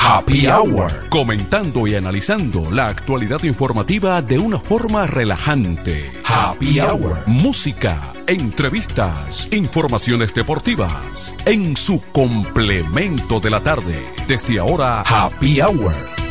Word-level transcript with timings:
Happy 0.08 0.46
Hour. 0.46 1.08
Comentando 1.08 1.84
y 1.88 1.96
analizando 1.96 2.70
la 2.70 2.86
actualidad 2.86 3.42
informativa 3.42 4.22
de 4.22 4.38
una 4.38 4.60
forma 4.60 5.04
relajante. 5.08 6.08
Happy 6.24 6.78
Hour. 6.78 7.24
Música, 7.26 8.12
entrevistas, 8.28 9.48
informaciones 9.50 10.32
deportivas. 10.32 11.34
En 11.44 11.76
su 11.76 12.00
complemento 12.12 13.40
de 13.40 13.50
la 13.50 13.60
tarde. 13.64 14.00
Desde 14.28 14.60
ahora, 14.60 15.02
Happy 15.02 15.60
Hour. 15.60 16.25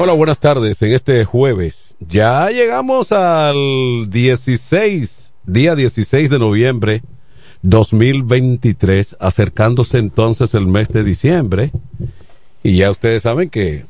Hola, 0.00 0.12
buenas 0.12 0.38
tardes. 0.38 0.80
En 0.82 0.92
este 0.92 1.24
jueves 1.24 1.96
ya 1.98 2.50
llegamos 2.50 3.10
al 3.10 4.08
16, 4.08 5.32
día 5.44 5.74
16 5.74 6.30
de 6.30 6.38
noviembre 6.38 7.02
2023, 7.62 9.16
acercándose 9.18 9.98
entonces 9.98 10.54
el 10.54 10.68
mes 10.68 10.90
de 10.90 11.02
diciembre. 11.02 11.72
Y 12.62 12.76
ya 12.76 12.92
ustedes 12.92 13.24
saben 13.24 13.50
que 13.50 13.86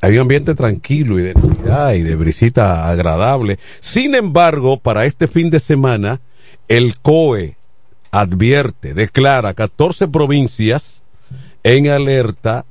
hay 0.00 0.14
un 0.14 0.22
ambiente 0.22 0.56
tranquilo 0.56 1.20
y 1.20 1.22
de 1.22 1.34
Navidad 1.34 1.92
y 1.92 2.02
de 2.02 2.16
brisita 2.16 2.90
agradable. 2.90 3.60
Sin 3.78 4.16
embargo, 4.16 4.80
para 4.80 5.04
este 5.04 5.28
fin 5.28 5.48
de 5.48 5.60
semana, 5.60 6.20
el 6.66 6.98
COE 6.98 7.56
advierte, 8.10 8.94
declara 8.94 9.54
14 9.54 10.08
provincias 10.08 11.04
en 11.62 11.86
alerta. 11.86 12.64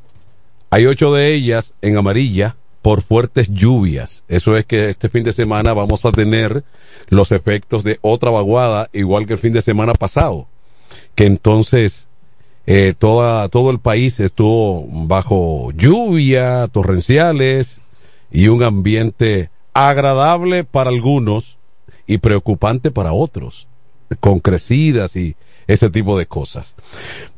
Hay 0.69 0.87
ocho 0.87 1.13
de 1.13 1.33
ellas 1.33 1.73
en 1.81 1.95
amarilla 1.95 2.57
por 2.81 3.03
fuertes 3.03 3.49
lluvias. 3.49 4.23
Eso 4.27 4.57
es 4.57 4.65
que 4.65 4.89
este 4.89 5.09
fin 5.09 5.23
de 5.23 5.33
semana 5.33 5.73
vamos 5.73 6.05
a 6.05 6.11
tener 6.11 6.63
los 7.09 7.31
efectos 7.31 7.83
de 7.83 7.99
otra 8.01 8.31
vaguada, 8.31 8.89
igual 8.93 9.25
que 9.25 9.33
el 9.33 9.39
fin 9.39 9.53
de 9.53 9.61
semana 9.61 9.93
pasado. 9.93 10.47
Que 11.15 11.25
entonces 11.25 12.07
eh, 12.65 12.93
toda, 12.97 13.49
todo 13.49 13.69
el 13.69 13.79
país 13.79 14.19
estuvo 14.19 14.85
bajo 14.87 15.71
lluvia, 15.71 16.67
torrenciales 16.67 17.81
y 18.31 18.47
un 18.47 18.63
ambiente 18.63 19.49
agradable 19.73 20.63
para 20.63 20.89
algunos 20.89 21.57
y 22.07 22.17
preocupante 22.17 22.91
para 22.91 23.13
otros, 23.13 23.67
con 24.19 24.39
crecidas 24.39 25.15
y 25.15 25.35
ese 25.67 25.89
tipo 25.89 26.17
de 26.17 26.25
cosas. 26.25 26.75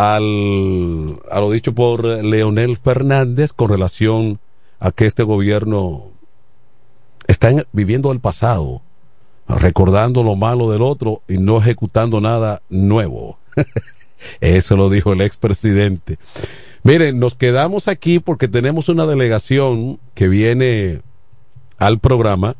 al, 0.00 1.20
a 1.30 1.40
lo 1.40 1.50
dicho 1.50 1.74
por 1.74 2.04
Leonel 2.06 2.78
Fernández 2.78 3.52
con 3.52 3.68
relación 3.68 4.40
a 4.78 4.92
que 4.92 5.04
este 5.04 5.22
gobierno 5.22 6.06
está 7.26 7.50
en, 7.50 7.66
viviendo 7.72 8.10
el 8.10 8.18
pasado, 8.18 8.80
recordando 9.46 10.22
lo 10.22 10.36
malo 10.36 10.70
del 10.70 10.80
otro 10.80 11.20
y 11.28 11.36
no 11.36 11.58
ejecutando 11.58 12.22
nada 12.22 12.62
nuevo. 12.70 13.38
Eso 14.40 14.74
lo 14.78 14.88
dijo 14.88 15.12
el 15.12 15.20
expresidente. 15.20 16.18
Miren, 16.82 17.18
nos 17.18 17.34
quedamos 17.34 17.86
aquí 17.86 18.20
porque 18.20 18.48
tenemos 18.48 18.88
una 18.88 19.04
delegación 19.04 20.00
que 20.14 20.28
viene 20.28 21.02
al 21.76 21.98
programa 21.98 22.56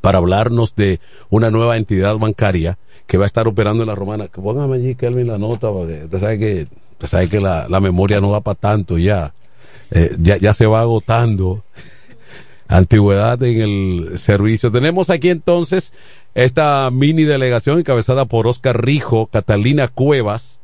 para 0.00 0.16
hablarnos 0.16 0.74
de 0.76 0.98
una 1.28 1.50
nueva 1.50 1.76
entidad 1.76 2.16
bancaria 2.16 2.78
que 3.08 3.16
va 3.18 3.24
a 3.24 3.26
estar 3.26 3.48
operando 3.48 3.82
en 3.82 3.88
la 3.88 3.96
romana. 3.96 4.28
Que 4.28 4.40
póngame 4.40 4.76
allí, 4.76 4.94
Kelvin, 4.94 5.26
la 5.26 5.38
nota, 5.38 5.72
porque 5.72 6.04
usted 6.04 6.20
sabe 6.20 6.38
que, 6.38 6.68
usted 7.02 7.28
que 7.28 7.40
la, 7.40 7.66
la 7.68 7.80
memoria 7.80 8.20
no 8.20 8.28
va 8.28 8.42
para 8.42 8.54
tanto 8.54 8.98
ya. 8.98 9.32
Eh, 9.90 10.14
ya. 10.20 10.36
Ya 10.36 10.52
se 10.52 10.66
va 10.66 10.82
agotando. 10.82 11.64
Antigüedad 12.68 13.42
en 13.42 13.60
el 13.62 14.18
servicio. 14.18 14.70
Tenemos 14.70 15.08
aquí 15.08 15.30
entonces 15.30 15.94
esta 16.34 16.90
mini 16.92 17.22
delegación 17.24 17.78
encabezada 17.78 18.26
por 18.26 18.46
Oscar 18.46 18.84
Rijo, 18.84 19.26
Catalina 19.28 19.88
Cuevas 19.88 20.60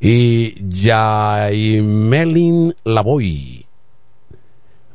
y 0.00 0.56
Yaimelin 0.68 1.94
Lavoy. 2.82 3.64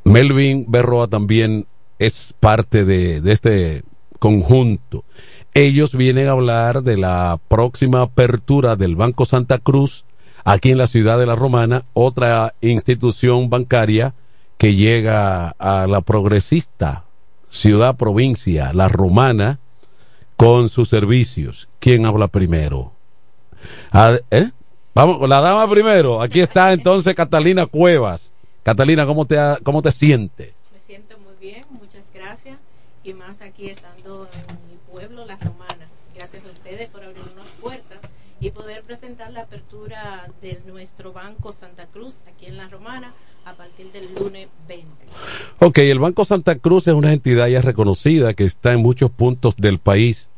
Melvin 0.03 0.65
Berroa 0.67 1.07
también 1.07 1.67
es 1.99 2.33
parte 2.41 2.83
de, 2.83 3.21
de 3.21 3.31
este 3.31 3.83
conjunto. 4.19 5.05
Ellos 5.53 5.95
vienen 5.95 6.27
a 6.27 6.31
hablar 6.31 6.83
de 6.83 6.97
la 6.97 7.39
próxima 7.47 8.01
apertura 8.01 8.75
del 8.75 8.95
Banco 8.95 9.25
Santa 9.25 9.57
Cruz 9.57 10.05
aquí 10.45 10.71
en 10.71 10.77
la 10.77 10.87
ciudad 10.87 11.19
de 11.19 11.25
La 11.25 11.35
Romana, 11.35 11.83
otra 11.93 12.55
institución 12.61 13.49
bancaria 13.49 14.13
que 14.57 14.75
llega 14.75 15.49
a 15.59 15.87
la 15.87 16.01
progresista 16.01 17.03
ciudad 17.51 17.97
provincia, 17.97 18.71
La 18.73 18.87
Romana, 18.87 19.59
con 20.37 20.69
sus 20.69 20.89
servicios. 20.89 21.69
¿Quién 21.79 22.05
habla 22.05 22.27
primero? 22.29 22.93
Ah, 23.91 24.17
¿eh? 24.31 24.49
Vamos, 24.95 25.29
la 25.29 25.39
dama 25.41 25.69
primero. 25.69 26.21
Aquí 26.21 26.39
está 26.39 26.73
entonces 26.73 27.13
Catalina 27.13 27.65
Cuevas. 27.65 28.33
Catalina, 28.63 29.05
¿cómo 29.05 29.25
te, 29.25 29.37
cómo 29.63 29.81
te 29.81 29.91
sientes? 29.91 30.53
Me 30.73 30.79
siento 30.79 31.17
muy 31.19 31.33
bien, 31.39 31.61
muchas 31.69 32.09
gracias. 32.13 32.57
Y 33.03 33.13
más 33.13 33.41
aquí 33.41 33.69
estando 33.69 34.27
en 34.33 34.60
pueblo, 35.01 35.25
La 35.25 35.35
Romana. 35.37 35.87
Gracias 36.15 36.45
a 36.45 36.49
ustedes 36.49 36.87
por 36.89 37.03
abrir 37.03 37.23
una 37.23 37.43
puerta 37.59 37.95
y 38.39 38.51
poder 38.51 38.83
presentar 38.83 39.31
la 39.31 39.41
apertura 39.41 40.27
de 40.43 40.61
nuestro 40.67 41.11
Banco 41.11 41.51
Santa 41.53 41.87
Cruz 41.87 42.21
aquí 42.27 42.45
en 42.45 42.57
La 42.57 42.67
Romana 42.67 43.11
a 43.45 43.53
partir 43.53 43.91
del 43.91 44.13
lunes 44.13 44.47
20. 44.67 44.85
Ok, 45.57 45.79
el 45.79 45.97
Banco 45.97 46.23
Santa 46.23 46.55
Cruz 46.59 46.87
es 46.87 46.93
una 46.93 47.13
entidad 47.13 47.47
ya 47.47 47.61
reconocida 47.61 48.35
que 48.35 48.43
está 48.43 48.73
en 48.73 48.81
muchos 48.81 49.09
puntos 49.09 49.55
del 49.57 49.79
país. 49.79 50.29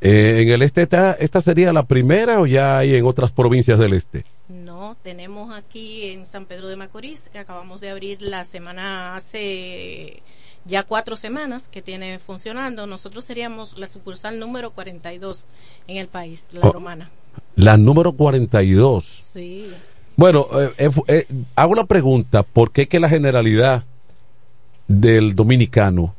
Eh, 0.00 0.42
¿En 0.42 0.48
el 0.48 0.62
este 0.62 0.82
está, 0.82 1.12
esta 1.12 1.42
sería 1.42 1.74
la 1.74 1.82
primera 1.82 2.40
o 2.40 2.46
ya 2.46 2.78
hay 2.78 2.94
en 2.94 3.04
otras 3.04 3.30
provincias 3.30 3.78
del 3.78 3.92
este? 3.92 4.24
No, 4.48 4.96
tenemos 5.02 5.54
aquí 5.54 6.12
en 6.12 6.24
San 6.24 6.46
Pedro 6.46 6.68
de 6.68 6.76
Macorís, 6.76 7.28
que 7.28 7.40
acabamos 7.40 7.82
de 7.82 7.90
abrir 7.90 8.22
la 8.22 8.46
semana 8.46 9.16
hace 9.16 10.22
ya 10.68 10.82
cuatro 10.84 11.16
semanas 11.16 11.68
que 11.68 11.82
tiene 11.82 12.18
funcionando. 12.18 12.86
Nosotros 12.86 13.24
seríamos 13.24 13.76
la 13.78 13.86
sucursal 13.86 14.38
número 14.38 14.70
42 14.70 15.46
en 15.86 15.96
el 15.96 16.08
país, 16.08 16.48
la 16.52 16.60
Oh. 16.60 16.72
romana. 16.72 17.10
La 17.56 17.76
número 17.76 18.12
42. 18.12 19.04
Sí. 19.04 19.68
Bueno, 20.16 20.46
eh, 20.60 20.70
eh, 20.78 20.90
eh, 21.08 21.26
hago 21.54 21.74
la 21.74 21.84
pregunta, 21.84 22.42
¿por 22.42 22.70
qué 22.72 22.88
que 22.88 22.98
la 23.00 23.08
generalidad 23.08 23.84
del 24.88 25.34
dominicano 25.34 26.14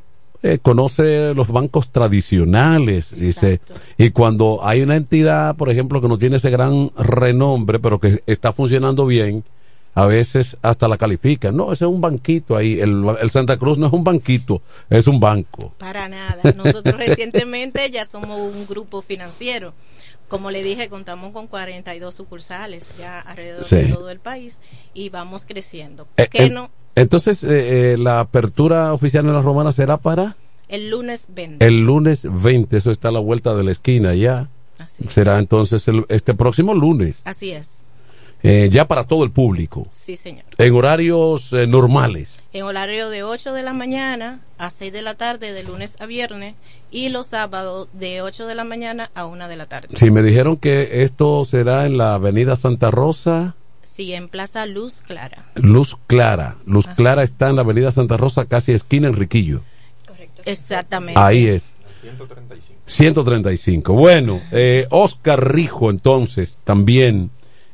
conoce 0.62 1.34
los 1.34 1.50
bancos 1.50 1.90
tradicionales? 1.92 3.14
Dice, 3.14 3.60
y 3.98 4.12
cuando 4.12 4.60
hay 4.64 4.82
una 4.82 4.96
entidad, 4.96 5.56
por 5.58 5.70
ejemplo, 5.70 6.00
que 6.02 6.08
no 6.08 6.18
tiene 6.18 6.38
ese 6.38 6.50
gran 6.50 6.92
renombre, 6.98 7.80
pero 7.80 8.00
que 8.00 8.24
está 8.26 8.54
funcionando 8.54 9.06
bien, 9.06 9.44
a 10.02 10.06
veces 10.06 10.58
hasta 10.62 10.88
la 10.88 10.98
califican. 10.98 11.56
No, 11.58 11.74
ese 11.74 11.86
es 11.86 11.90
un 11.92 12.00
banquito 12.02 12.56
ahí. 12.56 12.80
El, 12.80 13.04
el 13.22 13.30
Santa 13.32 13.58
Cruz 13.58 13.78
no 13.78 13.88
es 13.88 13.94
un 13.94 14.04
banquito, 14.04 14.62
es 14.90 15.08
un 15.08 15.20
banco. 15.20 15.74
Para 15.78 16.08
nada. 16.08 16.54
Nosotros 16.56 16.96
recientemente 16.98 17.90
ya 17.92 18.06
somos 18.06 18.40
un 18.40 18.66
grupo 18.68 19.02
financiero. 19.02 19.74
Como 20.28 20.52
le 20.52 20.62
dije, 20.64 20.90
contamos 20.90 21.32
con 21.34 21.48
42 21.48 22.14
sucursales 22.14 22.94
ya 22.98 23.20
alrededor 23.20 23.64
Sí. 23.64 23.76
de 23.78 23.88
todo 23.88 24.10
el 24.10 24.20
país 24.20 24.62
y 24.94 25.10
vamos 25.10 25.46
creciendo. 25.46 26.08
Eh, 26.18 26.28
¿Qué 26.30 26.46
eh, 26.46 26.50
no? 26.50 26.70
Entonces, 26.96 27.44
eh, 27.44 27.94
eh, 27.94 27.98
la 27.98 28.20
apertura 28.20 28.94
oficial 28.94 29.26
en 29.26 29.34
la 29.34 29.42
romana 29.42 29.72
será 29.72 29.98
para 29.98 30.36
El 30.68 30.90
lunes 30.92 31.26
20. 31.30 31.66
el 31.66 31.82
lunes 31.82 32.28
20. 32.30 32.78
Eso 32.78 32.92
está 32.92 33.08
a 33.10 33.12
la 33.12 33.20
vuelta 33.20 33.56
de 33.56 33.64
la 33.64 33.72
esquina 33.72 34.14
ya. 34.14 34.50
Así 34.78 35.04
es. 35.08 35.14
Será 35.14 35.40
entonces 35.40 35.88
el- 35.88 36.06
este 36.10 36.34
próximo 36.36 36.74
lunes, 36.74 37.22
Así 37.26 37.52
es. 37.52 37.86
Eh, 38.44 38.70
ya 38.72 38.86
para 38.88 39.04
todo 39.06 39.24
el 39.24 39.32
público, 39.32 39.88
Sí, 39.92 40.16
señor. 40.16 40.46
en 40.58 40.74
horarios 40.74 41.52
eh, 41.54 41.68
normales. 41.68 42.44
En 42.54 42.64
horario 42.64 43.10
de 43.10 43.24
8 43.24 43.54
de 43.54 43.64
la 43.64 43.74
mañana 43.74 44.40
a 44.58 44.70
6 44.70 44.92
de 44.94 45.02
la 45.02 45.16
tarde 45.16 45.52
de 45.54 45.64
lunes 45.64 45.98
a 46.00 46.06
viernes 46.06 46.56
y 46.92 47.10
los 47.10 47.28
sábados 47.28 47.90
de 47.94 48.22
8 48.22 48.48
de 48.48 48.56
la 48.56 48.64
mañana 48.64 49.12
a 49.14 49.26
1 49.26 49.48
de 49.48 49.58
la 49.58 49.66
tarde. 49.68 49.90
Si 49.98 50.10
me 50.12 50.24
dijeron 50.24 50.58
que 50.58 51.04
esto 51.04 51.46
será 51.46 51.86
en 51.86 51.98
la 51.98 52.16
avenida 52.16 52.56
Santa 52.56 52.92
Rosa, 52.92 53.56
Sí, 53.82 54.14
en 54.14 54.28
Plaza 54.30 54.66
Luz 54.68 55.02
Clara. 55.02 55.46
Luz 55.56 55.98
Clara. 56.06 56.58
Luz 56.68 56.86
Clara 56.96 57.24
está 57.24 57.50
en 57.50 57.56
la 57.56 57.64
avenida 57.64 57.92
Santa 57.92 58.18
Rosa, 58.18 58.46
casi 58.46 58.72
esquina 58.72 59.08
Enriquillo. 59.08 59.62
Exactamente. 60.46 61.20
Ahí 61.20 61.48
es. 61.48 61.74
135. 62.86 63.94
Bueno, 63.94 64.40
eh, 64.52 64.88
Oscar 64.90 65.54
Rijo, 65.54 65.90
entonces, 65.90 66.60
también. 66.64 67.32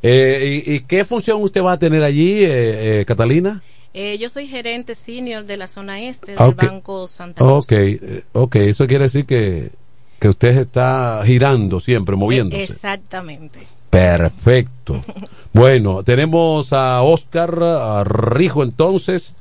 Eh, 0.08 0.64
¿y, 0.68 0.74
y 0.76 0.80
qué 0.82 1.04
función 1.04 1.42
usted 1.42 1.64
va 1.64 1.72
a 1.72 1.80
tener 1.80 2.04
allí, 2.04 2.44
eh, 2.44 3.00
eh, 3.02 3.06
Catalina? 3.06 3.64
Eh, 3.96 4.20
yo 4.20 4.30
soy 4.30 4.46
gerente 4.46 4.94
senior 4.94 5.46
de 5.46 5.58
la 5.58 5.68
zona 5.68 6.00
este 6.00 6.36
del. 6.36 6.54
Banco 6.54 7.08
Santa 7.08 7.44
Cruz. 7.44 7.66
Ok, 7.66 7.72
eh, 7.72 8.24
ok, 8.34 8.56
eso 8.58 8.86
quiere 8.86 9.06
decir 9.06 9.26
que, 9.26 9.72
que 10.20 10.28
usted 10.30 10.58
está 10.58 11.24
girando 11.26 11.80
siempre, 11.80 12.16
moviéndose. 12.16 12.64
Exactamente. 12.64 13.60
Perfecto. 13.90 15.02
Bueno, 15.54 16.04
tenemos 16.04 16.74
a 16.74 17.02
Oscar 17.02 17.58
a 17.64 18.04
Rijo 18.04 18.62
entonces. 18.62 19.36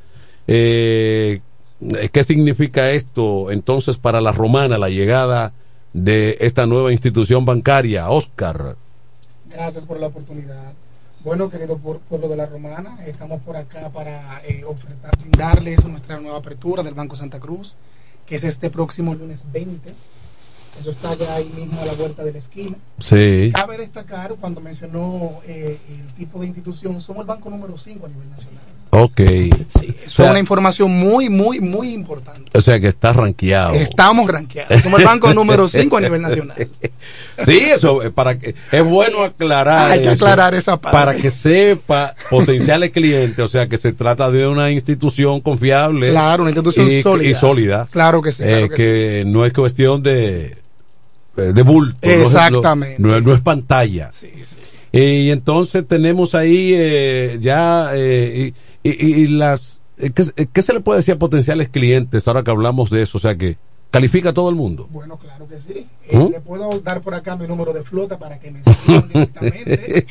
Eh, 0.47 1.41
¿Qué 2.13 2.23
significa 2.23 2.93
esto 2.93 3.51
entonces 3.51 3.97
para 3.97 4.21
la 4.21 4.31
romana, 4.31 4.79
la 4.79 4.91
llegada 4.91 5.53
de 5.93 6.37
esta 6.41 6.67
nueva 6.67 6.93
institución 6.93 7.45
bancaria? 7.45 8.09
Oscar. 8.11 8.77
Gracias 9.55 9.85
por 9.85 10.01
la 10.01 10.09
oportunidad. 10.09 10.73
Bueno, 11.23 11.49
querido 11.49 11.79
pueblo 11.79 12.29
de 12.29 12.37
la 12.37 12.47
Romana, 12.47 12.99
estamos 13.07 13.41
por 13.43 13.57
acá 13.57 13.89
para 13.89 14.43
eh, 14.45 14.65
ofertar, 14.65 15.17
brindarles 15.17 15.87
nuestra 15.87 16.19
nueva 16.19 16.39
apertura 16.39 16.83
del 16.83 16.95
Banco 16.95 17.15
Santa 17.15 17.39
Cruz, 17.39 17.77
que 18.27 18.35
es 18.35 18.43
este 18.43 18.69
próximo 18.69 19.15
lunes 19.15 19.45
20. 19.53 19.95
Eso 20.81 20.91
está 20.91 21.15
ya 21.15 21.37
ahí 21.37 21.49
mismo 21.57 21.81
a 21.81 21.87
la 21.87 21.93
vuelta 21.93 22.25
de 22.25 22.33
la 22.33 22.39
esquina. 22.39 22.77
Sí. 22.99 23.53
Cabe 23.55 23.79
destacar, 23.79 24.35
cuando 24.41 24.61
mencionó 24.61 25.41
eh, 25.47 25.79
el 25.89 26.15
tipo 26.15 26.41
de 26.41 26.47
institución, 26.47 27.01
somos 27.01 27.21
el 27.21 27.27
banco 27.29 27.49
número 27.49 27.79
5 27.79 28.07
a 28.07 28.09
nivel 28.09 28.29
nacional. 28.31 28.65
Ok. 28.97 29.21
Sí, 29.21 29.51
es 30.07 30.13
O 30.13 30.17
sea- 30.23 30.31
una 30.31 30.39
información 30.39 30.91
muy, 30.91 31.29
muy, 31.29 31.59
muy 31.61 31.93
importante. 31.93 32.51
O 32.57 32.61
sea 32.61 32.79
que 32.79 32.87
está 32.87 33.13
rankeado. 33.13 33.75
Estamos 33.75 34.31
rankeados. 34.31 34.81
Somos 34.83 35.01
el 35.01 35.07
banco 35.07 35.35
número 35.35 35.67
5 35.67 35.97
a 35.97 36.01
nivel 36.01 36.23
nacional. 36.23 36.57
Sí, 37.45 37.59
eso 37.59 38.03
eh, 38.05 38.11
para 38.13 38.39
que 38.39 38.55
es 38.71 38.85
bueno 38.85 39.25
aclarar. 39.25 39.91
Hay 39.91 40.03
que 40.03 40.09
aclarar 40.11 40.55
esa 40.55 40.81
parte. 40.81 40.97
Para 40.97 41.15
que 41.17 41.29
sepa 41.31 42.15
potenciales 42.31 42.91
clientes, 42.93 43.45
o 43.45 43.49
sea 43.49 43.69
que 43.69 43.77
se 43.77 43.93
trata 43.93 44.31
de 44.31 44.47
una 44.47 44.71
institución 44.71 45.41
confiable. 45.41 46.11
Claro, 46.11 46.45
una 46.45 46.51
institución 46.51 46.87
y, 46.89 47.03
sólida. 47.03 47.29
y 47.29 47.35
sólida. 47.35 47.89
Claro 47.91 48.23
que 48.23 48.31
sí, 48.31 48.45
claro 48.45 48.67
Eh, 48.67 48.69
que 48.69 48.77
que 48.77 49.25
no 49.27 49.45
es 49.45 49.53
cuestión 49.53 50.03
de 50.03 50.57
eh, 51.37 51.53
de 51.53 51.63
bulto. 51.63 51.99
no 52.05 52.09
es- 52.13 52.21
Exactamente. 52.21 53.03
No, 53.03 53.17
es- 53.17 53.25
no 53.25 53.35
es 53.35 53.41
pantalla. 53.41 54.11
Sí, 54.13 54.31
sí. 54.45 54.57
Y 54.97 55.31
entonces 55.33 55.85
tenemos 55.89 56.37
ahí 56.37 56.71
eh, 56.73 57.37
ya 57.41 57.91
eh, 57.95 58.53
y, 58.53 58.55
y- 58.91 59.23
y 59.23 59.27
las 59.29 59.81
eh, 59.99 60.11
¿qué, 60.15 60.25
qué 60.53 60.63
se 60.63 60.73
le 60.73 60.81
puede 60.81 60.99
decir 61.01 61.15
a 61.15 61.19
potenciales 61.19 61.69
clientes 61.69 62.27
ahora 62.29 62.43
que 62.43 62.51
hablamos 62.51 62.91
de 62.91 63.03
eso? 63.03 63.19
O 63.19 63.21
sea 63.21 63.37
que 63.37 63.57
califica 63.91 64.31
a 64.31 64.33
todo 64.35 64.49
el 64.51 64.57
mundo. 64.57 64.89
Bueno, 64.91 65.17
claro 65.19 65.47
que 65.47 65.61
sí. 65.61 65.87
Eh, 66.09 66.17
¿Mm? 66.19 66.31
Le 66.33 66.41
puedo 66.41 66.81
dar 66.81 67.01
por 67.01 67.15
acá 67.15 67.37
mi 67.37 67.47
número 67.47 67.73
de 67.73 67.85
flota 67.85 68.19
para 68.19 68.41
que 68.41 68.51
me 68.51 68.59
escriban 68.61 69.09
directamente. 69.13 70.07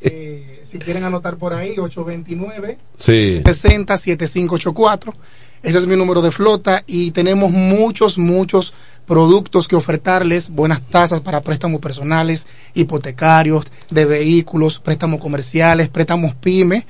Eh, 0.00 0.60
si 0.62 0.78
quieren 0.78 1.04
anotar 1.04 1.36
por 1.36 1.52
ahí, 1.52 1.78
829 1.78 2.78
Sí. 2.96 3.40
60 3.44 3.96
7584. 3.98 5.14
Ese 5.62 5.78
es 5.78 5.86
mi 5.86 5.96
número 5.96 6.22
de 6.22 6.30
flota 6.30 6.84
y 6.86 7.10
tenemos 7.10 7.50
muchos, 7.50 8.16
muchos 8.16 8.72
productos 9.06 9.66
que 9.68 9.74
ofertarles, 9.76 10.50
buenas 10.50 10.80
tasas 10.88 11.20
para 11.20 11.40
préstamos 11.42 11.80
personales, 11.80 12.46
hipotecarios, 12.74 13.64
de 13.90 14.04
vehículos, 14.04 14.78
préstamos 14.78 15.20
comerciales, 15.20 15.88
préstamos 15.88 16.34
pyme. 16.34 16.86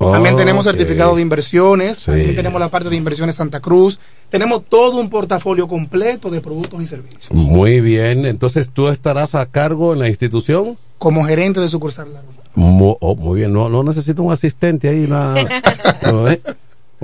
También 0.00 0.34
tenemos 0.36 0.66
Ok. 0.66 0.72
certificado 0.74 1.14
de 1.14 1.20
inversiones, 1.22 1.98
Sí. 1.98 2.06
también 2.06 2.34
tenemos 2.34 2.58
la 2.58 2.70
parte 2.70 2.88
de 2.88 2.96
inversiones 2.96 3.34
Santa 3.34 3.60
Cruz, 3.60 3.98
tenemos 4.30 4.62
todo 4.66 4.98
un 4.98 5.10
portafolio 5.10 5.68
completo 5.68 6.30
de 6.30 6.40
productos 6.40 6.82
y 6.82 6.86
servicios. 6.86 7.30
Muy 7.30 7.80
bien, 7.82 8.24
entonces 8.24 8.70
tú 8.72 8.88
estarás 8.88 9.34
a 9.34 9.44
cargo 9.46 9.92
en 9.92 9.98
la 9.98 10.08
institución. 10.08 10.78
Como 10.98 11.24
gerente 11.24 11.60
de 11.60 11.68
sucursal 11.68 12.12
La 12.14 12.22
oh, 12.54 13.14
muy 13.14 13.40
bien, 13.40 13.52
no, 13.52 13.68
no 13.68 13.82
necesito 13.82 14.22
un 14.22 14.32
asistente 14.32 14.88
ahí, 14.88 15.04
una- 15.04 15.34
no, 16.10 16.28
¿eh? 16.28 16.40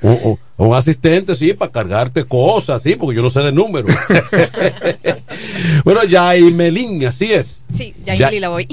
un, 0.00 0.18
un- 0.24 0.38
un 0.56 0.74
asistente, 0.74 1.34
sí, 1.34 1.52
para 1.52 1.70
cargarte 1.72 2.24
cosas, 2.24 2.82
sí, 2.82 2.96
porque 2.96 3.16
yo 3.16 3.22
no 3.22 3.28
sé 3.30 3.40
de 3.40 3.52
números. 3.52 3.90
bueno, 5.84 6.02
Yaimelín, 6.04 7.06
así 7.06 7.32
es. 7.32 7.64
Sí, 7.74 7.94
ya 8.04 8.14
Ya- 8.14 8.30
la 8.32 8.48
voy. 8.48 8.66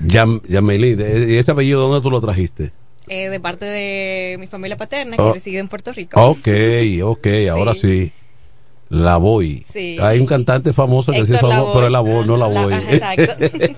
Yam, 0.00 0.40
Yamelín, 0.48 0.98
¿y 1.28 1.36
ese 1.36 1.50
apellido 1.50 1.86
dónde 1.86 2.02
tú 2.02 2.10
lo 2.10 2.20
trajiste? 2.20 2.72
Eh, 3.08 3.28
de 3.28 3.40
parte 3.40 3.64
de 3.64 4.36
mi 4.38 4.46
familia 4.48 4.76
paterna 4.76 5.16
que 5.16 5.22
Oh. 5.22 5.32
reside 5.32 5.58
en 5.58 5.68
Puerto 5.68 5.92
Rico. 5.92 6.20
Ok, 6.20 6.48
ok, 7.04 7.26
ahora 7.50 7.72
sí. 7.74 8.12
La 8.88 9.16
voy. 9.16 9.62
Sí. 9.64 9.96
Hay 10.00 10.20
un 10.20 10.26
cantante 10.26 10.72
famoso 10.72 11.10
que 11.12 11.18
sí 11.24 11.32
es 11.32 11.38
Héctor 11.38 11.50
famoso, 11.52 11.72
pero 11.74 11.86
es 11.86 11.92
la 11.92 12.00
voy, 12.00 12.24
no 12.26 12.36
la 12.36 12.46
voy. 12.46 12.72
exacto. 12.74 13.34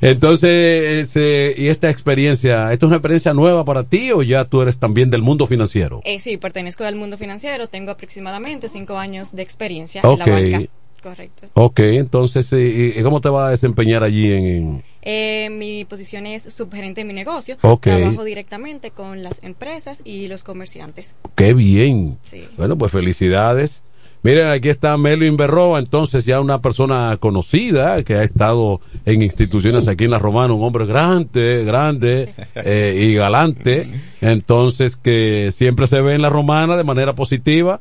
Entonces, 0.00 1.08
ese- 1.08 1.54
y 1.56 1.68
esta 1.68 1.90
experiencia, 1.90 2.72
¿esto 2.72 2.86
es 2.86 2.88
una 2.88 2.96
experiencia 2.96 3.34
nueva 3.34 3.64
para 3.64 3.84
ti 3.84 4.12
o 4.12 4.22
ya 4.22 4.44
tú 4.44 4.62
eres 4.62 4.78
también 4.78 5.10
del 5.10 5.22
mundo 5.22 5.46
financiero? 5.46 6.00
Eh, 6.04 6.18
sí, 6.20 6.36
pertenezco 6.36 6.84
al 6.84 6.94
mundo 6.94 7.18
financiero, 7.18 7.66
tengo 7.66 7.90
aproximadamente 7.90 8.68
cinco 8.68 8.96
años 8.96 9.34
de 9.34 9.42
experiencia 9.42 10.02
Ok. 10.04 10.20
en 10.26 10.50
la 10.52 10.56
banca. 10.58 10.70
Correcto. 11.02 11.46
Ok, 11.54 11.80
entonces, 11.80 12.52
¿y, 12.52 12.94
y 12.98 13.02
cómo 13.02 13.20
te 13.20 13.28
vas 13.28 13.48
a 13.48 13.50
desempeñar 13.50 14.02
allí 14.02 14.32
en... 14.32 14.82
Eh, 15.02 15.48
mi 15.50 15.84
posición 15.84 16.26
es 16.26 16.42
subgerente 16.42 17.00
en 17.02 17.06
mi 17.06 17.14
negocio. 17.14 17.56
Trabajo 18.00 18.24
directamente 18.24 18.90
con 18.90 19.22
las 19.22 19.42
empresas 19.42 20.02
y 20.04 20.28
los 20.28 20.44
comerciantes. 20.44 21.14
Qué 21.36 21.54
bien. 21.54 22.18
Sí. 22.24 22.44
Bueno, 22.56 22.76
pues 22.76 22.92
felicidades. 22.92 23.82
Miren, 24.24 24.48
aquí 24.48 24.68
está 24.68 24.96
Melvin 24.96 25.36
Berroa, 25.36 25.78
entonces 25.78 26.24
ya 26.24 26.40
una 26.40 26.60
persona 26.60 27.16
conocida 27.20 28.02
que 28.02 28.14
ha 28.14 28.24
estado 28.24 28.80
en 29.06 29.22
instituciones 29.22 29.86
aquí 29.86 30.04
en 30.04 30.10
La 30.10 30.18
Romana, 30.18 30.52
un 30.54 30.64
hombre 30.64 30.86
grande, 30.86 31.62
grande 31.64 32.34
eh, 32.56 32.98
y 33.00 33.14
galante, 33.14 33.88
entonces 34.20 34.96
que 34.96 35.50
siempre 35.54 35.86
se 35.86 36.00
ve 36.00 36.14
en 36.14 36.22
La 36.22 36.30
Romana 36.30 36.76
de 36.76 36.82
manera 36.82 37.14
positiva. 37.14 37.80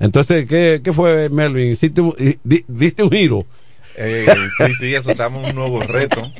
Entonces, 0.00 0.46
¿qué, 0.48 0.80
qué 0.82 0.92
fue, 0.94 1.28
Melvin? 1.28 1.72
¿Hiciste 1.72 2.00
un- 2.00 2.14
di- 2.42 2.64
¿Diste 2.66 3.02
un 3.02 3.10
giro? 3.10 3.44
Eh, 3.96 4.26
sí, 4.58 4.72
sí, 4.78 4.94
asustamos 4.94 5.48
un 5.48 5.54
nuevo 5.54 5.80
reto 5.80 6.30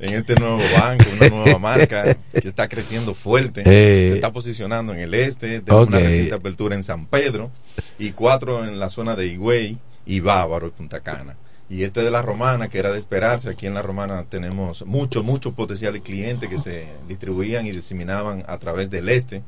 en 0.00 0.14
este 0.14 0.34
nuevo 0.34 0.60
banco, 0.78 1.04
una 1.20 1.28
nueva 1.28 1.58
marca 1.60 2.16
que 2.32 2.48
está 2.48 2.68
creciendo 2.68 3.14
fuerte, 3.14 3.62
Eh. 3.64 4.08
se 4.10 4.14
está 4.16 4.32
posicionando 4.32 4.92
en 4.92 5.00
el 5.00 5.14
este, 5.14 5.60
tenemos 5.60 5.88
una 5.88 5.98
reciente 6.00 6.34
apertura 6.34 6.74
en 6.74 6.82
San 6.82 7.06
Pedro 7.06 7.50
y 7.98 8.10
cuatro 8.12 8.64
en 8.64 8.78
la 8.78 8.88
zona 8.88 9.16
de 9.16 9.26
Higüey 9.28 9.78
y 10.06 10.20
Bávaro 10.20 10.68
y 10.68 10.70
Punta 10.70 11.00
Cana. 11.00 11.36
Y 11.70 11.84
este 11.84 12.00
de 12.02 12.10
la 12.10 12.22
Romana, 12.22 12.68
que 12.68 12.78
era 12.78 12.90
de 12.90 12.98
esperarse, 12.98 13.50
aquí 13.50 13.66
en 13.66 13.74
la 13.74 13.82
Romana 13.82 14.24
tenemos 14.28 14.86
muchos, 14.86 15.22
muchos 15.22 15.52
potenciales 15.52 16.00
clientes 16.02 16.48
que 16.48 16.58
se 16.58 16.86
distribuían 17.08 17.66
y 17.66 17.72
diseminaban 17.72 18.42
a 18.48 18.56
través 18.58 18.88
del 18.90 19.08
este 19.10 19.42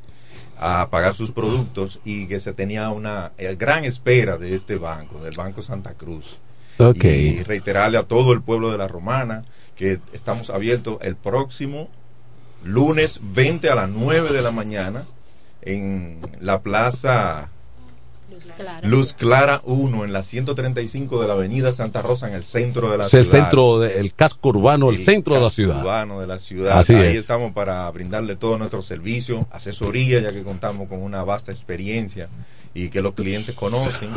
a 0.59 0.89
pagar 0.91 1.15
sus 1.15 1.31
productos 1.31 1.99
y 2.05 2.27
que 2.27 2.39
se 2.39 2.53
tenía 2.53 2.89
una 2.89 3.31
eh, 3.39 3.55
gran 3.57 3.83
espera 3.85 4.37
de 4.37 4.53
este 4.53 4.75
banco, 4.75 5.19
del 5.23 5.35
Banco 5.35 5.63
Santa 5.63 5.95
Cruz. 5.95 6.37
Y 7.39 7.43
reiterarle 7.43 7.97
a 7.97 8.03
todo 8.03 8.33
el 8.33 8.41
pueblo 8.41 8.71
de 8.71 8.77
la 8.77 8.87
Romana 8.87 9.41
que 9.75 9.99
estamos 10.13 10.49
abiertos 10.49 10.97
el 11.01 11.15
próximo 11.15 11.89
lunes 12.63 13.19
20 13.23 13.69
a 13.69 13.75
las 13.75 13.89
9 13.89 14.31
de 14.31 14.41
la 14.41 14.51
mañana 14.51 15.05
en 15.61 16.19
la 16.39 16.61
plaza 16.61 17.49
Luz 18.29 18.53
Clara. 18.55 18.87
Luz 18.87 19.13
Clara 19.13 19.61
1 19.65 20.05
en 20.05 20.13
la 20.13 20.23
135 20.23 21.21
de 21.21 21.27
la 21.27 21.33
avenida 21.33 21.73
Santa 21.73 22.01
Rosa 22.01 22.27
en 22.29 22.33
el 22.33 22.43
centro 22.43 22.89
de 22.89 22.97
la 22.97 23.05
Es 23.05 23.13
el 23.13 23.25
ciudad. 23.25 23.43
centro, 23.43 23.79
del 23.79 24.13
casco 24.13 24.49
urbano, 24.49 24.89
el, 24.89 25.03
centro 25.03 25.35
de 25.35 25.41
la 25.41 25.49
ciudad. 25.49 25.79
urbano 25.81 26.21
de 26.21 26.27
la 26.27 26.39
ciudad. 26.39 26.77
Así 26.79 26.93
Ahí 26.95 27.11
es. 27.11 27.17
estamos 27.17 27.51
para 27.51 27.89
brindarle 27.91 28.35
todo 28.37 28.57
nuestro 28.57 28.81
servicio, 28.81 29.47
asesoría, 29.51 30.19
ya 30.21 30.31
que 30.31 30.43
contamos 30.43 30.87
con 30.87 31.01
una 31.03 31.23
vasta 31.23 31.51
experiencia 31.51 32.29
y 32.73 32.87
que 32.89 33.01
los 33.01 33.13
clientes 33.13 33.53
conocen. 33.53 34.09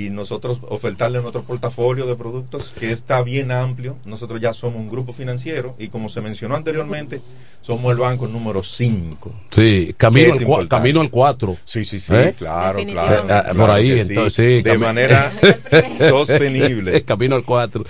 Y 0.00 0.08
nosotros 0.08 0.60
ofertarle 0.68 1.20
nuestro 1.20 1.42
portafolio 1.42 2.06
de 2.06 2.16
productos 2.16 2.72
que 2.78 2.90
está 2.90 3.20
bien 3.20 3.52
amplio. 3.52 3.98
Nosotros 4.06 4.40
ya 4.40 4.54
somos 4.54 4.80
un 4.80 4.88
grupo 4.88 5.12
financiero 5.12 5.76
y 5.78 5.88
como 5.88 6.08
se 6.08 6.22
mencionó 6.22 6.56
anteriormente, 6.56 7.20
somos 7.60 7.92
el 7.92 7.98
banco 7.98 8.26
número 8.26 8.62
5. 8.62 9.30
Sí, 9.50 9.94
camino, 9.98 10.32
al, 10.32 10.40
importante. 10.40 10.68
camino 10.70 11.00
al 11.02 11.10
4. 11.10 11.56
Sí, 11.64 11.84
sí, 11.84 12.00
sí, 12.00 12.14
¿Eh? 12.14 12.34
claro, 12.38 12.78
claro, 12.78 12.78
Definitivamente. 12.78 13.34
Eh, 13.34 13.42
claro 13.42 13.58
por 13.58 13.70
ahí, 13.70 13.90
entonces, 14.00 14.34
sí, 14.34 14.62
de 14.62 14.78
manera 14.78 15.32
sostenible. 15.90 17.02
Camino 17.04 17.36
al 17.36 17.44
4. 17.44 17.84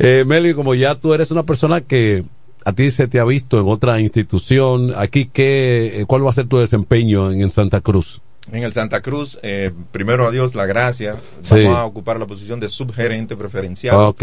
Eh, 0.00 0.24
Meli, 0.26 0.52
como 0.52 0.74
ya 0.74 0.96
tú 0.96 1.14
eres 1.14 1.30
una 1.30 1.44
persona 1.44 1.80
que 1.80 2.24
a 2.66 2.74
ti 2.74 2.90
se 2.90 3.08
te 3.08 3.20
ha 3.20 3.24
visto 3.24 3.58
en 3.58 3.68
otra 3.68 4.00
institución, 4.00 4.92
aquí, 4.98 5.30
¿qué, 5.32 6.02
eh, 6.02 6.04
¿cuál 6.06 6.26
va 6.26 6.28
a 6.28 6.34
ser 6.34 6.46
tu 6.46 6.58
desempeño 6.58 7.32
en, 7.32 7.40
en 7.40 7.48
Santa 7.48 7.80
Cruz? 7.80 8.20
En 8.50 8.62
el 8.62 8.72
Santa 8.72 9.02
Cruz, 9.02 9.38
eh, 9.42 9.72
primero 9.92 10.26
a 10.26 10.30
Dios 10.30 10.54
la 10.54 10.64
gracia, 10.64 11.16
Sí. 11.42 11.64
vamos 11.64 11.76
a 11.78 11.84
ocupar 11.84 12.18
la 12.18 12.26
posición 12.26 12.60
de 12.60 12.68
subgerente 12.70 13.36
preferencial 13.36 13.94
Ok, 13.96 14.22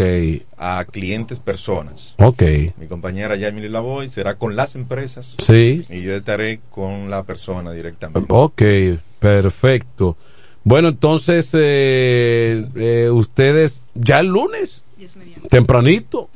a 0.58 0.84
clientes 0.90 1.38
personas. 1.38 2.14
ok. 2.18 2.42
Mi 2.78 2.86
compañera 2.88 3.36
Jamie 3.38 3.68
Lavoy 3.68 4.08
será 4.08 4.34
con 4.36 4.56
las 4.56 4.74
empresas 4.74 5.36
Sí, 5.38 5.84
y 5.90 6.02
yo 6.02 6.14
estaré 6.16 6.60
con 6.70 7.08
la 7.08 7.22
persona 7.22 7.70
directamente. 7.72 8.26
ok, 8.32 8.62
perfecto. 9.20 10.16
Bueno, 10.64 10.88
entonces, 10.88 11.50
eh, 11.54 12.66
eh, 12.74 13.08
ustedes, 13.10 13.82
ya 13.94 14.18
el 14.18 14.26
lunes, 14.26 14.82
tempranito, 15.48 16.28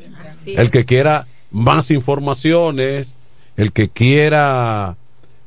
el 0.47 0.71
que 0.71 0.85
quiera 0.85 1.27
más 1.51 1.91
informaciones, 1.91 3.17
el 3.57 3.73
que 3.73 3.89
quiera 3.89 4.97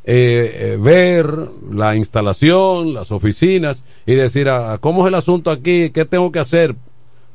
eh, 0.06 0.74
eh, 0.74 0.78
ver 0.80 1.26
la 1.72 1.96
instalación, 1.96 2.94
las 2.94 3.12
oficinas 3.12 3.86
y 4.06 4.16
decir, 4.16 4.50
ah, 4.50 4.78
¿cómo 4.82 5.04
es 5.04 5.08
el 5.08 5.16
asunto 5.16 5.50
aquí? 5.50 5.92
¿Qué 5.92 6.06
tengo 6.06 6.32
que 6.32 6.40
hacer? 6.40 6.76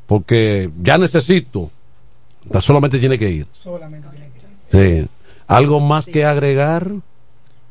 Porque 0.07 0.71
ya 0.83 0.99
necesito. 0.99 1.71
Solamente 2.61 2.99
tiene 2.99 3.19
que 3.19 3.31
ir. 3.31 3.47
Solamente 3.53 4.09
tiene 4.09 4.31
que 4.31 5.03
Sí. 5.03 5.09
¿Algo 5.47 5.81
más 5.81 6.07
que 6.07 6.25
agregar? 6.25 6.93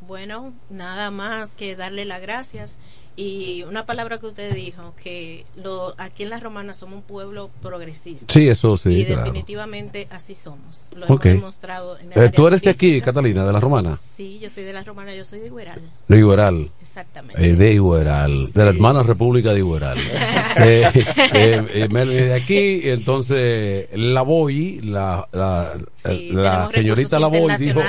Bueno, 0.08 0.54
nada 0.70 1.12
más 1.12 1.52
que 1.52 1.76
darle 1.76 2.06
las 2.06 2.22
gracias 2.22 2.80
y 3.18 3.64
una 3.68 3.88
palabra 3.88 4.20
que 4.20 4.28
usted 4.28 4.54
dijo, 4.54 4.94
que 5.02 5.44
lo, 5.56 5.96
aquí 5.98 6.22
en 6.22 6.30
La 6.30 6.40
Romana 6.40 6.74
somos 6.74 6.98
un 6.98 7.02
pueblo 7.02 7.50
progresista. 7.64 8.32
Sí, 8.32 8.48
eso 8.48 8.78
sí. 8.78 8.90
y 8.92 9.06
claro. 9.06 9.24
definitivamente 9.24 10.08
así 10.12 10.36
somos. 10.36 10.90
Lo 10.96 11.08
Ok. 11.08 11.26
hemos 11.26 11.42
demostrado 11.42 11.98
en 11.98 12.12
el 12.14 12.24
Eh, 12.24 12.30
¿Tú 12.30 12.48
eres 12.48 12.62
de 12.62 12.70
aquí. 12.70 13.02
Catalina, 13.02 13.44
de 13.44 13.52
la 13.52 13.60
Romana? 13.60 13.96
Sí, 13.96 14.38
yo 14.40 14.50
soy 14.50 14.64
de 14.64 14.74
La 14.74 14.84
Romana, 14.84 15.16
yo 15.16 15.24
soy 15.26 15.40
de 15.40 15.48
Igueral. 15.48 15.82
De 16.08 16.18
Igueral. 16.20 16.70
Exactamente. 16.80 17.44
Eh, 17.44 17.56
de 17.56 17.74
Igueral, 17.74 18.54
de 18.54 18.64
la 18.64 18.70
hermana 18.70 19.02
República 19.02 19.52
de 19.52 19.60
Igueral. 19.60 19.98
eh, 20.58 20.92
eh, 21.34 21.68
eh, 21.74 21.88
de 21.88 22.34
aquí, 22.36 22.82
entonces 22.90 23.90
la 23.94 24.22
voy, 24.22 24.80
la, 24.82 25.28
la, 25.32 25.74
Sí, 25.96 26.30
la 26.32 26.70
señorita 26.70 27.18
la 27.18 27.28
voy 27.28 27.56
dijo. 27.58 27.82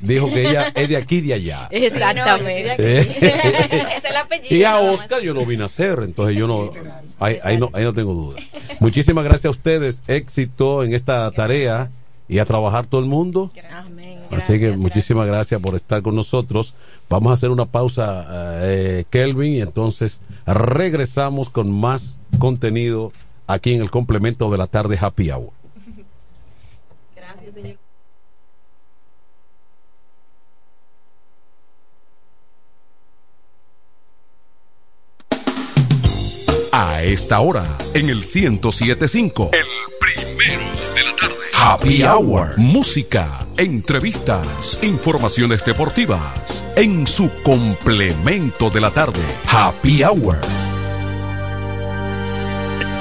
Dijo 0.00 0.32
que 0.32 0.48
ella 0.48 0.72
es 0.74 0.88
de 0.88 0.96
aquí 0.96 1.16
y 1.16 1.20
de 1.22 1.34
allá. 1.34 1.68
Exactamente. 1.70 2.74
Eh, 2.78 3.16
es 3.96 4.04
el 4.04 4.16
apellido. 4.16 4.56
y 4.56 4.64
a. 4.64 4.78
Oscar 4.78 5.22
yo 5.22 5.34
lo 5.34 5.44
vine 5.46 5.62
a 5.62 5.66
hacer, 5.66 6.00
entonces 6.02 6.36
yo 6.36 6.46
no, 6.46 6.72
ahí, 7.18 7.36
ahí 7.44 7.58
no, 7.58 7.70
ahí 7.72 7.84
no 7.84 7.92
tengo 7.94 8.14
duda. 8.14 8.40
Muchísimas 8.80 9.24
gracias 9.24 9.46
a 9.46 9.50
ustedes, 9.50 10.02
éxito 10.08 10.82
en 10.82 10.94
esta 10.94 11.30
tarea 11.30 11.90
y 12.28 12.38
a 12.38 12.44
trabajar 12.44 12.86
todo 12.86 13.00
el 13.00 13.06
mundo. 13.06 13.50
Amén. 13.70 14.20
Así 14.30 14.52
que 14.54 14.66
Gracias. 14.68 14.80
muchísimas 14.80 15.26
gracias 15.26 15.60
por 15.60 15.74
estar 15.74 16.02
con 16.02 16.14
nosotros. 16.14 16.74
Vamos 17.08 17.30
a 17.30 17.34
hacer 17.34 17.50
una 17.50 17.66
pausa, 17.66 18.60
eh, 18.62 19.04
Kelvin, 19.10 19.54
y 19.54 19.60
entonces 19.60 20.20
regresamos 20.46 21.50
con 21.50 21.70
más 21.72 22.20
contenido 22.38 23.12
aquí 23.48 23.74
en 23.74 23.82
el 23.82 23.90
complemento 23.90 24.48
de 24.50 24.58
la 24.58 24.68
tarde 24.68 24.96
Happy 25.00 25.30
Hour. 25.30 25.50
Gracias, 27.16 27.54
señor. 27.54 27.76
A 36.72 37.02
esta 37.02 37.40
hora, 37.40 37.64
en 37.94 38.08
el 38.10 38.18
1075, 38.18 39.50
el 39.52 39.66
primero 39.98 40.62
de 40.94 41.02
la 41.02 41.16
tarde. 41.16 41.34
Happy 41.52 42.04
Hour. 42.04 42.56
Música, 42.58 43.44
entrevistas, 43.56 44.78
informaciones 44.82 45.64
deportivas. 45.64 46.66
En 46.76 47.08
su 47.08 47.28
complemento 47.42 48.70
de 48.70 48.80
la 48.80 48.92
tarde. 48.92 49.20
Happy 49.48 50.04
Hour. 50.04 50.38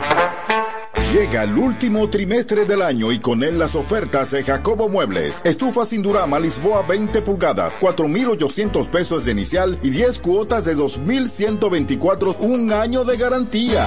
Llega 1.14 1.44
el 1.44 1.56
último 1.56 2.10
trimestre 2.10 2.66
del 2.66 2.82
año 2.82 3.10
y 3.10 3.18
con 3.18 3.42
él 3.42 3.58
las 3.58 3.74
ofertas 3.74 4.30
de 4.30 4.44
Jacobo 4.44 4.90
Muebles. 4.90 5.40
Estufa 5.46 5.86
sin 5.86 6.02
Durama 6.02 6.38
Lisboa 6.38 6.82
20 6.82 7.22
pulgadas, 7.22 7.80
4.800 7.80 8.90
pesos 8.90 9.24
de 9.24 9.32
inicial 9.32 9.78
y 9.82 9.88
10 9.88 10.18
cuotas 10.18 10.66
de 10.66 10.76
2.124, 10.76 12.36
un 12.40 12.74
año 12.74 13.04
de 13.04 13.16
garantía. 13.16 13.86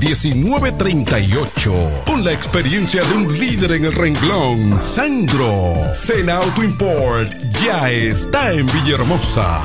809-866-1938. 0.01 2.05
Con 2.05 2.23
la 2.23 2.33
experiencia 2.33 3.03
de 3.03 3.13
un 3.13 3.39
líder 3.39 3.73
en 3.73 3.85
el 3.85 3.93
renglón, 3.93 4.81
Sandro. 4.81 5.93
Sena 5.93 6.37
Auto 6.37 6.63
Import 6.63 7.31
ya 7.61 7.91
está 7.91 8.51
en 8.53 8.65
Villahermosa. 8.65 9.61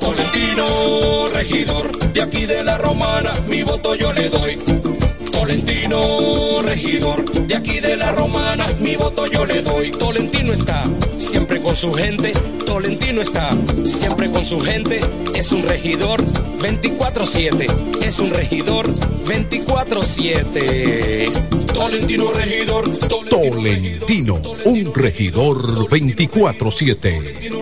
Tolentino, 0.00 1.28
regidor, 1.34 1.98
de 2.12 2.22
aquí 2.22 2.46
de 2.46 2.64
la 2.64 2.78
romana, 2.78 3.32
mi 3.46 3.62
voto 3.62 3.94
yo 3.94 4.12
le 4.12 4.28
doy. 4.28 4.58
Tolentino, 5.30 6.62
regidor, 6.62 7.30
de 7.30 7.56
aquí 7.56 7.80
de 7.80 7.96
la 7.96 8.12
romana, 8.12 8.64
mi 8.80 8.96
voto 8.96 9.26
yo 9.26 9.44
le 9.44 9.60
doy. 9.62 9.90
Tolentino 9.90 10.52
está 10.52 10.84
con 11.72 11.78
su 11.78 11.92
gente, 11.94 12.32
Tolentino 12.66 13.22
está 13.22 13.56
siempre 13.86 14.30
con 14.30 14.44
su 14.44 14.60
gente, 14.60 15.00
es 15.34 15.52
un 15.52 15.62
regidor 15.62 16.22
24-7, 16.58 18.02
es 18.02 18.18
un 18.18 18.28
regidor 18.28 18.92
24-7. 18.92 21.32
Tolentino 21.72 22.30
regidor, 22.30 22.94
Tolentino, 22.98 24.42
un 24.66 24.92
regidor 24.92 25.88
24-7. 25.88 27.00
Tolentino 27.00 27.61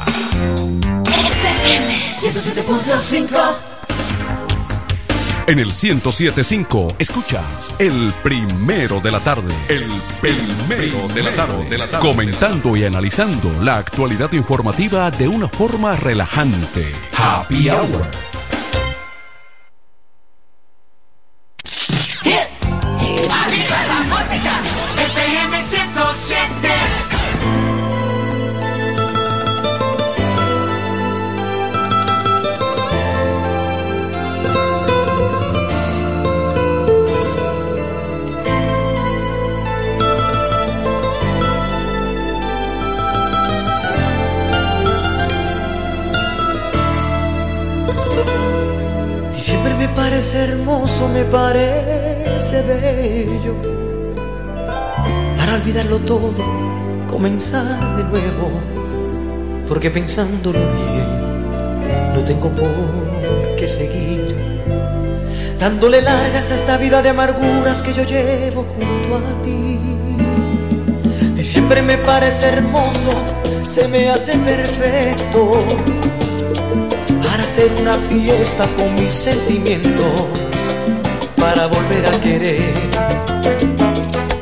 FM 2.23 2.63
107.5 2.63 3.27
En 5.49 5.59
el 5.59 5.67
1075 5.67 6.95
escuchas 7.01 7.75
el 7.81 8.15
primero 8.23 9.01
de 9.01 9.11
la 9.11 9.19
tarde. 9.19 9.53
El 9.69 9.91
primero 10.21 11.09
de 11.09 11.23
la 11.25 11.35
tarde. 11.35 11.69
De 11.69 11.79
la 11.79 11.91
tarde. 11.91 12.07
Comentando 12.07 12.77
y 12.77 12.85
analizando 12.85 13.51
la 13.65 13.79
actualidad 13.79 14.33
informativa 14.35 15.11
de 15.11 15.27
una 15.27 15.49
forma 15.49 15.97
relajante. 15.97 16.93
Happy 17.13 17.69
Hour. 17.71 18.32
Me 51.13 51.25
parece 51.25 52.63
bello. 52.63 53.55
Para 55.37 55.55
olvidarlo 55.55 55.99
todo, 56.01 56.33
comenzar 57.09 57.97
de 57.97 58.05
nuevo. 58.05 58.51
Porque 59.69 59.91
pensándolo 59.91 60.59
bien, 60.59 62.13
no 62.15 62.21
tengo 62.25 62.49
por 62.51 63.57
qué 63.57 63.69
seguir. 63.69 64.37
Dándole 65.59 66.03
largas 66.03 66.51
a 66.51 66.55
esta 66.55 66.77
vida 66.77 67.03
de 67.03 67.11
amarguras 67.11 67.83
que 67.83 67.93
yo 67.95 68.03
llevo 68.05 68.65
junto 68.65 69.17
a 69.17 69.43
ti. 69.43 69.79
Y 71.37 71.45
siempre 71.45 71.83
me 71.83 71.99
parece 71.99 72.49
hermoso, 72.49 73.13
se 73.69 73.89
me 73.89 74.11
hace 74.11 74.37
perfecto 74.39 75.59
para 77.23 77.43
hacer 77.43 77.71
una 77.81 77.95
fiesta 77.95 78.65
con 78.77 78.95
mis 78.95 79.13
sentimientos, 79.13 80.29
para 81.55 81.67
volver 81.67 82.07
a 82.07 82.19
querer, 82.19 82.73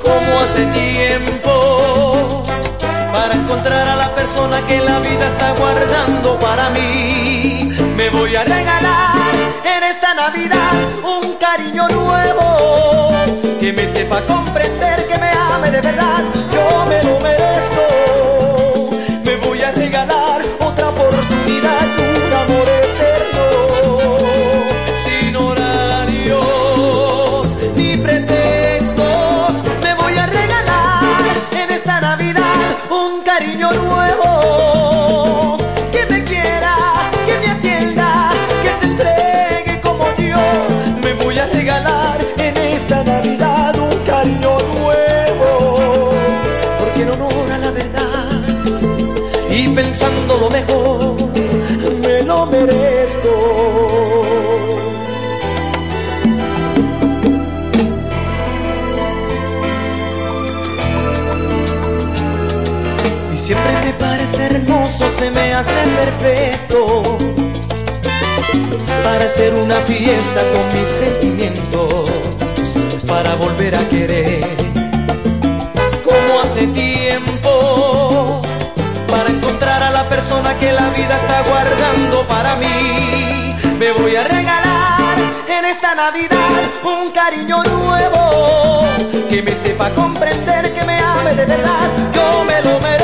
como 0.01 0.38
hace 0.38 0.64
tiempo, 0.66 2.44
para 3.12 3.35
encontrar 3.35 3.88
a 3.88 3.96
la 3.96 4.14
persona 4.14 4.64
que 4.64 4.79
la 4.79 5.01
vida 5.01 5.27
está 5.27 5.53
guardando 5.55 6.38
para 6.38 6.70
mí. 6.70 7.68
Me 7.96 8.11
voy 8.11 8.37
a 8.37 8.44
regalar 8.44 9.16
en 9.64 9.83
esta 9.83 10.14
Navidad 10.14 10.73
un 11.03 11.35
cariño 11.35 11.88
nuevo, 11.88 13.11
que 13.59 13.73
me 13.73 13.88
sepa 13.88 14.25
comprender, 14.25 15.09
que 15.09 15.18
me 15.18 15.33
ame 15.33 15.70
de 15.73 15.81
verdad, 15.81 16.23
yo 16.53 16.87
me 16.87 17.03
lo 17.03 17.18
merezco. 17.18 18.90
Me 19.25 19.35
voy 19.37 19.62
a 19.62 19.73
regalar 19.73 20.19
Y 53.22 53.22
siempre 63.37 63.72
me 63.85 63.92
parece 63.92 64.46
hermoso, 64.46 65.11
se 65.18 65.30
me 65.30 65.52
hace 65.52 65.70
perfecto. 65.96 67.18
Para 69.04 69.24
hacer 69.26 69.54
una 69.54 69.76
fiesta 69.80 70.40
con 70.52 70.64
mis 70.78 70.88
sentimientos, 70.88 72.11
para 73.06 73.35
volver 73.35 73.74
a 73.74 73.87
querer. 73.88 74.56
Como 76.02 76.40
hace 76.40 76.66
tiempo 76.68 77.39
encontrar 80.00 80.00
a 80.00 80.04
la 80.04 80.08
persona 80.08 80.58
que 80.58 80.72
la 80.72 80.90
vida 80.90 81.16
está 81.16 81.42
guardando 81.42 82.26
para 82.26 82.56
mí. 82.56 83.54
Me 83.78 83.92
voy 83.92 84.16
a 84.16 84.24
regalar 84.24 85.18
en 85.48 85.64
esta 85.64 85.94
Navidad 85.94 86.38
un 86.82 87.10
cariño 87.10 87.62
nuevo 87.64 88.84
que 89.28 89.42
me 89.42 89.52
sepa 89.52 89.90
comprender, 89.90 90.72
que 90.74 90.84
me 90.84 90.98
ame 90.98 91.34
de 91.34 91.46
verdad. 91.46 91.88
Yo 92.14 92.44
me 92.44 92.60
lo 92.62 92.80
merezco. 92.80 92.99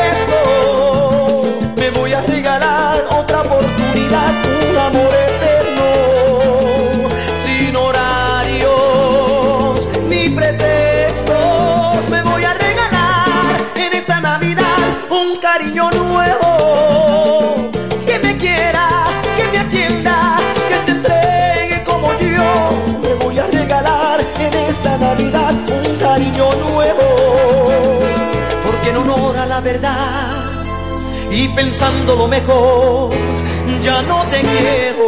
Y 31.38 31.48
pensando 31.48 32.16
lo 32.16 32.26
mejor, 32.28 33.12
ya 33.82 34.00
no 34.00 34.26
te 34.28 34.40
quiero. 34.40 35.06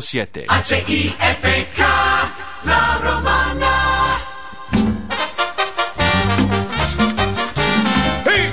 H-I-F-K, 0.00 1.82
la 2.64 2.98
romana. 3.02 4.18
¡Hey! 8.24 8.48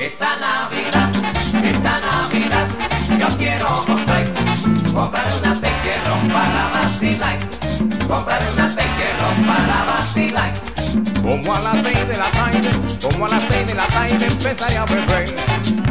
Esta 0.00 0.36
Navidad, 0.40 1.12
esta 1.62 2.00
Navidad, 2.00 2.66
yo 3.20 3.28
quiero 3.38 3.84
bonsai. 3.86 4.24
Comprar 4.92 5.26
una 5.40 5.54
Pepsi 5.54 5.90
para 6.32 6.68
vacilar. 6.70 7.38
Comprar 8.08 8.42
una 8.54 8.75
como 11.26 11.56
a 11.56 11.60
las 11.60 11.82
seis 11.82 12.06
de 12.06 12.16
la 12.16 12.30
tarde, 12.30 12.70
como 13.02 13.26
a 13.26 13.28
las 13.28 13.42
seis 13.50 13.66
de 13.66 13.74
la 13.74 13.84
tarde 13.88 14.26
empezaré 14.26 14.76
a 14.76 14.84
beber 14.84 15.34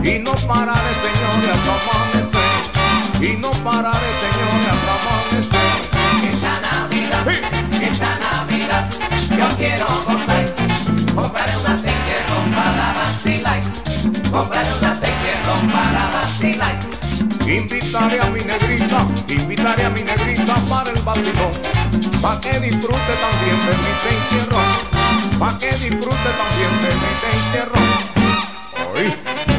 Y 0.02 0.20
no 0.20 0.32
pararé, 0.48 0.94
señores, 1.04 1.50
hasta 1.52 1.74
amanecer 1.84 3.34
Y 3.34 3.38
no 3.42 3.52
pararé, 3.52 4.08
señores, 4.24 4.72
hasta 4.72 4.94
amanecer 4.96 5.66
Esta 6.32 6.54
Navidad, 6.62 7.28
esta 7.82 8.18
Navidad, 8.18 8.90
yo 9.38 9.58
quiero 9.58 9.86
gozar. 10.06 10.56
Comprar 11.14 11.50
una 11.60 11.76
Texierro 11.76 12.38
para 12.56 12.94
vacilar. 12.94 13.62
Comprar 14.32 14.66
una 14.80 14.94
Texierro 14.94 15.54
para 15.74 16.12
vacilar. 16.14 16.80
Invitaré 17.46 18.22
a 18.22 18.30
mi 18.30 18.40
negrita, 18.40 19.06
invitaré 19.28 19.84
a 19.84 19.90
mi 19.90 20.02
negrita 20.02 20.56
para 20.70 20.90
el 20.92 21.02
vacilón 21.02 21.52
Pa' 22.22 22.40
que 22.40 22.60
disfrute 22.60 23.14
también 23.22 23.58
de 23.66 23.74
mi 23.78 23.92
encierro 24.16 24.85
Pa' 25.40 25.58
que 25.58 25.68
disfrute 25.68 26.32
también 26.38 26.74
de 26.82 26.90
mi. 26.96 27.16
Y 28.98 29.55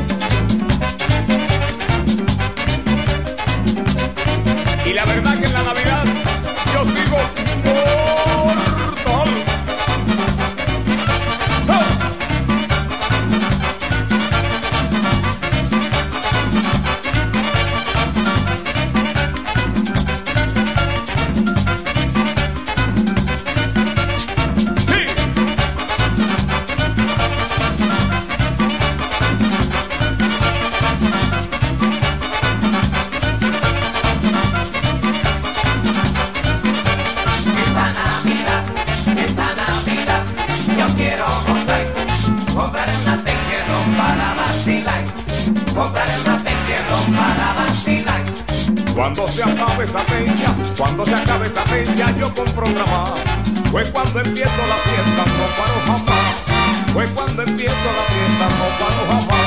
cuando 54.17 54.31
empiezo 54.31 54.67
la 54.67 54.77
fiesta, 54.77 55.25
no 55.37 55.47
paro 55.59 55.79
jamás. 55.85 56.93
Fue 56.95 57.05
cuando 57.09 57.43
empiezo 57.43 57.75
la 57.75 58.05
fiesta, 58.15 58.45
no 58.57 58.67
paro 58.81 59.03
jamás. 59.13 59.45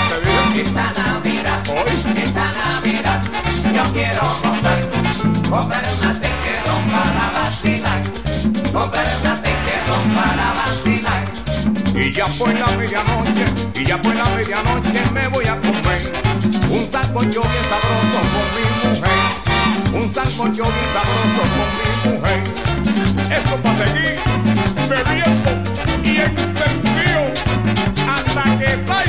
Te 0.54 0.62
Esta 0.62 0.94
Navidad, 1.02 1.60
esta 2.16 2.52
Navidad, 2.52 3.24
yo 3.74 3.94
quiero 3.94 4.22
gozar. 4.44 4.82
Comprar 5.50 5.86
una 6.02 6.14
Texierro 6.22 6.76
para 6.92 7.32
vacilar. 7.32 8.04
Comprar 8.72 9.08
una 9.22 9.42
Texierro 9.42 9.96
para 10.14 10.54
vacilar. 10.54 11.24
Y 11.96 12.12
ya 12.14 12.28
fue 12.28 12.54
la 12.54 12.68
medianoche, 12.68 13.46
y 13.74 13.86
ya 13.86 13.98
fue 13.98 14.14
la 14.14 14.26
medianoche, 14.26 15.04
me 15.12 15.28
voy 15.30 15.46
a 15.46 15.60
comer 15.60 16.14
un 16.70 16.92
sancocho 16.92 17.42
bien 17.42 17.66
sabroso 17.70 18.20
con 18.34 18.46
mi 18.54 19.00
mujer. 19.00 19.29
Un 20.20 20.26
sancocho 20.26 20.64
bien 20.64 20.90
sabroso 20.94 21.28
con 21.38 21.48
mi 21.78 22.18
mujer. 22.18 22.40
Eso 23.32 23.56
para 23.64 23.78
seguir 23.78 24.20
bebiendo 24.90 25.52
y 26.04 26.18
encendido 26.18 27.22
hasta 28.06 28.44
que 28.58 28.70
salga 28.86 29.09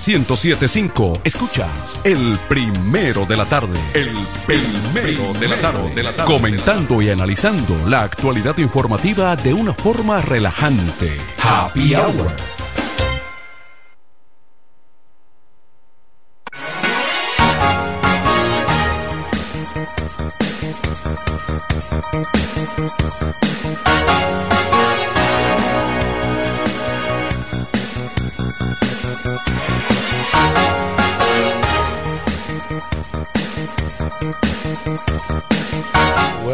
1075 0.00 1.20
escuchas 1.24 2.00
el 2.04 2.38
primero 2.48 3.26
de 3.26 3.36
la 3.36 3.44
tarde. 3.44 3.78
El 3.92 4.16
primero 4.46 5.34
de 5.38 5.46
la 5.46 5.56
tarde. 5.56 5.94
De 5.94 6.02
la 6.02 6.16
tarde. 6.16 6.32
Comentando 6.32 7.02
y 7.02 7.10
analizando 7.10 7.76
la 7.86 8.04
actualidad 8.04 8.56
informativa 8.56 9.36
de 9.36 9.52
una 9.52 9.74
forma 9.74 10.22
relajante. 10.22 11.18
Happy 11.38 11.94
Hour. 11.94 12.49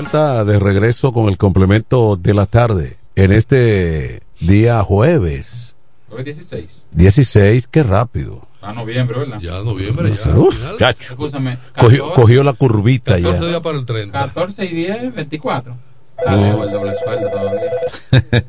Vuelta 0.06 0.44
de 0.44 0.60
regreso 0.60 1.12
con 1.12 1.28
el 1.28 1.36
complemento 1.36 2.14
de 2.14 2.32
la 2.32 2.46
tarde 2.46 2.96
en 3.16 3.32
este 3.32 4.22
día 4.38 4.80
jueves 4.84 5.74
Hoy 6.08 6.22
16. 6.22 6.82
16, 6.92 7.66
qué 7.66 7.82
rápido. 7.82 8.46
A 8.62 8.72
noviembre, 8.72 9.18
¿verdad? 9.18 9.40
Ya, 9.40 9.58
noviembre, 9.64 10.12
ya. 10.16 10.30
Uf, 10.38 10.78
cacho. 10.78 11.14
Escúchame. 11.14 11.58
Cogió, 11.76 12.04
14, 12.10 12.22
cogió 12.22 12.44
la 12.44 12.52
curvita 12.52 13.16
14 13.16 13.40
ya. 13.40 13.46
días 13.48 13.60
para 13.60 13.78
el 13.78 13.84
30. 13.84 14.18
14 14.26 14.64
y 14.64 14.68
10, 14.68 15.14
24. 15.16 15.72
No. 15.74 15.78
Dale, 16.24 16.50
el 16.50 16.70
doble 16.70 16.92
sueldo 17.04 17.28
todavía. 17.28 17.72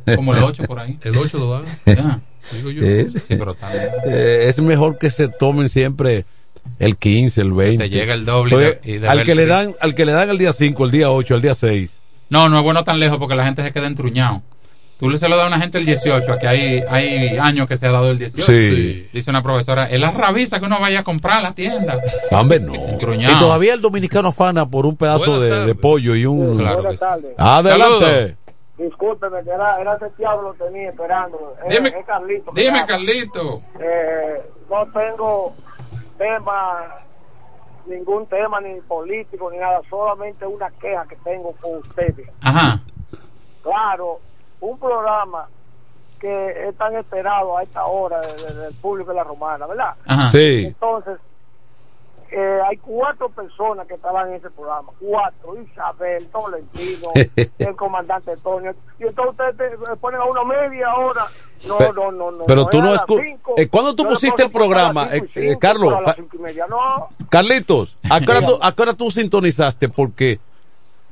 Como 0.16 0.36
el 0.36 0.44
8 0.44 0.64
por 0.64 0.80
ahí. 0.80 1.00
El 1.02 1.18
8 1.18 1.38
lo 1.40 1.52
dan. 1.54 1.66
Ya, 1.88 2.22
digo 2.52 2.70
yo. 2.70 2.84
Eh, 2.84 3.10
Sí, 3.28 3.36
pero 3.36 3.56
eh, 4.06 4.46
es 4.48 4.62
mejor 4.62 5.00
que 5.00 5.10
se 5.10 5.28
tomen 5.28 5.70
siempre 5.70 6.26
el 6.80 6.98
15, 6.98 7.42
el 7.42 7.54
20. 7.54 7.84
Te 7.84 7.90
llega 7.90 8.14
el 8.14 8.26
doble 8.26 8.56
Oye, 8.56 8.80
y 8.84 8.98
de 8.98 9.08
al 9.08 9.24
que 9.24 9.36
le 9.36 9.46
dan 9.46 9.76
al 9.80 9.96
que 9.96 10.06
le 10.06 10.12
dan 10.12 10.30
el 10.30 10.38
día 10.38 10.52
5, 10.52 10.86
el 10.86 10.92
día 10.92 11.12
8, 11.12 11.36
el 11.36 11.42
día 11.42 11.54
6. 11.54 12.02
No, 12.30 12.50
no 12.50 12.58
es 12.58 12.64
bueno 12.64 12.84
tan 12.84 13.00
lejos 13.00 13.18
porque 13.18 13.36
la 13.36 13.46
gente 13.46 13.64
se 13.64 13.72
queda 13.72 13.88
entruñado. 13.88 14.42
Tú 14.98 15.12
le 15.12 15.20
se 15.20 15.30
lo 15.30 15.38
das 15.38 15.46
a 15.46 15.48
una 15.48 15.60
gente 15.60 15.78
el 15.78 15.86
18, 15.86 16.34
aquí 16.34 16.48
hay, 16.48 16.84
hay 16.90 17.38
años 17.38 17.68
que 17.68 17.78
se 17.78 17.86
ha 17.86 17.92
dado 17.92 18.10
el 18.10 18.18
18. 18.18 18.46
Sí. 18.46 19.08
Dice 19.14 19.30
una 19.30 19.44
profesora, 19.44 19.86
es 19.86 20.00
la 20.00 20.10
rabiza 20.10 20.60
que 20.60 20.66
uno 20.66 20.80
vaya 20.80 21.02
a 21.02 21.04
comprar 21.04 21.38
a 21.38 21.42
la 21.42 21.54
tienda. 21.54 22.00
Hombre, 22.32 22.60
no. 22.60 22.74
Entruñado. 22.74 23.36
Y 23.36 23.40
todavía 23.40 23.76
el 23.76 23.82
dominicano 23.82 24.30
afana 24.30 24.68
por 24.68 24.88
un 24.88 24.98
pedazo 24.98 25.40
de, 25.40 25.76
pollo 25.76 26.16
y 26.16 26.26
un 26.26 26.58
Claro 26.58 26.82
Buenas 26.82 27.00
tardes. 27.00 27.32
Adelante. 27.38 28.38
Discúlpeme, 28.78 29.44
que 29.44 29.50
era, 29.50 29.80
era 29.80 29.96
ese 29.96 30.06
diablo 30.18 30.54
lo 30.58 30.66
tenía 30.66 30.90
esperando. 30.90 31.56
Es, 31.68 31.76
Dime- 31.76 31.90
es 31.90 32.06
Carlito. 32.06 32.52
Dime. 32.56 32.86
Carlito. 32.88 33.62
Eh, 33.80 34.42
no 34.70 34.86
tengo 34.94 35.56
tema, 36.18 36.96
ningún 37.86 38.26
tema 38.28 38.60
ni 38.62 38.80
político 38.82 39.50
ni 39.52 39.58
nada, 39.58 39.82
solamente 39.90 40.46
una 40.46 40.70
queja 40.72 41.06
que 41.08 41.16
tengo 41.18 41.54
con 41.62 41.78
ustedes. 41.78 42.30
Ajá. 42.42 42.80
Claro, 43.64 44.20
un 44.62 44.78
programa 44.80 45.48
que 46.20 46.68
es 46.70 46.76
tan 46.78 46.96
esperado 46.96 47.58
a 47.58 47.64
esta 47.64 47.86
hora 47.86 48.20
de- 48.22 48.54
de- 48.54 48.62
del 48.62 48.74
público 48.76 49.12
de 49.12 49.18
la 49.18 49.24
romana, 49.24 49.68
¿verdad? 49.68 49.94
Ajá. 50.08 50.30
Sí. 50.30 50.66
Entonces, 50.68 51.18
eh, 52.32 52.60
hay 52.68 52.78
cuatro 52.78 53.30
personas 53.30 53.88
que 53.88 53.94
estaban 53.96 54.30
en 54.30 54.36
ese 54.36 54.50
programa, 54.50 54.92
cuatro, 55.00 55.56
Isabel, 55.62 56.28
Tolentino, 56.28 57.10
el 57.60 57.76
comandante 57.76 58.32
Antonio, 58.32 58.76
y 59.00 59.04
entonces 59.04 59.32
ustedes 59.50 59.80
te- 59.80 59.96
ponen 59.98 60.20
a 60.22 60.26
una 60.26 60.44
media 60.44 60.94
hora. 60.96 61.26
No, 61.68 61.80
no, 61.92 62.12
no, 62.12 62.32
no. 62.32 62.46
pero 62.46 62.68
tú 62.68 62.82
no 62.82 62.94
escu- 62.94 63.20
cinco. 63.24 63.56
eh, 63.58 63.68
¿cuándo 63.68 63.96
tú 63.96 64.04
pusiste 64.06 64.44
el 64.44 64.52
programa, 64.52 65.08
cinco 65.10 65.26
eh, 65.26 65.30
eh, 65.34 65.48
cinco, 65.50 65.60
Carlos, 65.60 65.94
cinco 66.16 66.36
y 66.38 66.40
media, 66.40 66.68
no. 66.70 67.08
Carlitos, 67.30 67.98
¿a 68.12 68.20
qué, 68.20 68.30
hora 68.32 68.46
tú, 68.46 68.60
a 68.62 68.72
qué 68.76 68.82
hora 68.84 68.94
tú 68.94 69.10
sintonizaste? 69.10 69.90
Porque 69.90 70.40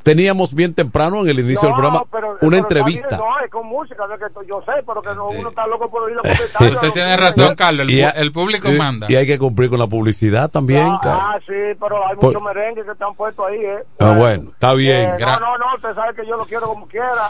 teníamos 0.05 0.53
bien 0.53 0.73
temprano 0.75 1.21
en 1.23 1.29
el 1.29 1.39
inicio 1.39 1.61
del 1.63 1.71
No, 1.71 1.75
programa 1.77 2.03
pero- 2.11 2.29
una 2.29 2.37
pero 2.41 2.55
entrevista. 2.57 3.17
No, 3.17 3.25
es 3.43 3.49
con 3.51 3.65
música, 3.65 4.05
no 4.07 4.13
es 4.13 4.19
que 4.21 4.47
yo 4.47 4.61
sé, 4.65 4.71
pero 4.85 5.01
que 5.01 5.15
no, 5.15 5.25
uno 5.27 5.49
está 5.49 5.65
loco 5.65 5.89
por 5.89 6.03
oír 6.03 6.15
la 6.15 6.21
comentario. 6.21 6.69
Usted 6.75 6.91
tiene 6.91 7.17
razón, 7.17 7.55
Carlos. 7.55 7.87
El, 7.89 8.03
a- 8.05 8.09
el 8.11 8.31
público 8.31 8.69
y- 8.71 8.77
manda. 8.77 9.07
Y 9.09 9.15
hay 9.15 9.25
que 9.25 9.39
cumplir 9.39 9.69
con 9.71 9.79
la 9.79 9.87
publicidad 9.87 10.49
también. 10.49 10.87
Ah, 10.87 10.99
Carlos. 11.01 11.21
ah, 11.25 11.39
sí, 11.39 11.77
pero 11.79 12.07
hay 12.07 12.15
muchos 12.21 12.41
merengues 12.41 12.85
que 12.85 12.91
están 12.91 13.15
puestos 13.15 13.45
ahí, 13.47 13.57
¿eh? 13.59 13.83
Ah, 13.99 14.13
bueno, 14.15 14.51
está 14.51 14.73
bien. 14.75 15.09
Eh, 15.09 15.17
no, 15.19 15.39
no, 15.39 15.57
no, 15.57 15.65
usted 15.75 15.93
sabe 15.95 16.13
que 16.15 16.25
yo 16.27 16.37
lo 16.37 16.45
quiero 16.45 16.67
como 16.67 16.87
quiera. 16.87 17.27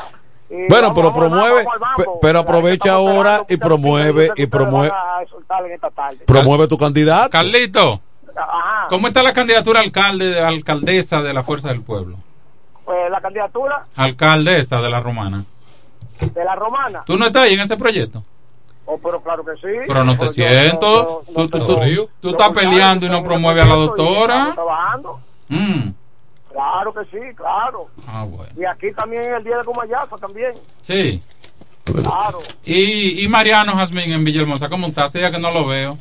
Y 0.50 0.68
Bueno, 0.68 0.90
vamos- 0.94 0.96
pero 0.96 1.10
vamos 1.12 1.18
promueve, 1.18 1.64
vamos 1.66 1.80
mambo. 1.80 2.20
pero 2.22 2.40
aprovecha 2.40 2.92
ahora 2.92 3.40
y 3.50 3.58
promueve 3.58 4.32
y 4.36 4.46
promueve 4.48 4.92
promueve 6.26 6.68
tu 6.68 6.78
candidato. 6.78 7.30
Carlito, 7.30 8.02
Ajá. 8.36 8.88
¿cómo 8.90 9.08
está 9.08 9.24
la 9.24 9.34
candidatura 9.34 9.80
alcalde, 9.80 10.26
de 10.28 10.40
alcaldesa 10.42 11.22
de 11.22 11.34
la 11.34 11.44
Fuerza 11.44 11.70
del 11.70 11.82
Pueblo? 11.82 12.18
Pues 12.86 13.10
la 13.10 13.20
candidatura 13.20 13.84
Alcaldesa 13.96 14.82
de 14.82 14.90
la 14.90 15.00
Romana. 15.00 15.44
de 16.20 16.46
la 16.46 16.56
romana. 16.56 17.04
¿Tú 17.06 17.18
no 17.18 17.26
estás 17.26 17.44
ahí 17.44 17.56
en 17.56 17.62
ese 17.62 17.76
proyecto? 17.78 18.24
Oh, 18.86 19.00
pero 19.00 19.20
claro 19.22 19.44
que 19.44 19.54
sí. 19.56 19.76
Pero 19.88 20.04
no 20.04 20.18
te 20.18 20.28
siento. 20.28 21.24
Tú, 22.22 22.30
estás 22.30 22.52
peleando 22.52 23.08
y 23.08 23.10
no 23.10 23.24
promueves 23.24 23.66
a 23.66 23.68
la 23.68 23.76
doctora. 23.76 24.52
trabajando. 24.54 25.20
Mm. 25.50 25.90
Claro 26.52 26.94
que 26.94 27.04
sí, 27.06 27.36
claro. 27.36 27.90
Ah, 28.08 28.26
bueno. 28.30 28.54
Y 28.56 28.64
aquí 28.64 28.92
también 28.94 29.24
el 29.34 29.44
día 29.44 29.58
de 29.58 29.66
Comayazo 29.66 30.18
también. 30.18 30.54
Sí. 30.82 31.22
Claro. 31.84 32.40
Y, 32.64 33.24
y 33.24 33.28
Mariano 33.28 33.74
Jazmín 33.74 34.12
en 34.12 34.24
Villahermosa, 34.24 34.70
¿cómo 34.70 34.88
está? 34.88 35.06
Hace 35.06 35.20
días 35.20 35.32
que 35.32 35.40
no 35.40 35.52
lo 35.52 35.66
veo. 35.66 35.98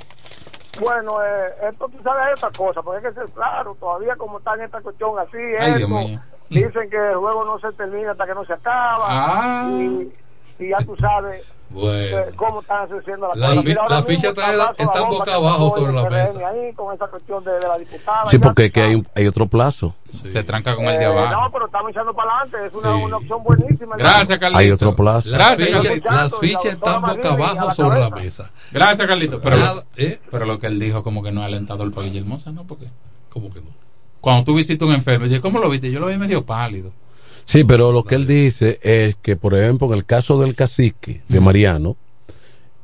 Bueno, 0.81 1.23
eh, 1.23 1.69
esto 1.71 1.89
tú 1.89 2.03
sabes 2.03 2.35
esta 2.35 2.51
cosa, 2.51 2.83
porque 2.83 3.07
hay 3.07 3.13
que 3.13 3.21
ser 3.21 3.31
claro, 3.31 3.77
todavía 3.79 4.17
como 4.17 4.39
está 4.39 4.55
en 4.55 4.63
esta 4.63 4.81
cuestión 4.81 5.19
así, 5.19 5.37
Ay, 5.37 5.73
esto, 5.73 5.79
Dios 5.79 5.89
mío. 5.89 6.21
Dicen 6.55 6.91
que 6.91 6.97
el 6.97 7.17
juego 7.17 7.45
no 7.45 7.59
se 7.59 7.75
termina 7.77 8.13
hasta 8.13 8.27
que 8.27 8.35
no 8.35 8.45
se 8.45 8.53
acaba, 8.53 9.05
Ah. 9.09 9.69
y, 9.71 10.13
y 10.65 10.69
ya 10.69 10.79
tú 10.79 10.95
sabes 10.97 11.45
Bueno. 11.71 12.19
eh, 12.19 12.31
cómo 12.37 12.61
están 12.61 12.85
haciendo 12.85 13.27
las 13.29 13.37
La 13.37 13.49
cosas. 13.49 13.65
Mira, 13.65 13.83
la 13.89 14.03
ficha 14.05 14.29
está- 14.29 14.53
está 14.53 14.85
la 14.95 15.01
bomba 15.01 15.19
boca 15.19 15.35
abajo 15.35 15.75
sobre 15.79 15.93
la 15.93 16.09
mesa. 16.09 16.49
Ahí, 16.49 16.73
con 16.75 16.95
esa 16.95 17.07
cuestión 17.09 17.43
de, 17.43 17.53
de 17.53 17.67
la 17.67 17.77
diputada. 17.79 18.27
Sí, 18.27 18.39
porque 18.39 18.71
que 18.71 18.81
hay, 18.83 19.03
hay 19.17 19.27
otro 19.27 19.47
plazo. 19.47 19.95
Se 20.23 20.45
tranca 20.45 20.77
con 20.77 20.85
el 20.87 20.97
de 20.99 21.03
Eh, 21.05 21.07
abajo. 21.07 21.33
no, 21.43 21.51
pero 21.51 21.67
estamos 21.67 21.91
echando 21.91 22.15
para 22.15 22.39
adelante, 22.39 22.67
es 22.69 22.75
una, 22.75 22.95
una 22.95 23.17
opción 23.17 23.43
buenísima. 23.43 23.97
Gracias, 23.97 24.39
Carlito. 24.39 24.59
Hay 24.61 24.71
otro 24.71 24.95
plazo. 24.95 25.31
Las 25.31 25.39
Gracias, 25.59 25.83
Carlito. 25.83 26.11
las 26.11 26.39
fichas 26.39 26.65
están 26.67 27.03
boca 27.03 27.33
abajo 27.33 27.71
sobre 27.73 27.99
la 27.99 28.11
mesa. 28.11 28.51
Gracias, 28.71 29.09
Carlito. 29.09 29.41
Pero, 29.41 29.57
Nada, 29.57 29.75
lo, 29.75 29.83
pero 30.31 30.45
lo 30.47 30.59
que 30.61 30.69
él 30.69 30.79
dijo, 30.79 31.03
como 31.03 31.23
que 31.25 31.33
no 31.33 31.43
ha 31.43 31.47
alentado 31.47 31.83
el 31.83 31.91
país 31.91 32.13
Villahermosa, 32.13 32.53
¿no? 32.53 32.65
Porque 32.65 32.87
¿Cómo 33.31 33.53
que 33.53 33.61
no? 33.61 33.67
Cuando 34.25 34.43
tú 34.45 34.55
visitas 34.57 34.89
un 34.89 34.95
enfermo, 34.95 35.27
yo, 35.27 35.41
¿cómo 35.41 35.59
lo 35.61 35.71
viste? 35.71 35.91
Yo 35.91 36.01
lo 36.01 36.07
vi 36.09 36.17
medio 36.19 36.45
pálido. 36.45 36.93
Sí, 37.45 37.63
pero 37.63 37.93
lo 37.93 38.03
que 38.05 38.15
él 38.17 38.27
dice 38.27 38.81
es 38.83 39.15
que, 39.17 39.37
por 39.37 39.55
ejemplo, 39.55 39.87
en 39.89 39.95
el 39.95 40.05
caso 40.05 40.41
del 40.41 40.55
cacique 40.57 41.21
de 41.29 41.41
Mariano, 41.41 41.97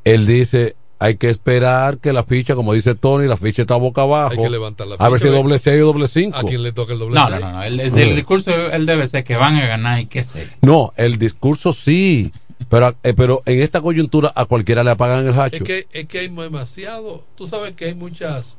él 0.05 0.26
dice, 0.26 0.76
hay 0.99 1.16
que 1.16 1.30
esperar 1.30 1.97
que 1.99 2.12
la 2.12 2.24
ficha, 2.24 2.55
como 2.55 2.74
dice 2.74 2.95
Tony, 2.95 3.26
la 3.26 3.38
ficha 3.38 3.62
está 3.62 3.76
boca 3.76 4.03
abajo. 4.03 4.32
Hay 4.32 4.38
que 4.38 4.51
levantar 4.51 4.86
la 4.86 4.97
A 4.97 5.09
ver 5.09 5.18
si 5.18 5.26
ficha, 5.28 5.36
doble 5.38 5.59
6 5.59 5.82
o 5.82 5.86
doble 5.86 6.07
5. 6.09 6.36
¿A 6.36 6.43
quién 6.43 6.62
le 6.62 6.72
toca 6.72 6.93
el 6.93 6.99
doble 6.99 7.14
No, 7.14 7.22
no, 7.22 7.28
seis? 7.30 7.41
no. 7.41 7.53
no. 7.53 7.62
El, 7.62 7.80
el- 7.80 7.91
del 7.93 8.14
discurso 8.14 8.51
él 8.70 8.84
debe 8.86 9.07
ser 9.07 9.24
que 9.24 9.36
van 9.36 9.57
a 9.57 9.66
ganar 9.66 9.99
y 10.01 10.07
qué 10.07 10.22
sé. 10.22 10.47
No, 10.61 10.93
el 10.97 11.18
discurso 11.18 11.72
sí, 11.72 12.30
pero, 12.68 12.95
eh, 13.03 13.14
pero 13.14 13.43
en 13.47 13.62
esta 13.62 13.80
coyuntura 13.80 14.30
a 14.36 14.45
cualquiera 14.45 14.84
le 14.84 14.91
apagan 14.91 15.26
el 15.26 15.41
hacho. 15.41 15.57
Es 15.57 15.62
que, 15.62 15.86
es 15.91 16.07
que 16.07 16.18
hay 16.18 16.28
demasiado, 16.28 17.24
tú 17.34 17.47
sabes 17.47 17.72
que 17.72 17.86
hay 17.86 17.95
muchas 17.95 18.59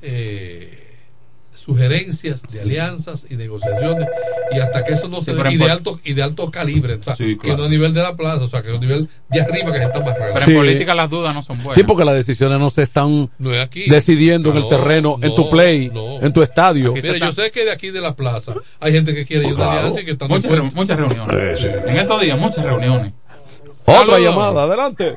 eh, 0.00 0.91
sugerencias 1.62 2.42
de 2.50 2.60
alianzas 2.60 3.26
y 3.30 3.36
negociaciones 3.36 4.08
y 4.50 4.58
hasta 4.58 4.84
que 4.84 4.94
eso 4.94 5.08
no 5.08 5.22
se 5.22 5.32
pero 5.32 5.44
dé, 5.44 5.52
y 5.54 5.56
de 5.58 5.70
alto, 5.70 6.00
y 6.04 6.12
de 6.14 6.22
alto 6.22 6.50
calibre, 6.50 6.94
o 6.94 7.02
sea, 7.02 7.14
Sí, 7.14 7.38
que 7.38 7.56
no 7.56 7.64
a 7.64 7.68
nivel 7.68 7.94
de 7.94 8.02
la 8.02 8.16
plaza, 8.16 8.44
o 8.44 8.48
sea, 8.48 8.62
que 8.62 8.70
a 8.70 8.78
nivel 8.78 9.08
de 9.30 9.40
arriba 9.40 9.72
que 9.72 9.78
se 9.78 9.84
está 9.84 10.00
más 10.00 10.14
Pero 10.16 10.40
Sí. 10.44 10.50
en 10.50 10.56
política 10.58 10.94
las 10.94 11.08
dudas 11.08 11.34
no 11.34 11.42
son 11.42 11.56
buenas. 11.58 11.74
Sí, 11.74 11.84
porque 11.84 12.04
las 12.04 12.14
decisiones 12.14 12.58
no 12.58 12.68
se 12.70 12.82
están 12.82 13.30
No 13.38 13.54
es 13.54 13.60
aquí. 13.64 13.88
decidiendo 13.88 14.50
en 14.50 14.56
el 14.56 14.68
terreno, 14.68 15.18
en 15.22 15.34
tu 15.34 15.48
play, 15.48 15.90
no. 15.94 16.20
en 16.20 16.32
tu 16.32 16.42
estadio. 16.42 16.92
Mira, 16.94 17.16
yo 17.16 17.32
sé 17.32 17.50
que 17.50 17.64
de 17.64 17.70
aquí 17.72 17.90
de 17.90 18.00
la 18.00 18.14
plaza 18.16 18.54
hay 18.80 18.92
gente 18.92 19.14
que 19.14 19.24
quiere 19.24 19.48
ir 19.48 19.60
a 19.60 19.72
alianza 19.78 20.00
y 20.00 20.04
que 20.04 20.10
están 20.12 20.28
Muchas, 20.28 20.74
muchas 20.74 20.96
reuniones. 20.96 21.60
En 21.86 21.96
estos 21.96 22.20
días, 22.20 22.38
muchas 22.38 22.64
reuniones. 22.64 23.12
Otra 23.84 23.94
Saludos. 24.04 24.20
llamada, 24.20 24.62
adelante. 24.64 25.16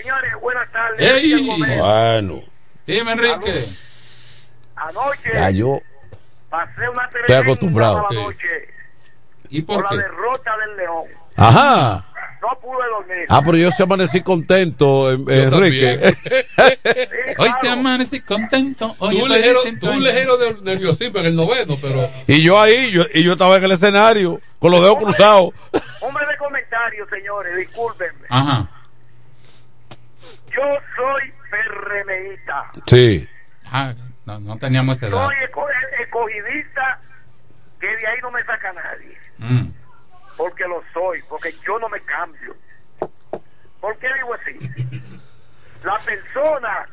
Señores, 0.00 0.32
buenas 0.40 0.70
tardes. 0.72 1.46
Gómez. 1.46 1.78
Bueno, 1.78 2.42
Dime, 2.86 3.12
Enrique. 3.12 3.64
Anoche 4.80 5.30
ya 5.32 5.50
yo 5.50 5.80
pasé 6.50 6.88
una 6.88 7.04
Estoy 7.20 7.34
acostumbrado. 7.36 8.06
noche 8.12 8.46
¿Y 9.50 9.62
por, 9.62 9.82
por 9.82 9.88
qué? 9.90 9.96
la 9.96 10.02
derrota 10.02 10.50
del 10.58 10.76
León. 10.76 11.04
Ajá. 11.36 12.04
No 12.40 12.56
pude 12.60 12.86
dormir. 12.88 13.26
Ah, 13.28 13.42
pero 13.44 13.56
yo 13.56 13.70
se 13.72 13.82
amanecí 13.82 14.22
contento, 14.22 15.12
eh, 15.12 15.18
Enrique. 15.28 15.98
Hoy 17.38 17.48
se 17.60 17.68
amanecí 17.68 18.20
contento. 18.20 18.94
Hoy 18.98 19.18
Tú 19.18 19.24
un 19.24 19.32
distinto 19.32 19.86
tú 19.86 19.92
un 19.92 19.98
ayer. 20.02 20.14
ligero 20.14 20.36
de 20.36 20.54
nerviosismo 20.62 21.18
en 21.18 21.26
el 21.26 21.34
noveno, 21.36 21.76
pero 21.82 22.08
y 22.28 22.40
yo 22.42 22.60
ahí, 22.60 22.92
yo, 22.92 23.02
y 23.12 23.24
yo 23.24 23.32
estaba 23.32 23.56
en 23.56 23.64
el 23.64 23.72
escenario, 23.72 24.40
con 24.60 24.70
los 24.70 24.80
dedos 24.82 24.98
cruzados. 24.98 25.50
Hombre 26.00 26.26
de 26.26 26.36
comentarios, 26.36 27.08
señores, 27.10 27.56
discúlpenme. 27.56 28.26
Ajá. 28.28 28.68
Yo 30.54 30.62
soy 30.96 31.32
PRMista. 31.50 32.70
Sí. 32.86 33.28
Ah, 33.66 33.94
no, 34.28 34.40
no 34.40 34.58
teníamos 34.58 35.02
edad. 35.02 35.10
Soy 35.10 35.36
escogidista 36.00 37.00
que 37.80 37.86
de 37.86 38.06
ahí 38.06 38.18
no 38.20 38.30
me 38.30 38.44
saca 38.44 38.72
nadie. 38.72 39.18
Mm. 39.38 39.70
Porque 40.36 40.64
lo 40.64 40.82
soy, 40.92 41.22
porque 41.28 41.52
yo 41.64 41.78
no 41.78 41.88
me 41.88 42.00
cambio. 42.02 42.54
¿Por 43.80 43.96
qué 43.98 44.08
digo 44.14 44.34
así? 44.34 45.02
La 45.82 45.98
persona 46.00 46.86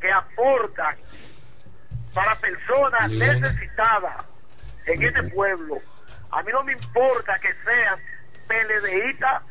que 0.00 0.10
aporta 0.10 0.96
para 2.14 2.34
personas 2.36 3.12
necesitadas 3.12 4.24
en 4.86 5.02
este 5.02 5.22
pueblo, 5.24 5.80
a 6.30 6.42
mí 6.42 6.50
no 6.52 6.64
me 6.64 6.72
importa 6.72 7.38
que 7.38 7.54
sean 7.64 7.98
PLDistas, 8.48 9.42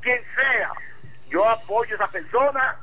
quien 0.00 0.20
sea, 0.36 0.72
yo 1.28 1.48
apoyo 1.48 1.92
a 1.92 1.96
esa 1.96 2.08
persona 2.08 2.76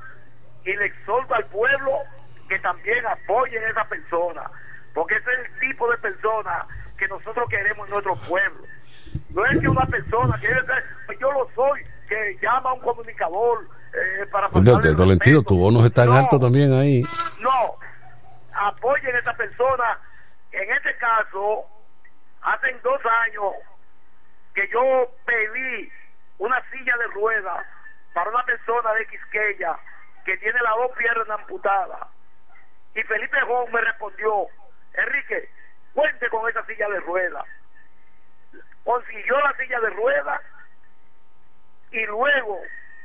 y 0.66 0.74
le 0.74 0.86
exhorto 0.86 1.34
al 1.36 1.46
pueblo 1.46 2.04
que 2.50 2.60
también 2.60 3.06
apoyen 3.06 3.64
a 3.64 3.70
esa 3.70 3.86
persona, 3.86 4.52
porque 4.94 5.16
ese 5.16 5.32
es 5.32 5.40
el 5.40 5.60
tipo 5.60 5.90
de 5.90 5.98
persona 6.00 6.66
que 6.98 7.08
nosotros 7.08 7.48
queremos 7.50 7.88
en 7.88 7.94
nuestro 7.94 8.16
pueblo. 8.28 8.64
No 9.30 9.46
es 9.46 9.62
que 9.62 9.70
una 9.70 9.86
persona 9.86 10.38
que 10.42 10.48
debe 10.48 10.66
ser, 10.66 10.84
pues 11.06 11.20
yo 11.20 11.32
lo 11.32 11.48
soy, 11.56 11.86
que 12.08 12.38
llama 12.42 12.72
a 12.72 12.74
un 12.74 12.82
comunicador 12.82 13.68
eh, 13.94 14.26
para 14.32 14.50
Tolentino, 14.50 15.44
tu 15.44 15.58
bono 15.58 15.86
está 15.86 16.04
en 16.04 16.12
alto 16.12 16.40
también 16.40 16.74
ahí. 16.74 17.04
no, 17.40 17.78
apoyen 18.54 19.16
a 19.16 19.20
esa 19.20 19.34
persona. 19.34 20.00
En 20.52 20.72
este 20.72 20.98
caso, 20.98 21.66
hace 22.42 22.74
dos 22.84 23.00
años 23.28 23.54
que 24.56 24.68
yo 24.74 25.08
pedí 25.26 25.92
una 26.40 26.60
silla 26.72 26.98
de 26.98 27.08
ruedas 27.14 27.66
para 28.14 28.32
una 28.32 28.44
persona 28.44 28.94
de 28.94 29.06
Quisqueya 29.06 29.78
que 30.26 30.38
tiene 30.38 30.60
las 30.62 30.76
dos 30.76 30.92
piernas 30.98 31.30
amputadas. 31.30 32.08
Y 32.96 33.04
Felipe 33.04 33.40
Jón 33.42 33.72
me 33.72 33.82
respondió, 33.82 34.48
Enrique, 34.94 35.50
cuente 35.94 36.30
con 36.30 36.50
esa 36.50 36.66
silla 36.66 36.90
de 36.90 37.00
ruedas. 37.02 37.46
Consiguió 38.84 39.40
la 39.40 39.56
silla 39.58 39.80
de 39.80 39.90
ruedas 39.92 40.42
y 41.92 42.06
luego 42.06 42.62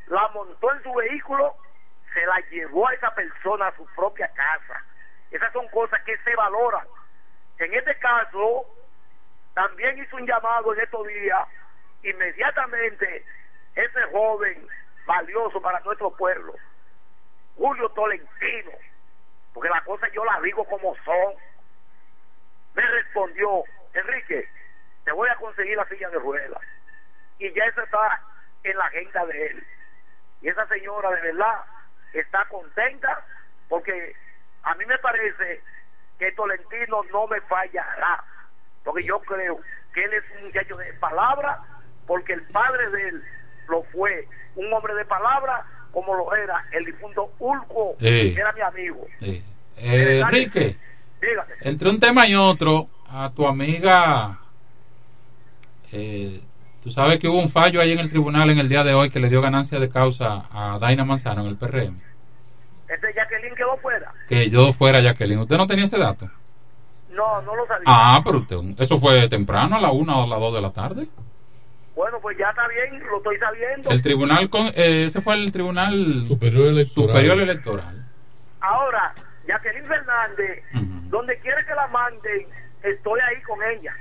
la 0.07 0.29
montó 0.29 0.73
en 0.73 0.83
su 0.83 0.93
vehículo, 0.95 1.57
se 2.13 2.25
la 2.27 2.39
llevó 2.51 2.89
a 2.89 2.95
esa 2.95 3.15
persona 3.15 3.69
a 3.69 3.77
su 3.77 3.87
propia 3.95 4.29
casa. 4.29 4.83
Esas 5.31 5.53
son 5.53 5.67
cosas 5.69 6.03
que 6.05 6.17
se 6.19 6.35
valoran. 6.37 6.87
En 7.59 7.73
este 7.75 7.95
caso, 7.99 8.67
también 9.55 9.99
hizo 9.99 10.17
un 10.17 10.27
llamado 10.27 10.75
en 10.75 10.81
estos 10.81 11.07
días, 11.07 11.49
inmediatamente 12.03 13.25
ese 13.75 14.03
joven 14.13 14.67
valioso 15.07 15.61
para 15.61 15.81
nuestro 15.81 16.11
pueblo, 16.11 16.55
Julio 17.57 17.89
Tolentino, 17.91 18.73
porque 19.55 19.71
las 19.71 19.83
cosas 19.85 20.11
yo 20.13 20.25
las 20.25 20.43
digo 20.43 20.65
como 20.65 20.95
son, 21.05 21.35
me 22.75 22.83
respondió, 22.83 23.63
Enrique, 23.95 24.49
te 25.05 25.13
voy 25.13 25.29
a 25.29 25.37
conseguir 25.37 25.77
la 25.77 25.89
silla 25.89 26.11
de 26.11 26.19
ruedas. 26.19 26.61
Y 27.39 27.53
ya 27.53 27.65
eso 27.65 27.83
está 27.83 28.21
en 28.65 28.77
la 28.77 28.87
agenda 28.87 29.25
de 29.27 29.47
él. 29.47 29.67
Y 30.43 30.49
esa 30.49 30.67
señora 30.67 31.11
de 31.11 31.21
verdad 31.23 31.65
está 32.13 32.45
contenta 32.47 33.25
porque 33.69 34.15
a 34.65 34.75
mí 34.75 34.85
me 34.87 34.99
parece 34.99 35.63
que 36.19 36.33
Tolentino 36.33 37.03
no 37.13 37.27
me 37.29 37.41
fallará. 37.43 38.25
Porque 38.83 39.05
yo 39.05 39.21
creo 39.21 39.61
que 39.95 40.05
él 40.05 40.13
es 40.15 40.27
un 40.37 40.47
muchacho 40.47 40.77
de 40.77 40.93
palabra, 40.95 41.61
porque 42.07 42.33
el 42.33 42.43
padre 42.49 42.91
de 42.91 43.09
él 43.09 43.25
lo 43.69 43.83
fue, 43.85 44.29
un 44.57 44.73
hombre 44.73 44.95
de 44.95 45.05
palabra, 45.05 45.65
como 45.95 46.15
lo 46.15 46.35
era 46.35 46.63
el 46.73 46.85
difunto 46.85 47.31
Ulco, 47.39 47.95
Sí. 48.01 48.05
que 48.35 48.35
era 48.35 48.53
mi 48.53 48.61
amigo. 48.61 49.07
Sí. 49.21 49.43
Eh, 49.79 50.21
Enrique, 50.23 50.77
Dígame. 51.23 51.53
entre 51.63 51.89
un 51.89 51.99
tema 52.01 52.27
y 52.29 52.35
otro, 52.35 52.89
a 53.09 53.31
tu 53.35 53.47
amiga, 53.47 54.39
eh, 55.93 56.41
tú 56.83 56.91
sabes 56.91 57.19
que 57.19 57.29
hubo 57.29 57.39
un 57.41 57.49
fallo 57.51 57.81
ahí 57.81 57.93
en 57.93 58.01
el 58.01 58.11
tribunal 58.11 58.51
en 58.51 58.59
el 58.59 58.69
día 58.69 58.83
de 58.85 58.95
hoy 58.95 59.11
que 59.11 59.21
le 59.21 59.29
dio 59.31 59.41
ganancia 59.41 59.79
de 59.79 59.89
causa 59.89 60.45
a 60.53 60.79
Daina 60.81 61.05
Manzano 61.05 61.43
en 61.43 61.47
el 61.49 61.57
PRM. 61.57 62.01
Ese 62.89 63.13
Jacqueline 63.15 63.55
quedó 63.57 63.77
fuera. 63.79 64.13
Que 64.29 64.51
yo 64.51 64.73
fuera 64.73 65.01
Jacqueline. 65.01 65.41
¿Usted 65.41 65.57
no 65.57 65.67
tenía 65.67 65.85
ese 65.85 65.99
dato? 65.99 66.29
No, 67.11 67.41
no 67.43 67.55
lo 67.57 67.67
sabía. 67.67 67.85
Ah, 67.87 68.21
pero 68.25 68.39
usted, 68.39 68.57
eso 68.79 68.99
fue 68.99 69.29
temprano, 69.29 69.77
a 69.77 69.81
la 69.81 69.91
una 69.93 70.17
o 70.19 70.25
a 70.25 70.27
las 70.27 70.39
dos 70.41 70.55
de 70.55 70.61
la 70.61 70.71
tarde. 70.73 71.07
Bueno, 71.95 72.19
pues 72.21 72.37
ya 72.37 72.51
está 72.51 72.67
bien, 72.69 73.01
lo 73.07 73.19
estoy 73.19 73.39
sabiendo. 73.39 73.91
El 73.91 74.03
tribunal, 74.03 74.51
con, 74.51 74.67
eh, 74.69 75.05
ese 75.07 75.21
fue 75.21 75.35
el 75.35 75.53
tribunal 75.53 75.93
superior 76.27 76.69
electoral. 76.69 77.09
superior 77.09 77.39
electoral. 77.39 78.05
Ahora, 78.61 79.15
Jacqueline 79.47 79.87
Fernández, 79.87 80.65
donde 81.09 81.39
quiere 81.39 81.65
que 81.65 81.75
la 81.75 81.87
manden, 81.89 82.47
estoy 82.83 83.21
ahí 83.21 83.41
con 83.43 83.63
ella. 83.63 83.95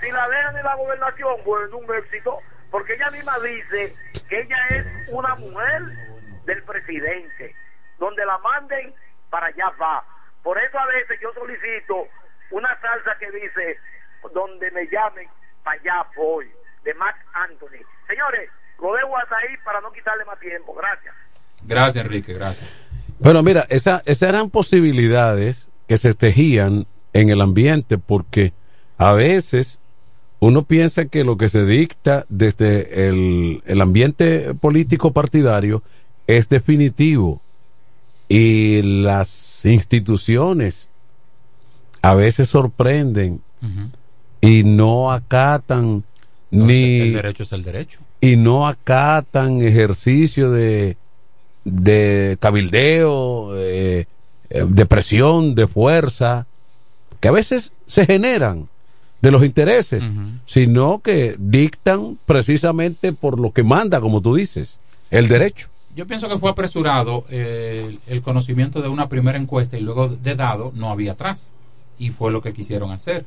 Si 0.00 0.10
la 0.10 0.28
dejan 0.28 0.56
en 0.56 0.64
la 0.64 0.74
gobernación, 0.74 1.36
bueno, 1.44 1.78
un 1.78 1.94
éxito, 1.94 2.38
porque 2.70 2.94
ella 2.94 3.10
misma 3.10 3.38
dice 3.38 3.94
que 4.28 4.40
ella 4.40 4.56
es 4.70 5.08
una 5.12 5.34
mujer 5.36 5.82
del 6.44 6.62
presidente. 6.64 7.54
Donde 7.98 8.26
la 8.26 8.38
manden, 8.38 8.92
para 9.30 9.46
allá 9.46 9.70
va. 9.80 10.02
Por 10.42 10.58
eso 10.58 10.76
a 10.76 10.86
veces 10.86 11.20
yo 11.22 11.32
solicito 11.34 12.08
una 12.50 12.68
salsa 12.80 13.16
que 13.20 13.30
dice, 13.30 13.78
donde 14.34 14.70
me 14.72 14.86
llamen, 14.88 15.28
para 15.62 15.80
allá 15.80 16.06
voy, 16.16 16.50
de 16.84 16.94
Mac 16.94 17.16
Anthony. 17.32 17.84
Señores, 18.06 18.50
lo 18.80 18.94
dejo 18.94 19.16
hasta 19.16 19.36
ahí 19.36 19.56
para 19.64 19.80
no 19.80 19.92
quitarle 19.92 20.24
más 20.24 20.38
tiempo. 20.40 20.74
Gracias. 20.74 21.14
Gracias, 21.64 22.04
Enrique, 22.04 22.34
gracias. 22.34 22.68
Bueno, 23.18 23.42
mira, 23.42 23.66
esa, 23.68 24.02
esas 24.04 24.28
eran 24.28 24.50
posibilidades 24.50 25.68
que 25.86 25.98
se 25.98 26.12
tejían 26.14 26.86
en 27.12 27.30
el 27.30 27.40
ambiente 27.40 27.98
porque 27.98 28.52
a 28.98 29.12
veces 29.12 29.80
uno 30.40 30.64
piensa 30.64 31.04
que 31.04 31.22
lo 31.22 31.36
que 31.36 31.48
se 31.48 31.64
dicta 31.64 32.26
desde 32.28 33.08
el, 33.08 33.62
el 33.64 33.80
ambiente 33.80 34.54
político 34.54 35.12
partidario 35.12 35.82
es 36.26 36.48
definitivo 36.48 37.40
y 38.28 38.82
las 38.82 39.64
instituciones 39.64 40.88
a 42.00 42.14
veces 42.14 42.48
sorprenden 42.48 43.40
y 44.40 44.64
no 44.64 45.12
acatan 45.12 46.04
ni 46.52 47.00
El 47.00 47.14
derecho 47.14 47.42
es 47.42 47.52
el 47.52 47.62
derecho. 47.62 47.98
y 48.20 48.36
no 48.36 48.68
acatan 48.68 49.62
ejercicio 49.62 50.50
de, 50.52 50.96
de 51.64 52.36
cabildeo, 52.38 53.56
eh, 53.56 54.06
eh, 54.50 54.64
de 54.68 54.86
presión, 54.86 55.54
de 55.54 55.66
fuerza, 55.66 56.46
que 57.20 57.28
a 57.28 57.32
veces 57.32 57.72
se 57.86 58.06
generan 58.06 58.68
de 59.22 59.30
los 59.30 59.44
intereses, 59.44 60.02
sino 60.46 60.98
que 60.98 61.36
dictan 61.38 62.18
precisamente 62.26 63.12
por 63.12 63.38
lo 63.38 63.52
que 63.52 63.62
manda, 63.62 64.00
como 64.00 64.20
tú 64.20 64.34
dices, 64.34 64.80
el 65.10 65.28
derecho. 65.28 65.68
Yo 65.94 66.06
pienso 66.06 66.28
que 66.28 66.38
fue 66.38 66.50
apresurado 66.50 67.24
eh, 67.30 67.98
el 68.08 68.22
conocimiento 68.22 68.82
de 68.82 68.88
una 68.88 69.08
primera 69.08 69.38
encuesta 69.38 69.76
y 69.78 69.80
luego 69.80 70.08
de 70.08 70.34
dado 70.34 70.72
no 70.74 70.90
había 70.90 71.12
atrás. 71.12 71.52
Y 71.98 72.10
fue 72.10 72.32
lo 72.32 72.42
que 72.42 72.52
quisieron 72.52 72.90
hacer. 72.90 73.24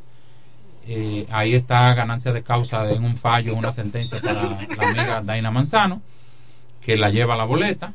Eh, 0.88 1.26
ahí 1.32 1.56
está 1.56 1.94
ganancia 1.96 2.32
de 2.32 2.44
causa 2.44 2.90
en 2.92 3.04
un 3.04 3.18
fallo, 3.18 3.56
una 3.56 3.72
sentencia 3.72 4.22
para 4.22 4.44
la 4.44 4.88
amiga 4.90 5.22
Daina 5.24 5.50
Manzano, 5.50 6.02
que 6.82 6.98
la 6.98 7.10
lleva 7.10 7.34
a 7.34 7.38
la 7.38 7.46
boleta. 7.46 7.94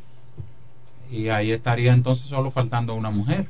Y 1.10 1.28
ahí 1.28 1.50
estaría 1.50 1.92
entonces 1.92 2.26
solo 2.26 2.50
faltando 2.50 2.94
una 2.94 3.10
mujer. 3.10 3.48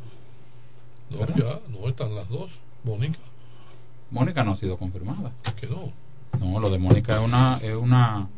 No, 1.11 1.26
ya, 1.36 1.61
no 1.68 1.88
están 1.88 2.14
las 2.14 2.28
dos. 2.28 2.59
Mónica. 2.84 3.18
Mónica 4.11 4.43
no 4.43 4.53
ha 4.53 4.57
sido 4.57 4.76
confirmada. 4.76 5.32
Quedó. 5.61 5.93
No, 6.38 6.61
lo 6.61 6.70
de 6.70 6.78
Mónica 6.78 7.14
es 7.14 7.20
una, 7.20 7.59
es 7.62 7.74
una 7.74 8.28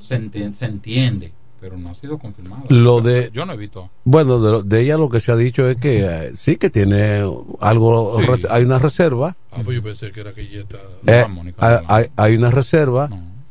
se 0.00 0.14
entiende, 0.14 1.32
pero 1.60 1.76
no 1.76 1.90
ha 1.90 1.94
sido 1.94 2.18
confirmada. 2.18 2.62
Lo 2.68 3.00
de 3.00 3.30
Yo 3.32 3.44
no 3.46 3.52
he 3.52 3.56
visto. 3.56 3.90
bueno 4.04 4.40
de, 4.40 4.62
de 4.64 4.80
ella 4.82 4.96
lo 4.96 5.08
que 5.08 5.20
se 5.20 5.32
ha 5.32 5.36
dicho 5.36 5.68
es 5.68 5.76
que 5.76 6.04
eh, 6.04 6.32
sí 6.36 6.56
que 6.56 6.70
tiene 6.70 7.22
algo 7.60 8.18
Sí. 8.36 8.46
hay 8.50 8.62
una 8.64 8.78
reserva 8.78 9.36
Ah, 9.50 9.60
pues 9.64 9.76
yo 9.76 9.82
pensé 9.82 10.12
que 10.12 10.20
era 10.20 10.32
que 10.34 10.42
ella 10.42 10.60
está. 10.60 10.78
Eh, 11.06 11.24
hay, 11.58 11.76
hay- 11.88 12.06
hay 12.16 12.36
una 12.36 12.50
reserva, 12.50 13.08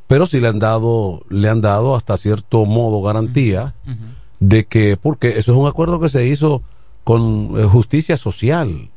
pero 0.07 0.25
sí 0.25 0.39
le 0.39 0.47
han 0.47 0.59
dado, 0.59 1.23
le 1.29 1.49
han 1.49 1.59
dado 1.61 1.95
hasta 1.95 2.15
cierto 2.17 2.65
modo 2.65 3.01
garantía 3.01 3.73
de 4.39 4.65
que, 4.65 4.95
porque 4.95 5.29
eso 5.37 5.51
es 5.51 5.57
un 5.57 5.67
acuerdo 5.67 5.99
que 5.99 6.09
se 6.09 6.25
hizo 6.27 6.61
con 7.03 7.53
eh, 7.57 7.63
justicia 7.63 8.15
social. 8.17 8.89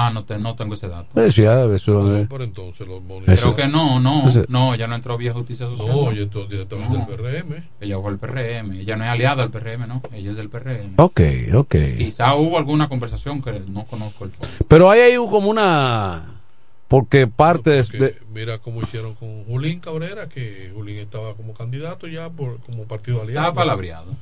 Ah, 0.00 0.10
no, 0.12 0.24
te, 0.24 0.38
no 0.38 0.54
tengo 0.54 0.74
ese 0.74 0.86
dato. 0.86 1.20
Eh, 1.20 1.32
sí, 1.32 1.44
ah, 1.44 1.64
eso, 1.74 2.16
eh, 2.16 2.28
Pero 2.30 2.44
entonces 2.44 2.86
los. 2.86 3.02
Creo 3.26 3.56
que 3.56 3.66
no, 3.66 3.98
no, 3.98 4.22
no, 4.48 4.74
ella 4.74 4.86
no 4.86 4.94
entró 4.94 5.18
vía 5.18 5.32
justicia 5.32 5.66
social. 5.66 5.88
No, 5.88 6.12
ella 6.12 6.22
entró 6.22 6.46
directamente 6.46 6.96
No. 6.96 7.04
del 7.04 7.16
PRM. 7.16 7.64
Ella 7.80 7.98
fue 8.00 8.10
al 8.12 8.18
PRM, 8.18 8.72
ella 8.78 8.96
no 8.96 9.02
es 9.04 9.10
aliada 9.10 9.42
al 9.42 9.50
PRM, 9.50 9.88
no, 9.88 10.00
ella 10.12 10.30
es 10.30 10.36
del 10.36 10.50
PRM. 10.50 10.92
Ok, 10.98 11.20
ok. 11.52 11.74
Quizá 11.98 12.36
hubo 12.36 12.58
alguna 12.58 12.88
conversación 12.88 13.42
que 13.42 13.60
no 13.66 13.86
conozco 13.86 14.24
el 14.24 14.30
fondo. 14.30 14.54
Pero 14.68 14.88
ahí 14.88 15.00
hay 15.00 15.16
como 15.16 15.50
una, 15.50 16.42
porque 16.86 17.26
parte 17.26 17.82
de, 17.82 18.20
mira 18.32 18.58
cómo 18.58 18.80
hicieron 18.80 19.14
con 19.14 19.44
Julín 19.46 19.80
Cabrera, 19.80 20.28
que 20.28 20.70
Julín 20.72 20.98
estaba 20.98 21.34
como 21.34 21.54
candidato 21.54 22.06
ya 22.06 22.30
por, 22.30 22.60
como 22.60 22.84
partido 22.84 23.22
aliado. 23.22 23.48
Estaba 23.48 23.54
palabreado. 23.64 24.12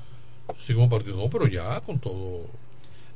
Sí, 0.58 0.72
como 0.72 0.88
partido. 0.88 1.18
No, 1.18 1.28
pero 1.28 1.46
ya 1.46 1.82
con 1.82 1.98
todo. 1.98 2.46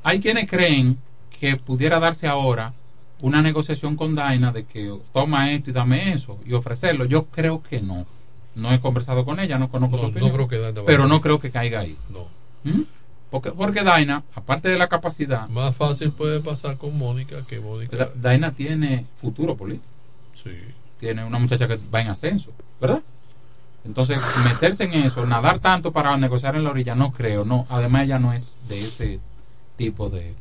Hay 0.02 0.20
quienes 0.20 0.46
creen 0.48 0.98
que 1.40 1.56
pudiera 1.56 1.98
darse 1.98 2.28
ahora 2.28 2.74
una 3.22 3.42
negociación 3.42 3.96
con 3.96 4.14
Daina 4.14 4.52
de 4.52 4.64
que 4.64 4.94
toma 5.12 5.50
esto 5.52 5.70
y 5.70 5.72
dame 5.72 6.12
eso 6.12 6.38
y 6.46 6.52
ofrecerlo. 6.52 7.04
Yo 7.06 7.24
creo 7.26 7.62
que 7.62 7.80
no. 7.80 8.06
No 8.54 8.72
he 8.72 8.80
conversado 8.80 9.24
con 9.24 9.40
ella, 9.40 9.58
no 9.58 9.68
conozco 9.70 9.96
No, 9.96 10.02
su 10.02 10.04
no 10.08 10.10
opinión. 10.10 10.32
creo 10.34 10.48
que 10.48 10.82
pero 10.84 11.06
no 11.06 11.20
creo 11.20 11.38
que 11.40 11.50
caiga 11.50 11.80
ahí. 11.80 11.96
No. 12.10 12.26
¿Mm? 12.64 12.82
Porque, 13.30 13.52
porque 13.52 13.84
Daina, 13.84 14.24
aparte 14.34 14.68
de 14.68 14.76
la 14.76 14.88
capacidad, 14.88 15.48
Más 15.48 15.76
fácil 15.76 16.10
puede 16.12 16.40
pasar 16.40 16.76
con 16.76 16.98
Mónica 16.98 17.42
que 17.46 17.60
Mónica. 17.60 17.96
Da- 17.96 18.10
Daina 18.14 18.52
tiene 18.52 19.06
futuro 19.20 19.56
político. 19.56 19.84
Sí. 20.34 20.50
Tiene 20.98 21.24
una 21.24 21.38
muchacha 21.38 21.68
que 21.68 21.78
va 21.94 22.00
en 22.00 22.08
ascenso, 22.08 22.50
¿verdad? 22.80 23.02
Entonces, 23.84 24.20
meterse 24.44 24.84
en 24.84 24.94
eso, 24.94 25.24
nadar 25.26 25.58
tanto 25.60 25.92
para 25.92 26.14
negociar 26.16 26.56
en 26.56 26.64
la 26.64 26.70
orilla, 26.70 26.94
no 26.94 27.12
creo, 27.12 27.44
no. 27.44 27.66
Además, 27.70 28.04
ella 28.04 28.18
no 28.18 28.32
es 28.32 28.50
de 28.68 28.80
ese 28.80 29.20
tipo 29.76 30.10
de, 30.10 30.34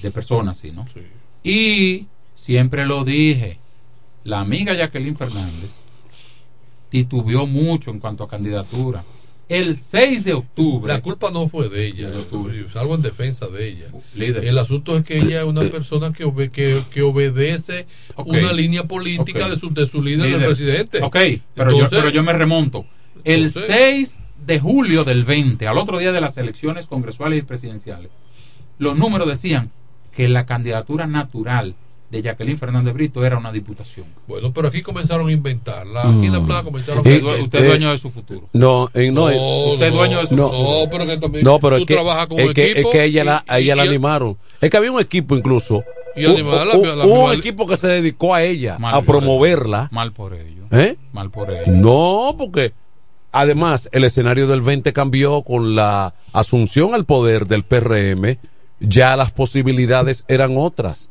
de 0.00 0.10
persona, 0.10 0.54
¿sí, 0.54 0.70
no? 0.72 0.86
Y 1.42 2.06
siempre 2.34 2.86
lo 2.86 3.04
dije, 3.04 3.58
la 4.24 4.40
amiga 4.40 4.74
Jacqueline 4.74 5.16
Fernández 5.16 5.70
titubeó 6.88 7.46
mucho 7.46 7.90
en 7.90 7.98
cuanto 7.98 8.24
a 8.24 8.28
candidatura. 8.28 9.04
El 9.48 9.76
6 9.76 10.24
de 10.24 10.32
octubre. 10.34 10.92
La 10.92 11.02
culpa 11.02 11.30
no 11.30 11.46
fue 11.48 11.68
de 11.68 11.86
ella, 11.86 12.10
salvo 12.72 12.94
en 12.94 13.02
defensa 13.02 13.48
de 13.48 13.68
ella. 13.68 13.86
El 14.16 14.56
asunto 14.58 14.96
es 14.96 15.04
que 15.04 15.18
ella 15.18 15.40
es 15.40 15.46
una 15.46 15.62
persona 15.62 16.12
que, 16.12 16.24
obe- 16.24 16.50
que, 16.50 16.82
que 16.90 17.02
obedece 17.02 17.86
una 18.24 18.52
línea 18.52 18.84
política 18.84 19.48
de, 19.50 19.58
su, 19.58 19.70
de 19.74 19.84
su 19.86 20.00
líder, 20.02 20.26
Líder. 20.26 20.40
el 20.40 20.46
presidente. 20.46 21.02
Ok, 21.02 21.16
pero, 21.54 21.76
yo, 21.78 21.86
pero 21.90 22.08
yo 22.08 22.22
me 22.22 22.32
remonto. 22.32 22.86
El 23.24 23.46
Entonces- 23.46 23.66
6 23.66 24.20
de 24.46 24.58
julio 24.58 25.04
del 25.04 25.24
20, 25.24 25.66
al 25.68 25.76
otro 25.78 25.98
día 25.98 26.12
de 26.12 26.20
las 26.20 26.36
elecciones 26.38 26.86
congresuales 26.86 27.38
y 27.40 27.42
presidenciales, 27.42 28.10
los 28.78 28.96
números 28.96 29.28
decían 29.28 29.70
que 30.14 30.28
la 30.28 30.46
candidatura 30.46 31.06
natural 31.06 31.74
de 32.10 32.20
Jacqueline 32.20 32.58
Fernández 32.58 32.92
Brito 32.92 33.24
era 33.24 33.38
una 33.38 33.50
diputación. 33.50 34.04
Bueno, 34.28 34.52
pero 34.52 34.68
aquí 34.68 34.82
comenzaron 34.82 35.28
a 35.28 35.32
inventarla. 35.32 36.02
Aquí 36.02 36.26
en 36.26 36.32
la 36.34 36.40
Mm. 36.40 36.46
plaza 36.46 36.62
comenzaron 36.64 37.06
Eh, 37.06 37.10
a 37.10 37.12
eh, 37.12 37.16
inventar. 37.18 37.40
Usted 37.44 37.58
es 37.60 37.66
dueño 37.68 37.90
de 37.90 37.98
su 37.98 38.10
futuro. 38.10 38.48
No, 38.52 38.90
eh, 38.92 39.10
no, 39.10 39.30
eh, 39.30 39.38
Usted 39.72 39.86
es 39.86 39.92
dueño 39.94 40.20
de 40.20 40.26
su 40.26 40.36
no, 40.36 40.52
No, 40.52 40.90
pero 40.90 41.06
que 41.06 41.16
también 41.16 41.42
no, 41.44 41.58
pero 41.58 41.76
tú 41.76 41.82
es 41.84 41.86
que, 41.88 41.94
trabajas 41.94 42.26
con 42.26 42.38
es 42.40 42.48
un 42.48 42.52
que, 42.54 42.70
equipo 42.72 42.88
es 42.88 42.92
que 42.92 43.04
ella 43.04 43.24
la, 43.24 43.44
a 43.48 43.58
y- 43.60 43.64
ella 43.64 43.76
la 43.76 43.84
y- 43.86 43.88
animaron. 43.88 44.36
Es 44.60 44.68
que 44.70 44.76
había 44.76 44.92
un 44.92 45.00
equipo 45.00 45.34
incluso. 45.36 45.82
Y 46.14 46.26
un- 46.26 46.32
animarla, 46.32 46.74
un- 46.76 46.98
la- 46.98 47.06
un 47.06 47.30
la- 47.30 47.34
equipo 47.34 47.66
que 47.66 47.78
se 47.78 47.88
dedicó 47.88 48.34
a 48.34 48.42
ella, 48.42 48.78
Mal 48.78 48.94
a 48.94 49.00
por 49.00 49.16
promoverla. 49.16 49.88
Mal 49.90 50.12
por 50.12 50.34
ello. 50.34 50.64
¿Eh? 50.70 50.96
Mal 51.12 51.30
por 51.30 51.50
ello. 51.50 51.62
No, 51.72 52.34
porque 52.36 52.74
además 53.32 53.88
el 53.92 54.04
escenario 54.04 54.46
del 54.46 54.60
20 54.60 54.92
cambió 54.92 55.40
con 55.40 55.74
la 55.74 56.12
asunción 56.34 56.92
al 56.94 57.06
poder 57.06 57.46
del 57.46 57.64
PRM. 57.64 58.38
Ya 58.82 59.16
las 59.16 59.30
posibilidades 59.30 60.24
eran 60.28 60.56
otras. 60.56 61.10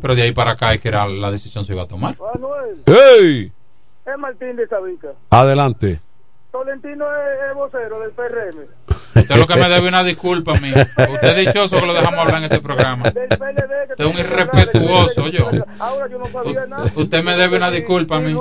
Pero 0.00 0.14
de 0.14 0.22
ahí 0.22 0.32
para 0.32 0.52
acá 0.52 0.74
es 0.74 0.80
que 0.80 0.88
era 0.88 1.06
la 1.06 1.30
decisión 1.30 1.64
se 1.64 1.72
iba 1.72 1.82
a 1.82 1.88
tomar. 1.88 2.16
Manuel, 2.18 2.82
¡Hey! 2.86 3.52
es 4.04 4.18
Martín 4.18 4.56
de 4.56 4.66
Sabica. 4.66 5.12
Adelante. 5.30 6.00
Tolentino 6.50 7.06
es, 7.06 7.50
es 7.50 7.54
vocero 7.54 8.00
del 8.00 8.10
PRM. 8.10 8.66
Usted 9.14 9.36
lo 9.36 9.46
que 9.46 9.56
me 9.56 9.68
debe 9.68 9.88
una 9.88 10.02
disculpa 10.04 10.52
a 10.56 10.60
mí. 10.60 10.70
Usted 10.70 11.38
es 11.38 11.46
dichoso 11.46 11.80
que 11.80 11.86
lo 11.86 11.94
dejamos 11.94 12.20
hablar 12.20 12.38
en 12.38 12.44
este 12.44 12.60
programa. 12.60 13.04
Usted 13.08 13.28
es 13.98 14.06
un 14.06 14.18
irrespetuoso, 14.18 15.28
yo. 15.28 15.50
No. 16.68 16.84
Usted 17.02 17.22
me 17.22 17.36
debe 17.36 17.56
una 17.56 17.70
disculpa 17.70 18.16
a 18.16 18.20
mí. 18.20 18.34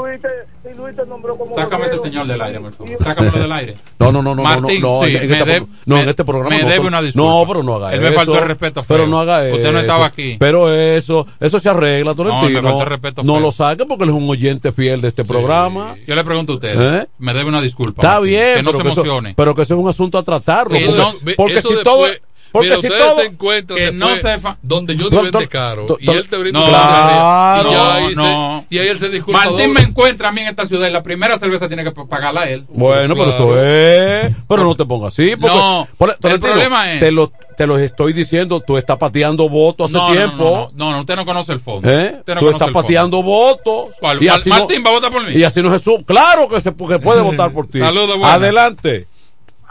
Sácame 1.56 1.86
ese 1.86 1.98
señor 2.00 2.28
del 2.28 2.42
aire, 2.42 2.60
por 2.60 2.74
favor. 2.74 2.98
Sácamelo 3.04 3.40
del 3.40 3.52
aire. 3.52 3.76
No, 4.00 4.12
no, 4.12 4.22
no, 4.22 4.36
no, 4.36 4.44
Martín, 4.44 4.82
no, 4.82 5.00
no, 5.02 5.06
sí, 5.06 5.16
en, 5.16 5.30
me 5.30 5.38
este, 5.40 5.60
no, 5.86 5.98
en 5.98 6.06
me- 6.06 6.10
este 6.10 6.24
programa 6.24 6.50
me 6.56 6.62
no, 6.62 6.68
debe 6.68 6.78
pero- 6.78 6.88
una 6.88 7.02
disculpa. 7.02 7.30
No, 7.30 7.44
pero 7.48 7.64
no 7.64 7.76
haga 7.76 7.94
Él 7.94 8.00
eso. 8.02 8.10
me 8.10 8.16
faltó 8.16 8.38
el 8.40 8.48
respeto 8.48 8.84
feo. 8.84 8.98
Pero 8.98 9.08
no 9.10 9.20
haga 9.20 9.48
eso. 9.48 9.56
Usted 9.58 9.72
no 9.74 9.80
estaba 9.80 10.06
aquí. 10.06 10.38
Pero 10.40 10.72
eso, 10.74 11.28
eso 11.40 11.60
se 11.60 11.70
arregla, 11.70 12.14
Tolentino. 12.14 12.62
me 12.62 12.70
faltó 12.70 12.84
el 12.84 12.90
respeto 12.90 13.24
No 13.24 13.40
lo 13.40 13.52
saque 13.52 13.86
porque 13.86 14.04
él 14.04 14.10
es 14.12 14.16
un 14.16 14.30
oyente 14.30 14.72
fiel 14.72 15.02
de 15.02 15.08
este 15.08 15.24
programa. 15.26 15.96
Yo 16.08 16.16
le 16.16 16.24
pregunto 16.24 16.54
a 16.54 16.56
usted. 16.56 17.02
¿Eh? 17.02 17.08
Me 17.20 17.34
debe 17.34 17.50
una 17.50 17.62
disculpa. 17.62 18.02
Está 18.02 18.16
Martín, 18.20 18.30
bien, 18.30 18.56
Que 18.58 18.64
no 18.64 18.72
se 18.72 18.78
eso, 18.78 18.86
emocione. 18.88 19.34
pero 19.36 19.56
que 19.56 19.62
eso 19.64 19.74
es 19.74 19.80
un 19.80 19.90
asunto 19.90 20.18
a 20.18 20.24
tratarlo. 20.24 20.61
Que 20.70 20.86
Porque, 20.86 20.98
no- 20.98 21.14
porque 21.38 21.54
eso 21.60 21.68
si 21.70 21.76
después- 21.76 21.84
todo. 21.84 22.08
Porque 22.54 22.68
Mira, 22.68 22.82
si 22.82 22.88
ustedes 22.88 23.06
todo. 23.08 23.20
se 23.22 23.26
encuentran 23.28 23.80
que 23.80 23.92
no 23.94 24.14
se 24.14 24.38
donde 24.62 24.98
yo 24.98 25.10
te 25.10 25.16
vende 25.22 25.48
caro 25.48 25.88
y 26.02 26.10
él 26.10 26.28
te 26.28 26.36
brinda 26.38 26.60
No, 26.60 26.66
claro. 26.68 27.70
y, 27.70 27.72
ya 27.74 27.94
ahí 27.94 28.14
no. 28.14 28.66
se, 28.70 28.76
y 28.76 28.80
ahí 28.80 28.88
él 28.90 29.00
se 29.00 29.08
disculpa 29.08 29.40
Martín 29.46 29.58
doble. 29.70 29.74
me 29.74 29.82
encuentra 29.84 30.28
a 30.28 30.32
mí 30.34 30.42
en 30.42 30.48
esta 30.48 30.66
ciudad 30.66 30.86
y 30.90 30.92
la 30.92 31.02
primera 31.02 31.38
cerveza 31.38 31.70
tiene 31.70 31.86
que 31.86 31.92
pagarla 31.92 32.50
él. 32.50 32.66
Bueno, 32.68 33.16
pero 33.16 33.30
eso 33.30 33.58
es. 33.58 34.36
Pero 34.50 34.64
no 34.66 34.76
te 34.76 34.84
pongas 34.84 35.14
así. 35.14 35.38
Porque, 35.38 35.56
No, 35.56 35.88
por- 35.98 36.18
el 36.24 36.40
problema 36.42 36.92
es- 36.92 37.00
Te 37.00 37.12
lo, 37.14 37.32
te 37.56 37.66
lo 37.66 37.78
estoy 37.78 38.12
diciendo, 38.12 38.60
tú 38.60 38.76
estás 38.76 38.98
pateando 38.98 39.48
votos 39.48 39.96
hace 39.96 40.12
tiempo. 40.14 40.72
no, 40.74 40.86
no, 40.86 40.86
no, 40.88 40.92
no, 40.92 41.00
usted 41.00 41.16
no 41.16 41.26
conoce 41.26 41.54
el 41.54 41.62
fondo. 41.62 41.90
¿Eh? 41.90 42.16
Usted 42.20 42.34
no 42.36 42.42
tú 42.42 42.50
estás 42.50 42.72
pateando 42.72 43.24
votos. 43.24 43.96
¿Cuál? 43.98 44.22
Y 44.22 44.28
Mar- 44.28 44.40
así 44.42 44.50
no- 44.50 44.58
Martín 44.58 44.84
va 44.86 44.90
a 44.90 44.94
votar 44.94 45.10
por 45.10 45.24
mí. 45.26 45.38
Y 45.38 45.44
así 45.46 45.62
no 45.62 45.72
Jesús. 45.72 46.02
Claro 46.06 46.50
que 46.50 46.60
se 46.60 46.72
que 46.76 47.00
puede 47.00 47.22
votar 47.22 47.54
por 47.54 47.66
ti. 47.70 47.80
Saludos. 47.80 48.18
Adelante. 48.24 49.08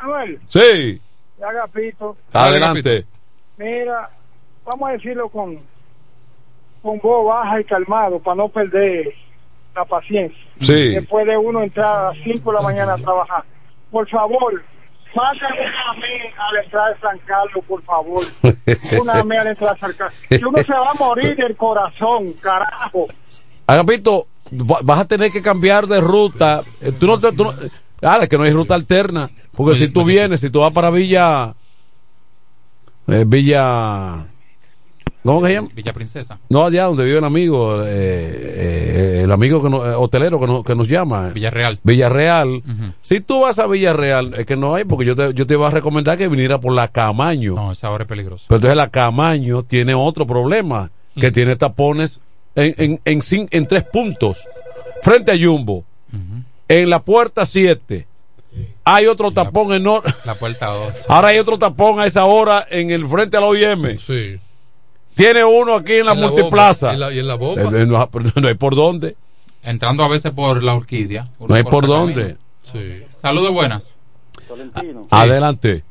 Manuel, 0.03 0.39
Sí. 0.49 1.01
Agapito. 1.43 2.17
Adelante. 2.33 3.07
Mira, 3.57 4.11
vamos 4.65 4.89
a 4.89 4.93
decirlo 4.93 5.29
con, 5.29 5.59
con 6.83 6.99
voz 7.01 7.27
baja 7.27 7.61
y 7.61 7.65
calmado 7.65 8.19
para 8.21 8.37
no 8.37 8.49
perder 8.49 9.13
la 9.75 9.85
paciencia. 9.85 10.39
Sí. 10.61 10.95
Después 10.95 11.27
de 11.27 11.37
uno 11.37 11.63
entrar 11.63 11.87
a 11.87 12.05
las 12.09 12.17
5 12.25 12.51
de 12.51 12.57
la 12.57 12.63
mañana 12.63 12.95
a 12.95 12.97
trabajar. 12.97 13.45
Por 13.91 14.09
favor, 14.09 14.63
mándame 15.15 15.61
una 15.61 15.91
AME 15.91 16.35
a 16.39 16.53
la 16.53 16.63
entrada 16.63 16.89
de 16.91 17.01
San 17.01 17.19
Carlos, 17.21 17.65
por 17.67 17.83
favor. 17.83 18.25
Una 19.01 19.15
AME 19.21 19.39
a 19.39 19.45
la 19.45 19.51
entrada 19.51 19.75
de 19.75 19.81
San 19.81 19.93
Carlos. 19.95 20.19
Que 20.29 20.37
uno 20.47 20.59
se 20.63 20.73
va 20.73 20.91
a 20.91 20.95
morir 20.95 21.37
del 21.37 21.57
corazón, 21.57 22.33
carajo. 22.35 23.07
Agapito, 23.67 24.27
va- 24.53 24.81
vas 24.83 25.01
a 25.01 25.09
tener 25.09 25.31
que 25.33 25.43
cambiar 25.43 25.87
de 25.87 26.01
ruta. 26.01 26.61
Eh, 26.83 26.93
Tú 26.99 27.07
no 27.07 27.19
te. 27.19 27.33
Tú 27.33 27.45
no, 27.45 27.53
ahora 28.03 28.27
que 28.27 28.37
no 28.39 28.45
hay 28.45 28.53
ruta 28.53 28.75
alterna. 28.75 29.31
Porque 29.53 29.79
si 29.79 29.89
tú 29.89 30.05
vienes, 30.05 30.41
si 30.41 30.51
tú 30.51 30.61
vas 30.61 30.73
para 30.73 30.91
Villa. 30.91 31.55
eh, 33.09 33.25
Villa. 33.27 34.27
¿Cómo 35.23 35.47
se 35.47 35.53
llama? 35.53 35.69
Villa 35.75 35.93
Princesa. 35.93 36.39
No, 36.49 36.65
allá 36.65 36.85
donde 36.85 37.05
vive 37.05 37.19
el 37.19 37.25
amigo, 37.25 37.83
eh, 37.83 37.89
eh, 37.89 39.21
el 39.25 39.31
amigo 39.31 39.63
que 39.63 39.69
no- 39.69 39.79
hotelero 40.01 40.41
que, 40.41 40.47
no- 40.47 40.63
que 40.65 40.75
nos 40.75 40.89
llama. 40.89 41.29
Villarreal. 41.29 41.79
Villarreal. 41.83 42.63
Si 43.03 43.21
tú 43.21 43.41
vas 43.43 43.59
a 43.59 43.67
Villarreal, 43.67 44.33
es 44.35 44.47
que 44.47 44.57
no 44.57 44.75
hay, 44.75 44.85
porque 44.85 45.05
yo 45.05 45.15
te, 45.15 45.35
yo 45.35 45.47
te 45.47 45.55
iba 45.55 45.67
a 45.69 45.71
recomendar 45.71 46.17
que 46.17 46.27
viniera 46.29 46.59
por 46.59 46.73
la 46.73 46.89
Camaño. 46.89 47.55
No, 47.55 47.73
esa 47.73 47.91
hora 47.91 48.05
es 48.05 48.09
peligroso. 48.09 48.47
Pero 48.49 48.57
entonces 48.57 48.77
la 48.79 48.89
Camaño 48.89 49.63
tiene 49.63 49.93
otro 49.95 50.27
problema, 50.27 50.91
que 51.15 51.31
tiene 51.31 51.55
tapones 51.57 52.21
en, 52.55 52.75
en, 52.79 53.01
en, 53.05 53.49
en 53.51 53.67
tres 53.67 53.85
puntos. 53.85 54.43
Frente 55.03 55.33
a 55.33 55.37
Jumbo, 55.39 55.85
en 56.71 56.89
la 56.91 57.03
puerta 57.03 57.45
7, 57.47 58.07
hay 58.85 59.07
otro 59.07 59.31
tapón 59.33 59.73
enorme. 59.73 60.11
La 60.25 60.35
puerta 60.35 60.67
2. 60.67 60.95
Ahora 61.09 61.29
hay 61.29 61.39
otro 61.39 61.59
tapón 61.59 62.01
a 62.01 62.07
esa 62.07 62.25
hora 62.25 62.67
en 62.71 62.91
el 62.91 63.07
frente 63.09 63.37
a 63.37 63.41
la 63.41 63.47
OIM. 63.47 63.99
Sí. 63.99 64.39
Tiene 65.15 65.45
uno 65.45 65.75
aquí 65.75 65.95
en 65.97 66.07
la 66.07 66.13
En 66.13 66.21
la 66.21 66.27
multiplaza. 66.29 66.93
bomba, 66.93 66.93
y 66.93 66.95
en 66.95 67.01
la- 67.01 67.13
y 67.13 67.19
en 67.19 67.27
la 67.29 67.35
bomba. 67.35 67.63
Eh, 67.63 67.83
eh, 67.83 67.87
No, 68.41 68.49
hay 68.49 68.55
por 68.55 68.75
dónde. 68.75 69.17
Entrando 69.63 70.03
a 70.05 70.09
veces 70.09 70.31
por 70.33 70.63
la 70.63 70.75
orquídea. 70.75 71.27
No 71.39 71.55
hay 71.55 71.63
por 71.65 71.87
dónde. 71.87 72.37
camino. 72.73 73.07
Saludos 73.11 73.53
buenas. 73.53 73.95
Tolentino. 74.49 75.07
Adelante. 75.11 75.85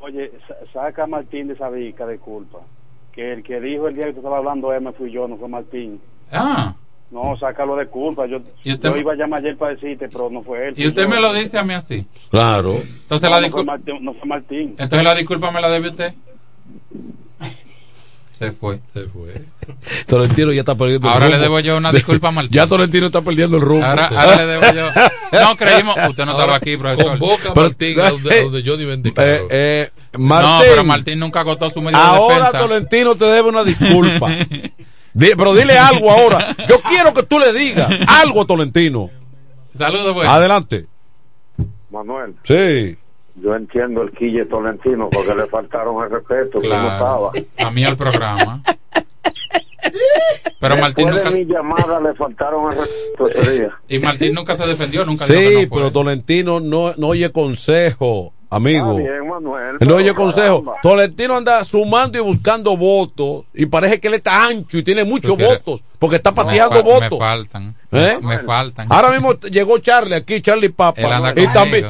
Oye, 0.00 0.30
sa- 0.46 0.54
saca 0.72 1.04
a 1.04 1.06
Martín 1.06 1.48
de 1.48 1.56
Sabica 1.56 2.06
de 2.06 2.18
culpa. 2.18 2.58
Que 3.12 3.32
el 3.32 3.42
que 3.42 3.60
dijo 3.60 3.88
el 3.88 3.96
día 3.96 4.06
que 4.06 4.12
tú 4.12 4.18
estabas 4.18 4.38
hablando 4.38 4.68
me 4.80 4.92
fui 4.92 5.10
yo, 5.10 5.26
no 5.26 5.36
fue 5.36 5.48
Martín. 5.48 6.00
Ah, 6.30 6.74
No, 7.10 7.36
sácalo 7.38 7.76
de 7.76 7.86
culpa. 7.86 8.26
Yo, 8.26 8.38
¿Y 8.64 8.72
usted 8.72 8.88
yo 8.88 8.94
me- 8.94 9.00
iba 9.00 9.12
a 9.12 9.16
llamar 9.16 9.40
ayer 9.40 9.56
para 9.56 9.74
decirte, 9.74 10.08
pero 10.08 10.28
no 10.28 10.42
fue 10.42 10.68
él. 10.68 10.74
y 10.76 10.88
usted 10.88 11.02
yo. 11.02 11.08
me 11.08 11.20
lo 11.20 11.32
dice 11.32 11.56
a 11.58 11.62
mí 11.62 11.72
así. 11.74 12.04
Claro. 12.30 12.74
Entonces 12.82 13.30
No, 13.30 13.36
la 13.36 13.40
disculpa. 13.42 13.72
Martín, 13.72 13.98
no 14.04 14.12
fue 14.14 14.26
Martín. 14.28 14.74
Entonces 14.78 15.04
la 15.04 15.14
disculpa 15.14 15.50
me 15.50 15.60
la 15.60 15.68
debe 15.70 15.88
usted. 15.90 16.14
Se 18.38 18.52
fue. 18.52 18.80
Se 18.92 19.04
fue. 19.08 19.32
Tolentino 20.06 20.52
ya 20.52 20.60
está 20.60 20.74
perdiendo 20.74 21.08
el 21.08 21.14
Ahora 21.14 21.26
le 21.28 21.32
rumbo. 21.36 21.42
debo 21.44 21.60
yo 21.60 21.76
una 21.78 21.90
disculpa 21.90 22.28
a 22.28 22.32
Martín. 22.32 22.52
Ya 22.52 22.66
Tolentino 22.66 23.06
está 23.06 23.22
perdiendo 23.22 23.56
el 23.56 23.62
rumbo. 23.62 23.86
Ahora, 23.86 24.08
ahora 24.08 24.36
le 24.36 24.46
debo 24.46 24.62
yo. 24.74 24.88
No 25.32 25.56
creímos. 25.56 25.96
Usted 26.10 26.24
no 26.26 26.32
estaba 26.32 26.54
aquí, 26.56 26.76
profesor. 26.76 27.18
Convoca 27.18 27.50
a 27.50 27.54
Pero- 27.54 27.66
Martín 27.68 28.00
a 28.00 28.10
donde, 28.10 28.38
a 28.38 28.42
donde 28.42 28.62
Johnny 28.62 28.84
Eh, 29.16 29.46
eh, 29.50 29.90
No, 30.12 30.18
Martín, 30.18 30.66
pero 30.70 30.84
Martín 30.84 31.18
nunca 31.18 31.40
agotó 31.40 31.70
su 31.70 31.80
medio 31.80 31.96
de 31.98 32.04
ahora 32.04 32.36
defensa. 32.38 32.58
Tolentino 32.58 33.14
te 33.14 33.24
debe 33.24 33.48
una 33.48 33.64
disculpa. 33.64 34.26
Pero 35.18 35.54
dile 35.54 35.78
algo 35.78 36.10
ahora. 36.10 36.54
Yo 36.68 36.80
quiero 36.80 37.14
que 37.14 37.22
tú 37.22 37.38
le 37.38 37.52
digas 37.52 37.88
algo 38.08 38.42
a 38.42 38.46
Tolentino. 38.46 39.10
Saludos, 39.76 40.14
pues. 40.14 40.28
Adelante. 40.28 40.86
Manuel, 41.90 42.34
Sí. 42.42 42.96
yo 43.36 43.54
entiendo 43.54 44.02
el 44.02 44.10
quille 44.12 44.44
tolentino 44.46 45.08
porque 45.10 45.34
le 45.34 45.46
faltaron 45.46 46.02
el 46.04 46.10
respeto 46.10 46.58
que 46.60 46.68
no 46.68 46.74
Claro. 46.74 47.32
estaba. 47.32 47.66
A 47.68 47.70
mí 47.70 47.84
al 47.84 47.96
programa. 47.96 48.62
Pero 50.60 50.74
Después 50.74 50.80
Martín 50.80 51.08
nunca, 51.10 51.30
de 51.30 51.44
mi 51.44 51.52
llamada 51.52 52.00
le 52.00 52.14
faltaron 52.14 52.72
el 52.72 52.78
respeto 52.78 53.28
ese 53.28 53.52
día. 53.52 53.70
y 53.88 53.98
Martín 53.98 54.34
nunca 54.34 54.54
se 54.54 54.66
defendió, 54.66 55.04
nunca 55.04 55.24
dijo 55.26 55.38
que 55.38 55.56
Sí, 55.60 55.66
no 55.68 55.74
pero 55.76 55.92
Tolentino 55.92 56.60
no, 56.60 56.94
no 56.96 57.08
oye 57.08 57.30
consejo, 57.30 58.32
amigo. 58.50 58.98
Está 58.98 59.10
bien, 59.12 59.28
Manuel. 59.28 59.76
No 59.80 59.94
oye 59.96 60.14
consejo. 60.14 60.62
caramba. 60.62 60.74
Tolentino 60.82 61.36
anda 61.36 61.64
sumando 61.64 62.18
y 62.18 62.20
buscando 62.20 62.76
votos 62.76 63.44
y 63.54 63.66
parece 63.66 64.00
que 64.00 64.08
él 64.08 64.14
está 64.14 64.46
ancho 64.46 64.78
y 64.78 64.82
tiene 64.82 65.04
muchos 65.04 65.36
votos 65.36 65.82
porque 65.98 66.16
está 66.16 66.32
pateando 66.32 66.82
votos. 66.82 67.10
Me 67.12 67.18
faltan. 67.18 67.74
¿Eh? 67.92 68.18
Me 68.22 68.38
faltan. 68.40 68.86
Ahora 68.90 69.10
mismo 69.12 69.34
llegó 69.40 69.78
Charlie 69.78 70.14
aquí, 70.16 70.40
Charlie 70.42 70.68
Papa. 70.68 71.00
Él 71.00 71.12
anda 71.12 71.32
Y 71.36 71.46
también, 71.48 71.86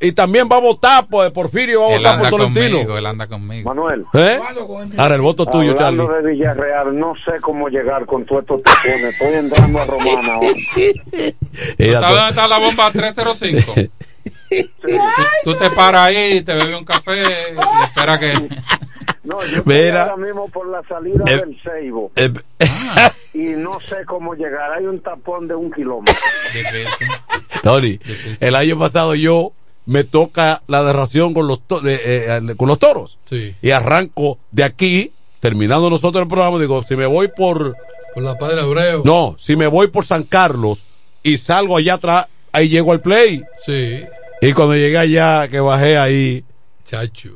y, 0.00 0.12
también 0.12 0.48
va 0.50 0.56
a 0.56 0.60
votar, 0.60 1.06
pues 1.08 1.30
Porfirio 1.30 1.82
va 1.82 1.86
a 1.88 1.90
Él 1.92 1.98
votar 1.98 2.18
por 2.18 2.24
anda 2.26 2.30
Tolentino. 2.30 2.78
conmigo, 2.78 2.98
él 2.98 3.06
anda 3.06 3.26
conmigo. 3.26 3.68
Manuel, 3.74 4.04
¿Eh? 4.14 4.38
Ahora 4.96 5.14
el 5.14 5.20
voto 5.20 5.46
tuyo, 5.46 5.74
Charlie. 5.74 6.00
hablando 6.02 6.22
de 6.28 6.32
Villarreal, 6.32 6.98
no 6.98 7.14
sé 7.24 7.40
cómo 7.40 7.68
llegar 7.68 8.06
con 8.06 8.24
todos 8.24 8.42
estos 8.42 8.62
tapones. 8.62 9.04
Estoy 9.04 9.34
entrando 9.34 9.80
a 9.80 9.84
Romana 9.86 10.34
ahora. 10.34 10.48
¿Tú 10.76 11.84
sabes 11.92 12.00
dónde 12.00 12.28
está 12.30 12.48
la 12.48 12.58
bomba 12.58 12.90
305? 12.90 13.74
tú, 14.80 14.88
tú 15.44 15.54
te 15.54 15.70
paras 15.70 16.02
ahí, 16.06 16.42
te 16.42 16.54
bebes 16.54 16.76
un 16.76 16.84
café 16.84 17.54
y 17.54 17.82
espera 17.84 18.18
que... 18.18 18.32
No, 19.24 19.42
yo 19.46 19.62
Mira. 19.64 20.02
ahora 20.02 20.16
mismo 20.18 20.48
por 20.50 20.68
la 20.68 20.82
salida 20.86 21.24
Eh, 21.26 21.36
del 21.38 21.58
Ceibo 21.62 22.12
Eh, 22.14 22.30
y 23.32 23.52
no 23.56 23.80
sé 23.80 24.04
cómo 24.06 24.34
llegar. 24.34 24.72
Hay 24.72 24.84
un 24.84 24.98
tapón 24.98 25.48
de 25.48 25.54
un 25.54 25.72
kilómetro. 25.72 26.14
Tony, 27.62 27.98
el 28.40 28.54
año 28.54 28.78
pasado 28.78 29.14
yo 29.14 29.52
me 29.86 30.04
toca 30.04 30.62
la 30.66 30.82
derración 30.82 31.32
con 31.32 31.46
los, 31.46 31.60
to- 31.66 31.80
de, 31.80 32.00
eh, 32.04 32.54
con 32.56 32.68
los 32.68 32.78
toros. 32.78 33.18
Sí. 33.28 33.54
Y 33.62 33.70
arranco 33.70 34.38
de 34.50 34.64
aquí, 34.64 35.12
terminando 35.40 35.88
nosotros 35.88 36.20
el 36.22 36.28
programa, 36.28 36.58
digo, 36.58 36.82
si 36.82 36.94
me 36.96 37.06
voy 37.06 37.28
por... 37.28 37.76
Por 38.14 38.22
la 38.22 38.36
Padre 38.36 38.60
Abreu. 38.60 39.02
No, 39.04 39.36
si 39.38 39.56
me 39.56 39.66
voy 39.66 39.88
por 39.88 40.04
San 40.04 40.24
Carlos 40.24 40.84
y 41.22 41.38
salgo 41.38 41.78
allá 41.78 41.94
atrás, 41.94 42.26
ahí 42.54 42.68
llego 42.70 42.92
al 42.92 43.00
play. 43.00 43.44
Sí. 43.64 44.02
Y 44.40 44.52
cuando 44.52 44.74
llegué 44.74 44.96
allá, 44.98 45.48
que 45.48 45.60
bajé 45.60 45.96
ahí, 45.98 46.44
Chacho. 46.86 47.30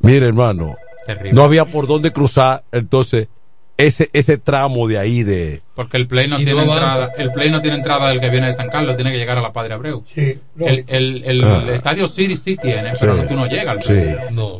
mire 0.00 0.26
hermano, 0.26 0.76
Terrible. 1.06 1.32
no 1.32 1.42
había 1.42 1.64
por 1.66 1.86
dónde 1.86 2.10
cruzar, 2.12 2.62
entonces 2.72 3.28
ese 3.76 4.10
ese 4.12 4.36
tramo 4.36 4.86
de 4.86 4.98
ahí 4.98 5.22
de... 5.22 5.62
Porque 5.74 5.96
el 5.96 6.06
play 6.06 6.28
no 6.28 6.38
Y 6.38 6.44
tiene 6.44 6.66
no 6.66 6.72
entrada. 6.74 7.12
El 7.16 7.32
play 7.32 7.50
no 7.50 7.62
tiene 7.62 7.78
entrada 7.78 8.10
del 8.10 8.20
que 8.20 8.28
viene 8.28 8.48
de 8.48 8.52
San 8.52 8.68
Carlos, 8.68 8.94
tiene 8.96 9.10
que 9.12 9.16
llegar 9.18 9.38
a 9.38 9.40
la 9.40 9.52
Padre 9.54 9.72
Abreu. 9.74 10.04
el, 10.16 10.84
el, 10.86 11.24
el 11.24 11.44
Ah. 11.44 11.64
estadio 11.72 12.06
City 12.06 12.36
sí 12.36 12.56
tiene, 12.56 12.92
pero 13.00 13.14
Sí. 13.14 13.22
no, 13.22 13.28
tú 13.28 13.34
no 13.36 13.46
llegas 13.46 13.76
al 13.78 13.82
Sí. 13.82 13.88
play. 13.88 14.16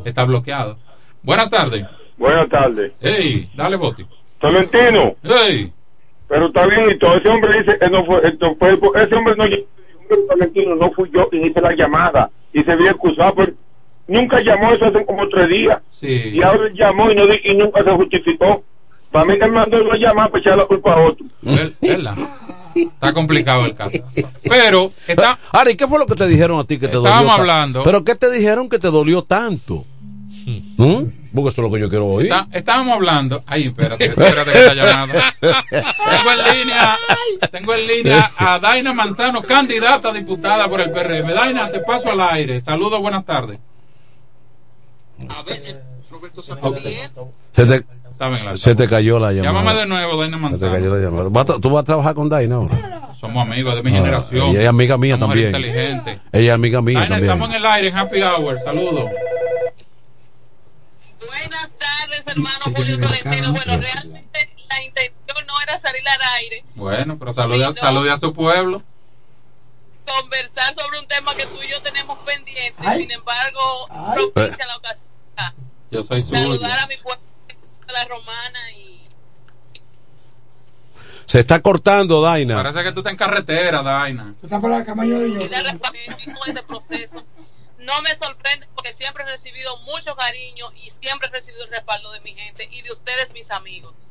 Está 0.06 0.24
bloqueado. 0.24 0.78
Buenas 1.22 1.50
tardes. 1.50 1.84
Buenas 2.16 2.48
tardes. 2.48 2.92
Ey, 3.02 3.50
dale 3.54 3.76
boti. 3.76 4.06
Tolentino. 4.40 5.14
Ey. 5.22 5.70
Pero 6.30 6.46
está 6.46 6.64
bien 6.66 6.90
y 6.92 6.98
todo. 6.98 7.16
Ese 7.16 7.28
hombre 7.28 7.58
dice 7.60 7.76
que 7.78 7.90
no 7.90 8.04
fue. 8.06 8.20
esto 8.26 8.56
fue 8.58 8.70
ese 8.94 9.14
hombre 9.16 9.34
no. 9.36 9.44
Tolentino 10.28 10.74
no 10.76 10.90
fui 10.92 11.10
yo 11.12 11.28
y 11.32 11.46
hice 11.48 11.60
la 11.60 11.74
llamada. 11.74 12.30
Y 12.52 12.62
se 12.62 12.72
había 12.72 12.92
excusado. 12.92 13.34
Pero 13.34 13.52
nunca 14.08 14.40
llamó 14.40 14.72
eso 14.72 14.86
hace 14.86 15.04
como 15.04 15.28
tres 15.28 15.48
días. 15.48 15.78
Sí. 15.90 16.30
Y 16.34 16.42
ahora 16.42 16.70
llamó 16.72 17.10
y, 17.10 17.14
no, 17.16 17.26
di- 17.26 17.40
y 17.44 17.54
nunca 17.54 17.82
se 17.84 17.90
justificó. 17.90 18.64
Para 19.10 19.24
mí 19.24 19.34
que 19.34 19.40
me 19.46 19.50
mandó 19.50 19.76
a 19.92 19.96
llamar 19.96 20.30
para 20.30 20.40
echar 20.40 20.56
la 20.56 20.66
culpa 20.66 20.94
a 20.94 21.00
otro. 21.04 21.26
Ver- 21.42 21.72
¿Verdad? 21.80 22.14
Está 22.76 23.12
complicado 23.12 23.66
el 23.66 23.74
caso. 23.74 23.98
Pero 24.48 24.92
está. 25.08 25.36
¿y 25.68 25.74
qué 25.76 25.88
fue 25.88 25.98
lo 25.98 26.06
que 26.06 26.14
te 26.14 26.28
dijeron 26.28 26.60
a 26.60 26.64
ti 26.64 26.78
que 26.78 26.86
te 26.86 26.94
dolió? 26.94 27.08
Estábamos 27.10 27.40
hablando. 27.40 27.82
¿Pero 27.82 28.04
qué 28.04 28.14
te 28.14 28.30
dijeron 28.30 28.68
que 28.68 28.78
te 28.78 28.88
dolió 28.88 29.22
tanto? 29.22 29.84
¿Mm? 30.46 31.04
Porque 31.34 31.50
eso 31.50 31.62
es 31.62 31.68
lo 31.68 31.70
que 31.72 31.80
yo 31.80 31.88
quiero 31.88 32.06
oír. 32.06 32.26
Está- 32.26 32.48
estábamos 32.52 32.94
hablando. 32.94 33.42
Ay, 33.46 33.66
espérate, 33.66 34.06
espérate 34.06 34.50
que 34.50 34.58
está 34.58 34.74
llamando. 34.74 35.14
Tengo 35.40 36.32
en 36.32 36.58
línea, 36.58 36.98
tengo 37.52 37.74
en 37.74 37.86
línea 37.86 38.32
a 38.36 38.58
Daina 38.58 38.92
Manzano, 38.92 39.42
candidata 39.42 40.08
a 40.08 40.12
diputada 40.12 40.68
por 40.68 40.80
el 40.80 40.90
PRM. 40.90 41.32
Daina, 41.32 41.70
te 41.70 41.80
paso 41.80 42.10
al 42.10 42.20
aire. 42.20 42.58
Saludos, 42.60 43.00
buenas 43.00 43.24
tardes. 43.24 43.58
Ok. 46.62 46.76
Se 47.52 47.66
te, 47.66 47.84
Estaba 48.10 48.38
en 48.38 48.48
el 48.48 48.58
se 48.58 48.74
te 48.74 48.86
cayó 48.88 49.18
la 49.18 49.32
llamada. 49.32 49.52
Llámame 49.52 49.78
de 49.80 49.86
nuevo, 49.86 50.16
Daina 50.20 50.36
Se 50.36 50.40
te 50.40 50.42
Manzano. 50.42 50.72
cayó 50.72 50.94
la 50.96 51.02
llamada. 51.04 51.28
¿Vas 51.30 51.50
a- 51.50 51.58
¿Tú 51.60 51.70
vas 51.70 51.82
a 51.82 51.84
trabajar 51.84 52.14
con 52.14 52.28
Daina 52.28 52.56
ahora? 52.56 53.10
Somos 53.14 53.46
amigos 53.46 53.74
de 53.74 53.82
mi 53.82 53.90
Ah, 53.90 53.94
generación. 54.00 54.48
ella 54.50 54.62
es 54.62 54.68
amiga 54.68 54.96
mía 54.98 55.16
Una 55.16 55.26
también. 55.26 55.46
inteligente. 55.48 56.20
Ella 56.32 56.48
es 56.48 56.54
amiga 56.54 56.80
mía 56.82 56.98
Daina, 57.00 57.14
también. 57.16 57.30
estamos 57.32 57.50
en 57.50 57.54
el 57.56 57.66
aire 57.66 57.88
en 57.88 57.96
Happy 57.98 58.22
Hour. 58.22 58.58
Saludos. 58.58 59.10
Buenas 61.30 61.72
tardes, 61.78 62.26
hermano 62.26 62.64
Julio 62.76 62.98
Tolentino. 62.98 63.52
Bueno, 63.52 63.76
realmente 63.78 64.54
la 64.68 64.82
intención 64.82 65.46
no 65.46 65.54
era 65.62 65.78
salir 65.78 66.02
al 66.08 66.20
aire, 66.38 66.64
Bueno, 66.74 67.18
pero 67.18 67.32
salude, 67.32 67.64
a- 67.64 67.72
salude 67.74 68.10
a 68.10 68.16
su 68.16 68.32
pueblo. 68.32 68.82
conversar 70.06 70.74
sobre 70.74 70.98
un 70.98 71.06
tema 71.06 71.32
que 71.36 71.46
tú 71.46 71.62
y 71.62 71.68
yo 71.70 71.80
tenemos 71.82 72.18
pendiente. 72.20 72.82
Sin 72.96 73.10
embargo, 73.12 73.86
propicia 74.14 74.66
la 74.66 74.76
ocasión. 74.76 75.08
Yo 75.92 76.02
soy 76.02 76.20
suyo. 76.22 76.40
Saludar 76.40 76.78
a 76.80 76.86
mi 76.88 76.96
pueblo, 76.96 77.22
a 77.88 77.92
la 77.92 78.04
romana 78.06 78.72
y 78.72 79.00
Se 81.26 81.38
está 81.38 81.60
cortando, 81.62 82.20
Daina. 82.22 82.56
Parece 82.60 82.82
que 82.82 82.90
tú 82.92 83.00
estás 83.00 83.12
en 83.12 83.16
carretera, 83.16 83.82
Daina. 83.84 84.34
y 84.42 84.48
darle 85.48 85.78
rapidísimo 85.80 86.44
ese 86.46 86.62
proceso. 86.64 87.24
No 87.90 88.02
me 88.02 88.14
sorprende 88.14 88.68
porque 88.74 88.92
siempre 88.92 89.24
he 89.24 89.26
recibido 89.26 89.76
mucho 89.78 90.14
cariño 90.14 90.66
y 90.76 90.90
siempre 90.90 91.26
he 91.28 91.30
recibido 91.32 91.64
el 91.64 91.70
respaldo 91.70 92.12
de 92.12 92.20
mi 92.20 92.34
gente 92.34 92.68
y 92.70 92.82
de 92.82 92.92
ustedes, 92.92 93.32
mis 93.32 93.50
amigos. 93.50 94.06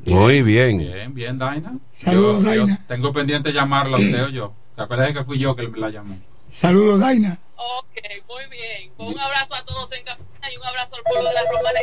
Muy 0.00 0.42
bien. 0.42 0.78
Bien, 0.78 1.14
bien, 1.14 1.38
Daina. 1.38 1.74
Saludos, 1.92 2.44
Yo- 2.44 2.54
yo 2.54 2.60
Daina. 2.66 2.84
tengo 2.88 3.12
pendiente 3.12 3.52
llamarla 3.52 3.98
a 3.98 4.00
usted 4.00 4.24
o 4.24 4.28
yo. 4.30 4.52
¿Te 4.74 4.82
acuerdas 4.82 5.12
que 5.12 5.22
fui 5.24 5.38
yo 5.38 5.54
que 5.54 5.62
la 5.76 5.90
llamé? 5.90 6.18
Saludos, 6.52 6.98
Daina. 7.00 7.38
Ok, 7.56 7.98
muy 8.28 8.46
bien. 8.50 8.92
Un 8.98 9.18
abrazo 9.18 9.54
a 9.54 9.64
todos 9.64 9.90
en 9.92 10.04
cabina 10.04 10.52
y 10.52 10.56
un 10.56 10.64
abrazo 10.66 10.96
al 10.96 11.02
pueblo 11.02 11.28
de 11.28 11.34
la 11.34 11.42
romana 11.44 11.80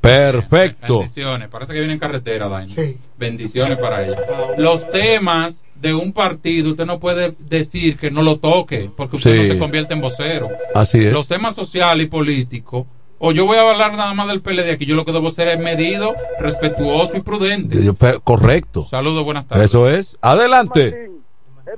Perfecto. 0.00 0.98
Bendiciones. 1.00 1.48
Parece 1.48 1.72
que 1.72 1.78
viene 1.80 1.94
en 1.94 1.98
carretera, 1.98 2.48
Daina. 2.48 2.74
Bendiciones 3.18 3.78
para 3.78 4.06
ella. 4.06 4.16
Los 4.56 4.90
temas 4.90 5.64
de 5.74 5.94
un 5.94 6.12
partido, 6.12 6.70
usted 6.70 6.86
no 6.86 6.98
puede 6.98 7.34
decir 7.38 7.96
que 7.96 8.10
no 8.10 8.22
lo 8.22 8.38
toque, 8.38 8.90
porque 8.96 9.16
usted 9.16 9.32
Sí. 9.32 9.38
no 9.48 9.54
se 9.54 9.58
convierte 9.58 9.94
en 9.94 10.00
vocero. 10.00 10.48
Así 10.74 11.04
es. 11.06 11.12
Los 11.12 11.28
temas 11.28 11.54
sociales 11.54 12.06
y 12.06 12.08
políticos, 12.08 12.86
o 13.18 13.32
yo 13.32 13.46
voy 13.46 13.56
a 13.58 13.68
hablar 13.70 13.94
nada 13.94 14.14
más 14.14 14.28
del 14.28 14.40
PLD, 14.40 14.70
aquí 14.72 14.86
yo 14.86 14.94
lo 14.96 15.04
que 15.04 15.12
debo 15.12 15.30
ser 15.30 15.48
es 15.48 15.58
medido, 15.58 16.14
respetuoso 16.38 17.16
y 17.16 17.20
prudente. 17.20 17.82
Yo- 17.84 17.94
Correcto. 18.24 18.84
Saludos, 18.84 19.24
buenas 19.24 19.46
tardes. 19.46 19.64
Eso 19.64 19.88
es. 19.90 20.16
Adelante. 20.20 21.10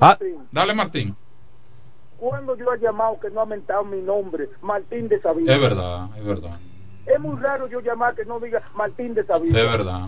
Ah, 0.00 0.16
Dale, 0.52 0.74
Martín. 0.74 1.16
Cuando 2.18 2.56
yo 2.56 2.66
he 2.74 2.78
llamado 2.80 3.18
que 3.20 3.30
no 3.30 3.40
ha 3.40 3.46
mentado 3.46 3.82
mi 3.84 4.00
nombre, 4.02 4.48
Martín 4.60 5.08
de 5.08 5.18
Sabina. 5.20 5.54
Es 5.54 5.60
verdad, 5.60 6.08
es 6.18 6.24
verdad. 6.24 6.58
Es 7.12 7.20
muy 7.20 7.40
raro 7.40 7.68
yo 7.68 7.80
llamar 7.80 8.14
que 8.14 8.24
no 8.24 8.38
diga 8.40 8.62
Martín 8.74 9.14
de 9.14 9.24
Sabina. 9.24 9.58
Es 9.58 9.64
verdad. 9.70 10.00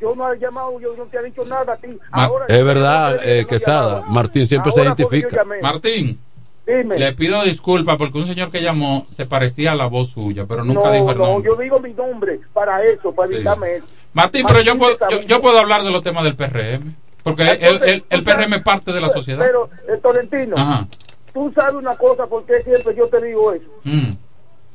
Yo 0.00 0.14
no 0.14 0.30
he 0.32 0.38
llamado, 0.38 0.78
yo 0.80 0.94
no 0.96 1.04
te 1.04 1.16
he 1.18 1.22
dicho 1.24 1.44
nada 1.44 1.72
a 1.72 1.76
ti. 1.76 1.88
Ma- 2.10 2.24
Ahora, 2.24 2.46
es 2.48 2.64
verdad, 2.64 3.18
eh, 3.24 3.42
no 3.42 3.48
Quesada. 3.48 4.02
Martín 4.08 4.46
siempre 4.46 4.70
se 4.72 4.80
Ahora 4.80 4.94
identifica. 4.96 5.42
Martín, 5.62 6.20
Dime. 6.66 6.98
le 6.98 7.12
pido 7.14 7.42
disculpas 7.44 7.96
porque 7.96 8.18
un 8.18 8.26
señor 8.26 8.50
que 8.50 8.60
llamó 8.62 9.06
se 9.10 9.24
parecía 9.26 9.72
a 9.72 9.74
la 9.74 9.86
voz 9.86 10.10
suya, 10.10 10.44
pero 10.46 10.64
nunca 10.64 10.86
no, 10.88 10.92
dijo 10.92 11.10
el 11.12 11.18
no, 11.18 11.26
nombre. 11.26 11.50
yo 11.50 11.56
digo 11.56 11.78
mi 11.80 11.92
nombre 11.94 12.40
para 12.52 12.84
eso, 12.84 13.12
para 13.12 13.28
Sí. 13.28 13.34
evitarme 13.36 13.76
eso. 13.76 13.86
Martín, 14.12 14.44
pero 14.46 14.60
yo 14.62 14.76
puedo, 14.78 14.96
yo, 15.26 15.40
puedo 15.40 15.58
hablar 15.58 15.82
de 15.82 15.90
los 15.90 16.02
temas 16.02 16.24
del 16.24 16.36
PRM, 16.36 16.94
porque 17.22 17.42
el, 17.42 17.48
Entonces, 17.48 17.88
el- 17.88 18.04
el 18.10 18.22
PRM 18.24 18.56
es 18.56 18.62
parte 18.62 18.92
de 18.92 19.00
la 19.00 19.08
sociedad. 19.08 19.44
Pero, 19.46 19.70
eh, 19.88 19.98
Tolentino, 20.02 20.56
Ajá. 20.58 20.86
tú 21.32 21.52
sabes 21.54 21.74
una 21.74 21.96
cosa, 21.96 22.26
porque 22.26 22.60
siempre 22.62 22.94
yo 22.94 23.06
te 23.08 23.22
digo 23.24 23.52
eso. 23.52 23.64
Mm, 23.84 24.10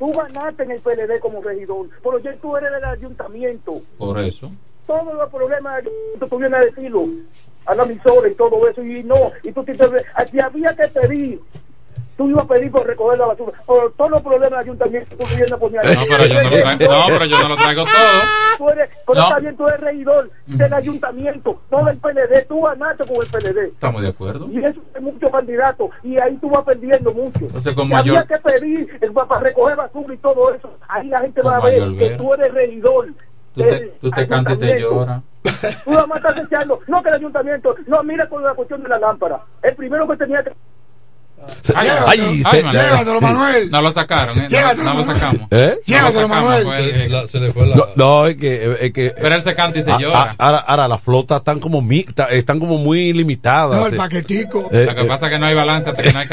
Tú 0.02 0.12
ganaste 0.14 0.64
en 0.64 0.72
el 0.72 0.82
PLD 0.82 1.20
como 1.20 1.44
regidor, 1.44 1.88
pero 2.02 2.18
ya 2.18 2.36
tú 2.38 2.58
eres 2.58 2.72
del 2.72 2.86
ayuntamiento. 2.86 3.84
por 4.00 4.20
eso. 4.20 4.52
Todos 4.88 5.14
los 5.14 5.30
problemas 5.30 5.84
ayuntamiento 6.20 6.28
tú 6.28 6.40
vienes 6.40 6.60
a 6.60 6.64
decirlo 6.64 7.06
a 7.68 7.76
la 7.76 7.84
emisora 7.84 8.28
y 8.28 8.34
todo 8.34 8.68
eso, 8.68 8.84
y 8.84 9.04
no, 9.04 9.32
y 9.44 9.52
tú 9.52 9.64
te, 9.64 9.76
si 9.76 10.40
había 10.40 10.76
que 10.76 10.88
pedir, 10.88 11.40
tú 12.18 12.30
ibas 12.30 12.46
a 12.46 12.48
pedir 12.48 12.72
por 12.72 12.86
recoger 12.86 13.18
la 13.20 13.26
basura, 13.28 13.52
por 13.66 13.94
todos 13.94 14.12
los 14.12 14.22
problemas 14.22 14.50
del 14.52 14.60
ayuntamiento 14.60 15.16
tú 15.18 15.26
vienes 15.28 15.52
a 15.52 15.58
poner. 15.58 15.82
No, 15.86 16.02
pero 16.10 16.26
yo 16.26 16.34
no 16.44 16.50
lo 16.50 16.50
traigo, 16.62 16.94
no, 16.94 17.06
pero 17.08 17.26
yo 17.26 17.40
no 17.40 17.50
lo 17.50 17.56
traigo 17.56 17.84
todo. 17.84 18.22
Tú 18.58 18.70
eres, 18.70 18.90
pero 19.08 19.20
No. 19.30 19.40
bien, 19.42 19.58
tú 19.58 19.68
eres 19.68 19.80
regidor 19.82 20.30
del 20.48 20.74
ayuntamiento, 20.74 21.62
no 21.72 21.86
del 21.86 21.98
PLD, 21.98 22.46
tú 22.48 22.62
ganaste 22.62 23.06
con 23.06 23.16
el 23.24 23.30
PLD. 23.30 23.68
Estamos 23.68 24.02
de 24.02 24.08
acuerdo. 24.10 24.48
Y 24.52 24.64
eso 24.64 24.82
es 24.96 25.02
muchos 25.02 25.32
candidatos, 25.32 25.90
y 26.04 26.18
ahí 26.18 26.38
tú 26.38 26.50
vas 26.50 26.64
perdiendo 26.64 27.12
mucho. 27.14 27.40
Entonces, 27.42 27.74
con 27.74 27.88
Si 27.88 27.94
había 27.94 28.14
mayor- 28.14 28.28
que 28.28 28.38
pedir 28.38 29.00
eh, 29.02 29.12
pa- 29.12 29.28
para 29.28 29.42
recoger 29.42 29.76
basura 29.76 30.14
y 30.14 30.18
todo 30.18 30.54
eso, 30.54 30.78
ahí 30.88 31.08
la 31.08 31.22
gente 31.22 31.42
Con 31.42 31.52
va 31.52 31.58
a 31.58 31.62
ver 31.66 31.80
mayor 31.82 31.98
que 31.98 32.10
tú 32.18 32.34
eres 32.34 32.54
regidor. 32.54 33.08
Tú 33.54 33.62
te, 33.64 33.80
tú 34.00 34.10
te 34.12 34.28
cantas 34.28 34.54
y 34.56 34.58
te 34.60 34.80
lloras. 34.80 35.22
Tú 35.84 35.92
nada 35.92 36.06
más 36.08 36.18
estás 36.20 36.40
echando, 36.46 36.80
no 36.88 37.02
que 37.04 37.10
el 37.10 37.16
ayuntamiento, 37.16 37.76
no, 37.88 38.02
mira 38.04 38.30
con 38.30 38.44
la 38.44 38.54
cuestión 38.54 38.82
de 38.84 38.90
la 38.90 39.00
lámpara. 39.00 39.42
El 39.62 39.76
primero 39.76 40.08
que 40.08 40.16
tenía 40.18 40.44
que. 40.44 40.52
Ay, 41.76 41.88
ay, 42.08 42.08
ay, 42.08 42.44
se- 42.44 42.64
Manuel. 42.64 42.86
Llévatelo, 42.86 43.22
Manuel. 43.22 43.72
No 43.72 43.82
lo 43.82 43.92
sacaron, 43.92 44.38
¿eh? 44.38 44.42
No, 44.44 44.50
Llévatelo, 44.50 44.84
no 44.84 44.94
lo 44.94 45.06
sacamos. 45.14 45.48
¿Eh? 45.52 45.78
Llévatelo, 45.86 46.28
Manuel. 46.28 46.68
Se, 46.72 47.10
la- 47.10 47.28
se 47.28 47.40
le 47.40 47.52
fue 47.52 47.68
la. 47.68 47.76
No, 47.76 47.86
no, 47.96 48.28
es 48.28 48.36
que, 48.38 48.78
es 48.82 48.92
que 48.94 49.14
Pero 49.20 49.36
él 49.36 49.42
se 49.42 49.56
canta 49.56 49.80
y 49.80 49.84
se 49.84 49.92
a- 49.92 49.98
llora. 49.98 50.24
a- 50.24 50.36
ahora, 50.38 50.58
ahora 50.60 50.88
las 50.88 51.02
flotas 51.02 51.40
están 51.40 51.60
como 51.60 51.82
mi- 51.82 52.06
están 52.32 52.60
como 52.60 52.78
muy 52.78 53.14
limitadas. 53.14 53.78
No, 53.78 53.88
el 53.88 53.94
Eh, 53.94 53.98
paquetico. 53.98 54.70
eh, 54.72 54.86
Lo 54.86 54.96
que 54.96 55.02
eh, 55.02 55.06
pasa 55.06 55.26
es 55.28 55.32
que 55.34 55.40
no 55.40 55.46
hay 55.46 55.56
balance 55.56 55.90
hasta 55.90 56.04
que 56.04 56.14
no 56.14 56.20
hay 56.20 56.28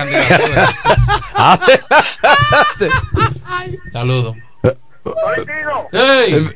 desde 5.93 6.37
el 6.37 6.55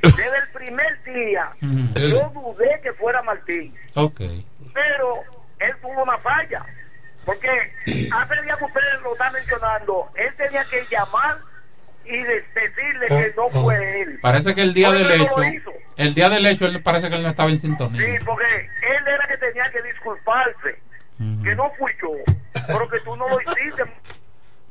primer 0.55 1.03
día, 1.05 1.51
yo 1.61 2.31
dudé 2.35 2.81
que 2.83 2.93
fuera 2.95 3.23
Martín, 3.23 3.73
Ok. 3.95 4.21
pero 4.75 5.15
él 5.61 5.73
tuvo 5.81 6.03
una 6.03 6.19
falla. 6.19 6.65
Porque 7.25 7.49
hace 7.49 8.43
día 8.43 8.55
que 8.59 8.65
ustedes 8.65 9.01
lo 9.03 9.13
están 9.13 9.33
mencionando, 9.33 10.09
él 10.17 10.35
tenía 10.37 10.65
que 10.65 10.85
llamar 10.91 11.39
y 12.05 12.17
de- 12.17 12.45
decirle 12.55 13.07
que 13.09 13.35
no 13.37 13.49
fue 13.49 14.03
él. 14.03 14.19
Parece 14.21 14.55
que 14.55 14.63
el 14.63 14.75
día 14.75 14.91
del 14.91 15.07
no 15.07 15.25
hecho, 15.43 15.73
el 15.97 16.15
día 16.15 16.29
del 16.29 16.47
hecho, 16.47 16.67
él 16.67 16.83
parece 16.83 17.09
que 17.09 17.15
él 17.17 17.23
no 17.23 17.29
estaba 17.29 17.49
en 17.51 17.57
sintonía. 17.57 18.01
Sí, 18.03 18.25
porque 18.25 18.45
él 18.45 19.07
era 19.07 19.29
que 19.29 19.37
tenía 19.39 19.71
que 19.71 19.83
disculparse, 19.83 20.79
que 21.45 21.55
no 21.55 21.71
fui 21.79 21.93
yo, 22.03 22.11
pero 22.67 22.89
que 22.89 22.99
tú 23.01 23.15
no 23.17 23.29
lo 23.29 23.39
hiciste. 23.41 23.85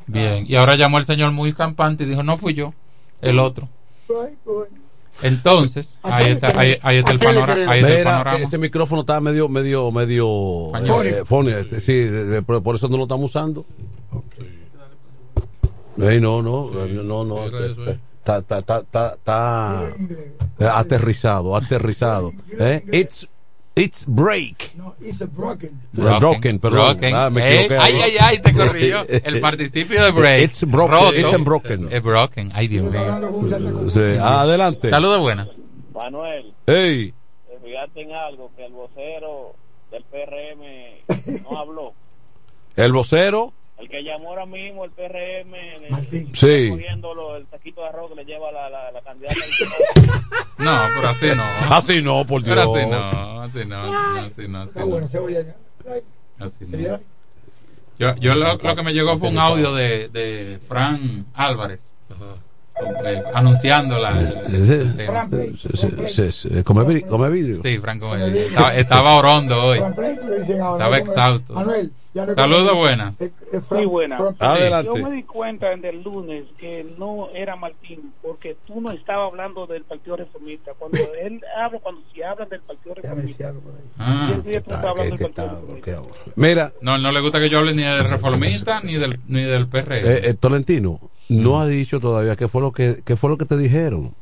Bien. 0.08 0.44
Y 0.46 0.56
ahora 0.58 0.76
llamó 0.76 0.98
el 0.98 1.06
señor 1.06 1.32
muy 1.32 1.54
campante 1.54 2.04
y 2.04 2.08
dijo, 2.08 2.24
no 2.24 2.36
fui 2.36 2.54
yo, 2.54 2.74
el 3.22 3.40
otro. 3.40 3.70
Entonces, 5.24 6.00
ahí 6.04 6.32
está, 6.32 6.60
ahí, 6.60 6.78
ahí 6.82 6.98
está 6.98 7.12
el 7.12 7.20
panorama. 7.20 7.72
Ahí 7.72 7.80
está 7.82 7.88
el 7.94 7.98
Mira, 8.00 8.12
panorama. 8.12 8.38
ese 8.46 8.58
micrófono 8.58 9.02
está 9.02 9.22
medio, 9.22 9.48
medio, 9.50 9.92
medio. 9.92 10.72
Eh, 11.04 11.24
fone, 11.26 11.60
este, 11.60 11.80
sí, 11.82 11.94
de- 11.94 12.26
de- 12.26 12.42
por, 12.42 12.62
por 12.64 12.76
eso 12.76 12.88
no 12.88 12.98
lo 12.98 13.04
estamos 13.04 13.30
usando. 13.30 13.66
Ey, 15.98 16.20
no, 16.20 16.42
no, 16.42 16.70
no, 16.72 17.24
no. 17.26 17.46
este, 17.46 18.00
Está, 18.22 18.38
está, 18.38 18.60
está, 18.60 18.80
está, 18.82 19.14
está, 19.16 19.90
eh, 20.60 20.68
aterrizado, 20.72 21.56
aterrizado. 21.56 22.32
¿Eh? 22.60 22.84
It's, 22.92 23.28
it's 23.76 24.04
break. 24.06 24.74
No, 24.76 24.96
it's 25.02 25.22
a 25.22 25.28
broken. 25.28 25.82
Eh, 25.98 26.20
Broken, 26.20 26.60
perdón. 26.60 26.98
Broken. 26.98 27.14
Ah, 27.16 27.30
me 27.30 27.42
Eh, 27.66 27.78
ay, 27.80 27.94
ay, 28.04 28.12
ay, 28.20 28.38
te 28.40 28.54
corrigió. 28.54 29.06
El 29.24 29.40
participio 29.42 30.04
de 30.04 30.12
break. 30.12 30.42
It's 30.44 30.64
broken. 30.66 30.92
Roto. 30.98 31.14
It's 31.16 31.44
broken. 31.44 31.88
Es 31.92 32.02
broken. 32.04 32.52
Ay, 32.54 32.68
Dios 32.68 32.92
mío. 32.92 33.90
Sí, 33.90 34.18
adelante. 34.22 34.90
Saludos 34.90 35.20
buenas. 35.20 35.62
Manuel, 35.94 36.54
Ey, 36.68 37.12
te 37.48 37.60
fijaste 37.64 38.02
en 38.02 38.12
algo 38.14 38.52
que 38.56 38.66
el 38.66 38.72
vocero 38.74 39.56
del 39.92 40.04
PRM 40.04 41.44
no 41.50 41.60
habló. 41.60 41.94
el 42.76 42.92
vocero. 42.92 43.54
Que 43.92 44.04
llamó 44.04 44.30
ahora 44.30 44.46
mismo 44.46 44.86
el 44.86 44.92
PRM, 44.92 45.54
el- 45.54 46.30
Sí. 46.36 46.70
cogiendo 46.70 47.14
lo- 47.14 47.36
el 47.36 47.46
taquito 47.48 47.82
de 47.82 47.88
arroz 47.88 48.10
que 48.10 48.16
le 48.16 48.26
lleva 48.26 48.52
la, 48.52 48.70
la, 48.70 48.92
la 48.92 49.02
candidata. 49.02 49.36
No, 50.58 50.80
pero 50.96 51.08
así 51.10 51.26
no. 51.36 51.44
Así 51.76 52.02
no, 52.02 52.26
por 52.26 52.44
Dios. 52.44 52.56
Pero 52.56 52.76
así 52.76 52.86
no, 52.88 53.42
así 53.42 53.66
no, 53.66 54.20
así 54.20 54.48
no, 54.48 54.62
así 54.62 54.80
no. 54.80 54.86
bueno. 54.86 55.10
Así 56.40 56.66
no. 56.68 57.00
Yo, 58.00 58.16
yo 58.16 58.36
lo, 58.36 58.56
lo 58.58 58.76
que 58.76 58.84
me 58.84 58.94
llegó 58.94 59.18
fue 59.18 59.30
un 59.30 59.40
audio 59.40 59.74
de, 59.74 60.08
de 60.10 60.60
Fran 60.68 61.26
Álvarez 61.34 61.80
eh, 63.06 63.22
anunciando 63.34 64.00
la, 64.00 64.20
el, 64.20 64.96
tema. 64.96 65.28
Sí, 65.30 65.90
sí, 66.10 66.32
sí, 66.32 66.64
Come 66.64 66.84
vidrio. 66.86 67.08
Come 67.08 67.30
vidrio. 67.30 67.62
Sí, 67.62 67.78
Fran 67.80 68.00
come 68.00 68.24
vidrio. 68.26 68.42
Estaba, 68.48 68.76
estaba 68.76 69.16
orondo 69.18 69.64
hoy. 69.66 69.80
Estaba 69.80 70.98
exhausto. 70.98 71.54
Manuel, 71.54 71.92
Saludos 72.14 72.76
buenas. 72.76 73.32
Muy 73.70 73.86
buena. 73.86 74.18
Adelante. 74.40 74.92
Yo 74.98 75.08
me 75.10 75.16
di 75.16 75.24
cuenta 75.24 75.70
del 75.76 76.04
lunes 76.04 76.44
que 76.58 76.86
no 76.98 77.30
era 77.34 77.56
Martín, 77.56 78.12
porque 78.22 78.58
tú 78.68 78.82
no 78.82 78.92
estabas 78.92 79.32
hablando 79.32 79.66
del 79.66 79.84
Partido 79.84 80.18
Reformista. 80.18 80.74
Cuando 80.78 80.98
él 81.22 81.42
habla, 81.58 81.80
cuando 81.80 82.02
se 82.14 82.24
habla 82.26 82.46
del 82.46 82.60
Partido 82.62 82.96
Reformista, 82.96 83.54
Ah. 83.98 84.26
siempre 84.28 84.62
tú 84.62 84.72
estás 84.72 84.84
hablando 84.86 85.16
del 85.16 85.32
Partido 85.32 85.62
Reformista. 85.68 86.32
Mira, 86.36 86.74
No, 86.82 86.98
no 86.98 87.12
le 87.12 87.22
gusta 87.22 87.40
que 87.40 87.50
yo 87.50 87.60
hable 87.60 87.74
ni 87.74 87.84
del 87.84 88.04
reformista 88.04 88.82
ni 88.82 88.96
del, 88.96 89.20
ni 89.28 89.44
del 89.44 89.68
PRM. 89.68 89.94
eh, 90.06 90.22
eh, 90.24 90.34
Tolentino, 90.34 91.00
no 91.30 91.62
ha 91.62 91.66
dicho 91.68 92.00
todavía 92.00 92.36
qué 92.36 92.48
fue 92.50 92.62
lo 92.62 92.72
que, 92.74 92.98
qué 93.06 93.16
fue 93.16 93.30
lo 93.30 93.38
que 93.38 93.46
te 93.46 93.58
dijeron. 93.58 94.14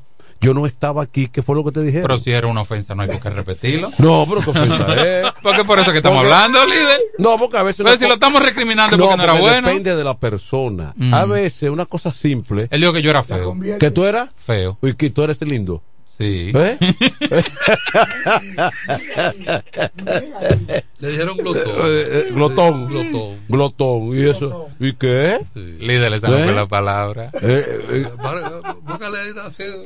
Yo 0.41 0.53
no 0.53 0.65
estaba 0.65 1.03
aquí, 1.03 1.27
¿qué 1.27 1.43
fue 1.43 1.55
lo 1.55 1.63
que 1.65 1.71
te 1.71 1.81
dijeron? 1.81 2.03
Pero 2.07 2.17
si 2.17 2.31
era 2.31 2.47
una 2.47 2.61
ofensa, 2.61 2.95
no 2.95 3.01
hay 3.03 3.09
por 3.09 3.19
qué 3.19 3.29
repetirlo. 3.29 3.91
No, 3.97 4.25
pero 4.27 4.41
qué 4.41 4.49
ofensa 4.51 4.95
es. 5.21 5.27
Porque 5.43 5.63
por 5.65 5.79
eso 5.79 5.91
que 5.91 5.97
estamos 5.97 6.19
Porque- 6.19 6.33
hablando, 6.33 6.65
líder. 6.65 6.99
No, 7.17 7.37
porque 7.37 7.57
a 7.57 7.63
veces. 7.63 7.83
Pero 7.83 7.97
si 7.97 8.07
lo 8.07 8.13
estamos 8.13 8.41
recriminando 8.41 8.97
porque 8.97 9.17
no 9.17 9.23
era 9.23 9.33
porque 9.33 9.41
bueno. 9.49 9.67
Depende 9.67 9.95
de 9.95 10.03
la 10.03 10.17
persona. 10.17 10.93
Mm. 10.95 11.13
A 11.13 11.25
veces 11.25 11.69
una 11.69 11.85
cosa 11.85 12.11
simple. 12.11 12.67
Él 12.71 12.79
dijo 12.81 12.93
que 12.93 13.01
yo 13.01 13.09
era 13.09 13.23
feo. 13.23 13.55
¿Que 13.79 13.91
tú 13.91 14.05
eras? 14.05 14.29
Feo. 14.35 14.77
Y 14.81 14.93
que 14.93 15.09
tú 15.09 15.23
eres 15.23 15.41
lindo. 15.41 15.83
Sí. 16.19 16.51
¿Eh? 16.53 16.77
Le 20.99 21.09
dijeron 21.11 21.37
glotón. 21.37 21.63
Eh, 21.65 22.03
eh, 22.11 22.27
glotón. 22.31 22.87
Glotón. 22.89 23.39
Glotón. 23.47 24.17
¿Y 24.17 24.29
eso? 24.29 24.67
¿Y 24.81 24.93
qué? 24.93 25.39
Líder, 25.55 26.11
le 26.11 26.19
salió 26.19 26.39
¿Eh? 26.39 26.53
la 26.53 26.65
palabra. 26.67 27.31
Eh, 27.41 27.63
eh, 27.91 28.05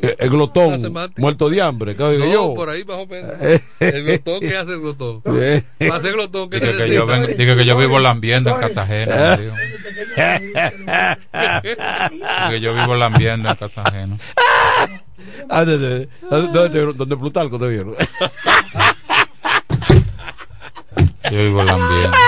eh, 0.01 0.15
el 0.17 0.25
la 0.25 0.31
glotón. 0.31 0.93
Muerto 1.17 1.49
de 1.49 1.61
hambre. 1.61 1.95
¿qué 1.95 2.03
digo 2.13 2.25
No, 2.25 2.31
yo? 2.31 2.53
por 2.55 2.69
ahí 2.69 2.84
más 2.84 2.97
o 2.97 3.05
menos. 3.05 3.31
Eh. 3.39 3.61
El 3.79 4.03
glotón, 4.03 4.39
¿qué 4.39 4.57
hace 4.57 4.71
el 4.73 4.79
glotón? 4.81 5.21
Eh. 5.43 5.61
Para 5.79 5.95
hacer 5.97 6.13
glotón, 6.13 6.49
¿qué 6.49 6.59
Digo 6.59 6.77
que, 6.77 6.93
yo 6.93 7.05
vengo- 7.05 7.27
digo 7.27 7.55
que 7.55 7.65
yo 7.65 7.77
vivo 7.77 7.99
lambiendo 7.99 8.49
en 8.51 8.57
casa 8.57 8.84
ajena. 8.84 9.38
me 9.38 9.43
dijo. 9.43 9.55
Digo 11.34 12.49
que 12.49 12.59
yo 12.61 12.73
vivo 12.73 12.95
lambiendo 12.95 13.49
en 13.49 13.55
casa 13.55 13.84
ajena. 15.34 15.47
Ah, 15.49 15.65
de- 15.65 15.77
de- 15.77 16.09
¿Dónde, 16.29 16.69
te- 16.69 16.93
dónde 16.93 17.17
Plutarco 17.17 17.57
te 17.59 17.67
vieron? 17.67 17.95
Yo 21.31 21.38
vivo 21.38 21.63
lambiendo. 21.63 22.17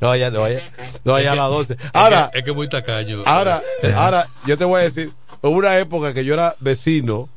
No, 0.00 0.08
vaya, 0.08 0.30
no 0.30 0.40
vaya. 0.40 0.60
No 1.04 1.12
vaya 1.12 1.32
a 1.32 1.34
las 1.34 1.48
12. 1.48 1.76
Ahora, 1.92 2.30
Es 2.34 2.44
que 2.44 2.50
es 2.50 2.56
muy 2.56 2.68
tacaño. 2.68 3.22
ahora, 3.26 3.62
ahora, 3.96 4.26
yo 4.46 4.56
te 4.58 4.64
voy 4.64 4.80
a 4.80 4.84
decir, 4.84 5.12
hubo 5.42 5.56
una 5.56 5.78
época 5.78 6.12
que 6.14 6.24
yo 6.24 6.34
era 6.34 6.54
vecino 6.60 7.28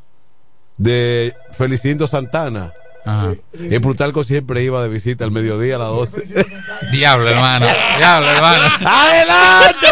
de 0.78 1.34
Felicindo 1.58 2.08
Santana. 2.08 2.74
Ajá. 3.06 3.34
Y 3.54 3.80
Plutarco 3.80 4.24
siempre 4.24 4.62
iba 4.62 4.84
de 4.84 4.90
visita 4.90 5.24
al 5.24 5.32
mediodía 5.32 5.76
a 5.78 5.80
las 5.80 5.88
12. 5.90 6.24
Diablo, 6.92 7.30
hermano. 7.30 7.66
Diablo, 7.98 8.30
hermano. 8.30 8.64
¡Adelante! 8.86 9.88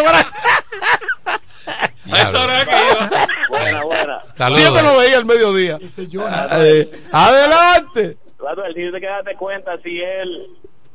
A 2.12 2.22
esta 2.22 2.44
hora 2.44 2.66
que 2.66 2.72
iba. 2.72 3.10
Buena, 3.50 3.84
buena. 3.84 4.22
Siempre 4.56 4.84
lo 4.84 4.98
veía 4.98 5.18
al 5.18 5.26
mediodía. 5.26 5.80
Eh, 5.80 6.92
adelante. 7.12 8.18
Manuel, 8.44 8.74
si 8.74 8.92
te 8.92 9.00
quedaste 9.02 9.36
cuenta 9.36 9.72
si 9.84 10.00
él 10.00 10.48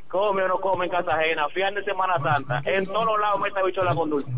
come 0.09 0.43
o 0.45 0.49
no 0.49 0.61
come 0.61 0.85
en 0.87 0.91
casa 0.91 1.17
ajena, 1.17 1.49
fiel 1.55 1.75
de 1.75 1.85
Semana 1.85 2.15
Santa, 2.23 2.63
en 2.67 2.85
todos 2.87 3.19
lados 3.21 3.41
me 3.41 3.49
está 3.49 3.63
bicho 3.63 3.83
la 3.83 3.95
con 3.95 4.11
dulce. 4.11 4.31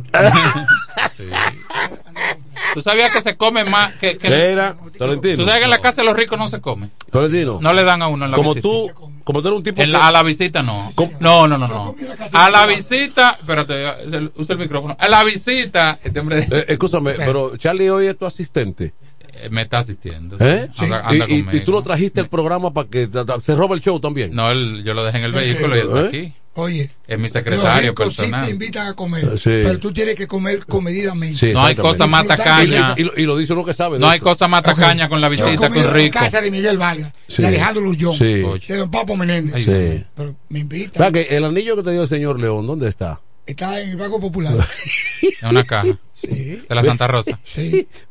¿Tú 2.74 2.80
sabías 2.80 3.12
que 3.12 3.20
se 3.20 3.36
come 3.36 3.64
más? 3.64 3.92
Que, 3.96 4.16
que- 4.18 4.28
Mira, 4.28 4.76
Tolentino. 4.98 5.36
¿Tú 5.38 5.44
sabes 5.44 5.58
que 5.60 5.64
en 5.64 5.70
la 5.70 5.80
casa 5.80 6.02
de 6.02 6.06
los 6.08 6.16
ricos 6.16 6.38
no 6.38 6.48
se 6.48 6.60
come? 6.60 6.90
Tolentino. 7.10 7.58
No 7.60 7.72
le 7.72 7.84
dan 7.84 8.02
a 8.02 8.08
uno 8.08 8.24
en 8.24 8.30
la 8.32 8.36
Como 8.36 8.54
visita. 8.54 8.68
tú, 8.68 9.12
como 9.24 9.40
tú 9.42 9.48
eres 9.48 9.58
un 9.58 9.64
tipo. 9.64 9.82
En 9.82 9.90
la- 9.92 10.06
a 10.08 10.12
la 10.12 10.22
visita 10.22 10.62
no. 10.62 10.92
No, 11.20 11.48
no, 11.48 11.58
no, 11.58 11.66
no. 11.66 11.96
A 12.32 12.50
la 12.50 12.66
visita, 12.66 13.38
espérate, 13.40 14.30
usa 14.36 14.52
el 14.54 14.58
micrófono. 14.58 14.96
A 14.98 15.08
la 15.08 15.24
visita, 15.24 15.98
este 16.04 16.20
hombre 16.20 16.46
Eh, 16.50 16.64
escúchame, 16.68 17.12
pero 17.16 17.56
Charlie 17.56 17.90
hoy 17.90 18.06
es 18.06 18.16
tu 18.18 18.26
asistente. 18.26 18.94
eh, 19.36 19.48
me 19.50 19.62
está 19.62 19.78
asistiendo. 19.78 20.36
¿Eh? 20.38 20.68
Anda, 20.78 21.04
Y- 21.10 21.20
anda 21.22 21.26
y, 21.28 21.56
y 21.56 21.60
tú 21.64 21.72
lo 21.72 21.82
trajiste 21.82 22.20
al 22.20 22.28
programa 22.28 22.72
para 22.72 22.88
que 22.88 23.08
se 23.42 23.54
robe 23.56 23.74
el 23.74 23.80
show 23.80 23.98
también. 23.98 24.32
No, 24.34 24.50
él- 24.52 24.82
yo 24.84 24.94
lo 24.94 25.02
dejé 25.04 25.18
en 25.18 25.24
el 25.24 25.32
vehículo 25.32 25.76
y 25.76 25.80
está 25.80 26.00
¿Eh? 26.02 26.06
aquí. 26.06 26.32
Oye, 26.56 26.88
Es 27.08 27.16
mi 27.18 27.24
los 27.24 27.32
secretario 27.32 27.90
ricos 27.90 28.10
sí 28.12 28.16
te 28.16 28.22
personal. 28.22 28.48
invitan 28.50 28.86
a 28.86 28.94
comer, 28.94 29.36
Sí. 29.38 29.50
pero 29.64 29.78
tú 29.80 29.92
tienes 29.92 30.14
que 30.14 30.28
comer 30.28 30.64
comedidamente. 30.66 31.36
Sí, 31.36 31.52
No 31.52 31.64
hay 31.64 31.74
cosa 31.74 32.06
más 32.06 32.26
tacaña. 32.28 32.94
Y, 32.96 33.02
lo- 33.02 33.12
y 33.16 33.22
lo 33.24 33.36
dice 33.36 33.52
uno 33.54 33.64
que 33.64 33.74
sabe. 33.74 33.98
No 33.98 34.08
hay 34.08 34.16
eso. 34.18 34.24
cosa 34.24 34.46
más 34.46 34.62
tacaña 34.62 35.08
con 35.08 35.20
la 35.20 35.28
visita 35.28 35.56
comido 35.56 35.80
un 35.82 35.88
en 35.88 35.94
rico. 35.94 36.18
casa 36.20 36.40
de 36.40 36.52
Miguel 36.52 36.78
Vargas, 36.78 37.12
Sí. 37.26 37.42
de 37.42 37.48
Alejandro 37.48 37.82
Lullón, 37.82 38.14
Sí. 38.14 38.24
de 38.68 38.76
Don 38.76 38.88
Papo 38.90 39.16
Menéndez. 39.16 39.64
Sí. 39.64 40.04
Pero 40.14 40.36
me 40.48 40.60
O 40.60 40.62
invitan. 40.62 40.94
sea, 40.94 41.10
que 41.10 41.22
el 41.36 41.44
anillo 41.44 41.74
que 41.74 41.82
te 41.82 41.90
dio 41.90 42.02
el 42.02 42.08
señor 42.08 42.38
León, 42.38 42.66
¿dónde 42.68 42.88
está? 42.88 43.20
Está 43.46 43.80
en 43.80 43.90
el 43.90 43.96
Banco 43.96 44.20
Popular. 44.20 44.54
En 45.42 45.48
una 45.48 45.64
caja. 45.64 45.88
De 46.22 46.62
la 46.68 46.82
Santa 46.84 47.08
Rosa. 47.08 47.38
Sí. 47.44 47.88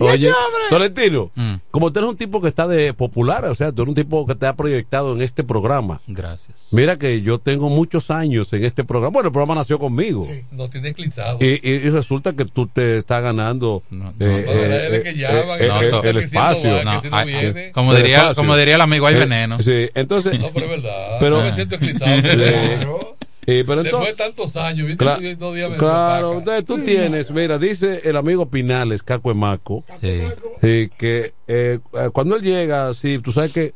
Mira. 0.00 0.12
Oye, 0.12 0.30
Tolentino, 0.70 1.30
Mm. 1.36 1.54
como 1.70 1.92
tú 1.92 2.00
eres 2.00 2.10
un 2.10 2.16
tipo 2.16 2.40
que 2.42 2.48
está 2.48 2.66
de 2.66 2.92
popular, 2.94 3.44
o 3.44 3.54
sea, 3.54 3.70
tú 3.70 3.82
eres 3.82 3.90
un 3.90 3.94
tipo 3.94 4.26
que 4.26 4.34
te 4.34 4.46
ha 4.46 4.54
proyectado 4.54 5.12
en 5.14 5.22
este 5.22 5.44
programa. 5.44 6.00
Gracias. 6.08 6.66
Mira 6.72 6.98
que 6.98 7.22
yo 7.22 7.38
tengo 7.38 7.68
muchos 7.68 8.10
años 8.10 8.52
en 8.52 8.64
este 8.64 8.82
programa. 8.82 9.12
Bueno, 9.12 9.28
el 9.28 9.32
programa 9.32 9.54
nació 9.54 9.78
conmigo. 9.78 10.26
No 10.50 10.68
tiene 10.68 10.88
eclipsado. 10.88 11.38
Y, 11.40 11.60
y- 11.62 11.74
y 11.86 11.90
resulta 11.90 12.32
que 12.32 12.44
tú 12.44 12.66
te 12.66 12.96
estás 12.98 13.22
ganando 13.22 13.82
eh, 13.92 13.96
eh, 13.96 14.12
eh, 14.18 15.02
eh, 15.04 15.68
no, 15.68 15.80
eh, 15.80 16.00
el 16.02 16.14
no 16.14 16.20
espacio. 16.20 16.84
No, 16.84 17.00
no 17.02 17.16
hay- 17.16 17.26
viene. 17.26 17.70
como 17.72 17.94
diría, 17.94 18.34
como 18.34 18.56
diría 18.56 18.74
el 18.74 18.80
amigo, 18.80 19.06
hay 19.06 19.14
Eh, 19.14 19.18
veneno. 19.18 19.58
Sí, 19.58 19.88
entonces. 19.94 20.38
No, 20.40 20.50
pero 20.52 20.66
es 20.66 20.82
verdad. 20.82 21.16
Pero- 21.20 21.38
yo 21.38 21.44
me 21.44 21.52
siento 21.52 21.74
eclipsado. 21.76 22.10
Sí. 22.34 23.13
Eh, 23.46 23.62
pero 23.66 23.82
Después 23.82 24.08
entonces- 24.10 24.16
de 24.16 24.24
tantos 24.24 24.56
años, 24.56 24.86
¿viste? 24.86 25.36
Dos 25.36 25.54
días 25.54 25.70
me 25.70 25.76
claro, 25.76 26.38
entonces 26.38 26.64
tú 26.64 26.78
tienes, 26.78 27.30
mira, 27.30 27.58
dice 27.58 28.00
el 28.04 28.16
amigo 28.16 28.46
Pinales, 28.46 29.02
Caco 29.02 29.30
Emaco, 29.30 29.84
Sí. 30.00 30.20
sí, 30.60 30.90
que 30.96 31.34
eh, 31.46 31.78
eh, 31.92 32.08
cuando 32.12 32.36
él 32.36 32.42
llega, 32.42 32.92
sí, 32.94 33.18
tú 33.18 33.32
sabes 33.32 33.52
que 33.52 33.74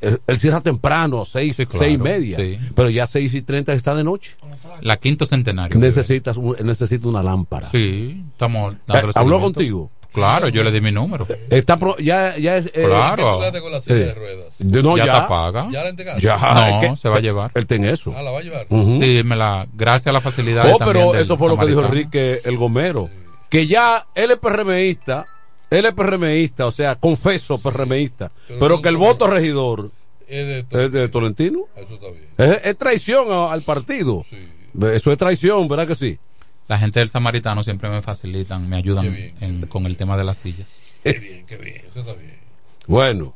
él, 0.00 0.20
él 0.26 0.38
cierra 0.38 0.60
temprano, 0.60 1.24
seis, 1.24 1.56
claro, 1.56 1.70
seis 1.78 1.94
y 1.94 1.98
media, 2.02 2.36
sí. 2.36 2.58
pero 2.74 2.90
ya 2.90 3.06
seis 3.06 3.32
y 3.34 3.42
treinta 3.42 3.72
está 3.72 3.94
de 3.94 4.04
noche. 4.04 4.36
La 4.82 4.96
quinto 4.98 5.24
centenario. 5.24 5.78
Necesitas, 5.78 6.36
un- 6.36 6.56
necesita 6.62 7.08
una 7.08 7.22
lámpara. 7.22 7.70
Sí, 7.70 8.22
estamos 8.32 8.74
Eh, 8.74 9.10
¿Habló 9.14 9.40
contigo? 9.40 9.90
Claro, 10.12 10.48
yo 10.48 10.62
le 10.64 10.70
di 10.72 10.80
mi 10.80 10.90
número. 10.92 11.26
Está 11.50 11.76
pro- 11.78 11.96
ya, 11.98 12.36
ya 12.38 12.56
es. 12.56 12.66
eh, 12.66 12.84
Claro. 12.86 13.40
¿Qué 13.40 13.52
tú 13.52 13.62
con 13.62 13.72
la 13.72 13.80
silla 13.80 13.96
Sí. 13.96 14.02
de 14.02 14.14
ruedas? 14.14 14.56
de- 14.58 14.82
no, 14.82 14.96
ya, 14.96 15.04
ya, 15.06 15.12
está 15.14 15.28
paga. 15.28 15.68
¿Ya 15.70 15.82
la 15.82 15.88
entregaste? 15.90 16.22
Ya, 16.22 16.36
No, 16.36 16.66
es 16.82 16.90
que- 16.90 16.96
se 16.96 17.08
va 17.08 17.16
a 17.16 17.20
llevar. 17.20 17.50
Él 17.54 17.66
tiene 17.66 17.90
eso. 17.90 18.14
Ah, 18.16 18.22
la 18.22 18.30
va 18.30 18.38
a 18.38 18.42
llevar. 18.42 18.66
Sí, 18.70 19.22
me 19.24 19.36
la, 19.36 19.66
gracias 19.74 20.06
a 20.08 20.12
la 20.12 20.20
facilidad. 20.20 20.64
Oh, 20.72 20.78
pero 20.78 21.14
eso 21.14 21.36
fue 21.36 21.48
lo 21.48 21.58
que 21.58 21.66
dijo. 21.66 21.82
Enrique 21.84 22.40
el 22.44 22.56
Gomero. 22.56 23.10
Que 23.48 23.66
ya 23.66 24.06
él 24.14 24.30
es 24.32 24.38
PRMista, 24.38 25.26
él 25.70 25.84
es 25.84 25.92
PRMista, 25.92 26.66
o 26.66 26.70
sea, 26.72 26.96
confeso 26.96 27.58
PRMista, 27.58 28.30
Pero 28.48 28.58
pero 28.58 28.76
no- 28.76 28.82
que 28.82 28.88
el 28.88 28.96
voto 28.96 29.26
regidor 29.28 29.90
Es 30.26 30.46
de 30.46 30.64
todo. 30.64 30.80
es 30.80 30.92
de 30.92 31.08
Tolentino. 31.08 31.60
Eso 31.76 31.94
está 31.94 32.06
bien. 32.08 32.28
Es, 32.38 32.64
es 32.64 32.76
traición 32.76 33.30
a- 33.30 33.52
al 33.52 33.62
partido. 33.62 34.24
Eso 34.92 35.12
es 35.12 35.18
traición, 35.18 35.68
¿verdad 35.68 35.86
que 35.86 35.94
sí? 35.94 36.18
La 36.68 36.78
gente 36.78 36.98
del 37.00 37.08
Samaritano 37.08 37.62
siempre 37.62 37.88
me 37.88 38.02
facilitan, 38.02 38.68
me 38.68 38.76
ayudan 38.76 39.12
bien, 39.14 39.34
en- 39.40 39.66
con 39.66 39.86
el 39.86 39.96
tema 39.96 40.16
de 40.16 40.24
las 40.24 40.38
sillas. 40.38 40.78
Qué 41.02 41.12
bien, 41.12 41.46
qué 41.46 41.56
bien, 41.56 41.82
eso 41.86 42.00
está 42.00 42.14
bien. 42.14 42.38
Bueno, 42.88 43.34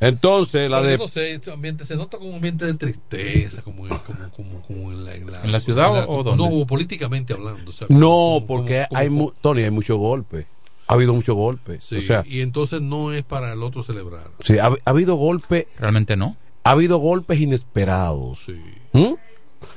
entonces 0.00 0.70
la 0.70 0.78
Pero 0.78 0.90
de... 0.92 0.98
no 0.98 1.08
sé, 1.08 1.32
este 1.34 1.52
ambiente, 1.52 1.84
se 1.84 1.94
nota 1.96 2.16
como 2.16 2.30
un 2.30 2.36
ambiente 2.36 2.64
de 2.64 2.72
tristeza, 2.74 3.60
como, 3.62 3.86
en- 3.86 3.98
como, 3.98 4.30
como, 4.30 4.62
como 4.62 4.92
en, 4.92 5.04
la, 5.04 5.14
en, 5.14 5.30
la, 5.30 5.42
¿En 5.44 5.52
la 5.52 5.60
ciudad 5.60 6.04
o- 6.08 6.08
o 6.18 6.22
dónde? 6.22 6.42
No, 6.60 6.66
políticamente 6.66 7.34
hablando. 7.34 7.70
o 7.70 7.72
sea, 7.72 7.86
No, 7.90 7.98
como- 7.98 8.46
porque 8.46 8.86
como- 8.88 8.98
hay, 9.00 9.08
como- 9.08 9.18
mu- 9.24 9.32
Tony, 9.42 9.62
hay 9.64 9.70
mucho 9.70 9.96
golpe. 9.98 10.46
Ha 10.88 10.94
habido 10.94 11.12
mucho 11.14 11.34
golpe. 11.34 11.78
Sí, 11.80 11.98
o 11.98 12.00
sea, 12.00 12.24
y 12.26 12.40
entonces 12.40 12.80
no 12.80 13.12
es 13.12 13.22
para 13.22 13.52
el 13.52 13.62
otro 13.62 13.82
celebrar. 13.82 14.28
sí, 14.42 14.58
ha, 14.58 14.66
ha 14.68 14.74
habido 14.90 15.14
golpe. 15.16 15.68
Realmente 15.78 16.16
no. 16.16 16.36
Ha 16.64 16.72
habido 16.72 16.98
golpes 16.98 17.38
inesperados. 17.38 18.40
Sí, 18.46 18.60
¿Mm? 18.92 19.14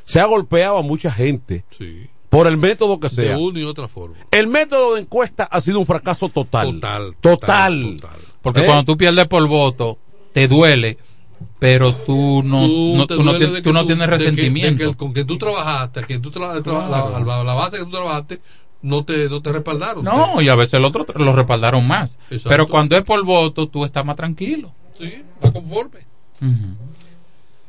Se 0.05 0.19
ha 0.21 0.25
golpeado 0.25 0.77
a 0.77 0.81
mucha 0.81 1.11
gente 1.11 1.65
sí. 1.69 2.07
Por 2.33 2.47
el 2.47 2.57
método 2.57 2.99
que 2.99 3.09
De 3.09 3.15
sea. 3.15 3.37
una 3.37 3.59
y 3.59 3.63
otra 3.63 3.87
forma. 3.87 4.15
El 4.31 4.47
método 4.47 4.95
de 4.95 5.01
encuesta 5.01 5.43
ha 5.43 5.61
sido 5.61 5.79
un 5.79 5.85
fracaso 5.85 6.29
total. 6.29 6.73
Total. 6.73 7.13
Total. 7.21 7.95
total. 7.97 8.19
Porque 8.41 8.61
¿Eh? 8.61 8.65
cuando 8.65 8.83
tú 8.85 8.97
pierdes 8.97 9.27
por 9.27 9.47
voto, 9.47 9.99
te 10.33 10.47
duele, 10.47 10.97
pero 11.59 11.93
tú 11.95 12.41
no, 12.43 12.65
Tú 12.67 12.93
no, 12.97 13.07
tú 13.07 13.23
no, 13.23 13.33
de 13.33 13.61
tú 13.61 13.69
que 13.69 13.73
no 13.73 13.85
tienes 13.85 13.87
de 13.87 13.87
que- 13.87 13.93
de 13.93 13.97
que 13.97 14.05
resentimiento. 14.07 14.83
el- 14.83 14.97
con 14.97 15.13
que 15.13 15.23
tú 15.25 15.37
trabajaste, 15.37 15.99
a 15.99 16.03
quien 16.03 16.21
tú 16.21 16.31
tra- 16.31 16.55
tra- 16.61 16.63
Claro. 16.87 17.09
la, 17.11 17.19
la- 17.19 17.43
la 17.43 17.53
base 17.53 17.77
que 17.77 17.83
tú 17.83 17.91
trabajaste, 17.91 18.41
no 18.81 19.05
te, 19.05 19.29
no 19.29 19.41
te 19.41 19.51
respaldaron. 19.51 20.03
No, 20.03 20.41
y 20.41 20.49
a 20.49 20.55
veces 20.55 20.73
el 20.73 20.85
otro 20.85 21.05
lo 21.15 21.33
respaldaron 21.33 21.87
más. 21.87 22.17
Exacto. 22.31 22.49
Pero 22.49 22.67
cuando 22.67 22.97
es 22.97 23.03
por 23.03 23.23
voto, 23.23 23.67
tú 23.69 23.85
estás 23.85 24.03
más 24.03 24.15
tranquilo. 24.15 24.71
Sí, 24.99 25.05
está 25.35 25.53
conforme. 25.53 25.99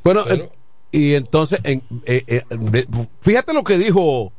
Bueno, 0.03 0.23
Pero- 0.27 0.45
eh, 0.45 0.49
y 0.93 1.15
entonces, 1.15 1.61
en- 1.65 1.83
eh, 2.07 2.25
eh, 2.27 2.43
de- 2.51 2.87
fíjate 3.21 3.53
lo 3.53 3.63
que 3.65 3.79
dijo, 3.79 4.33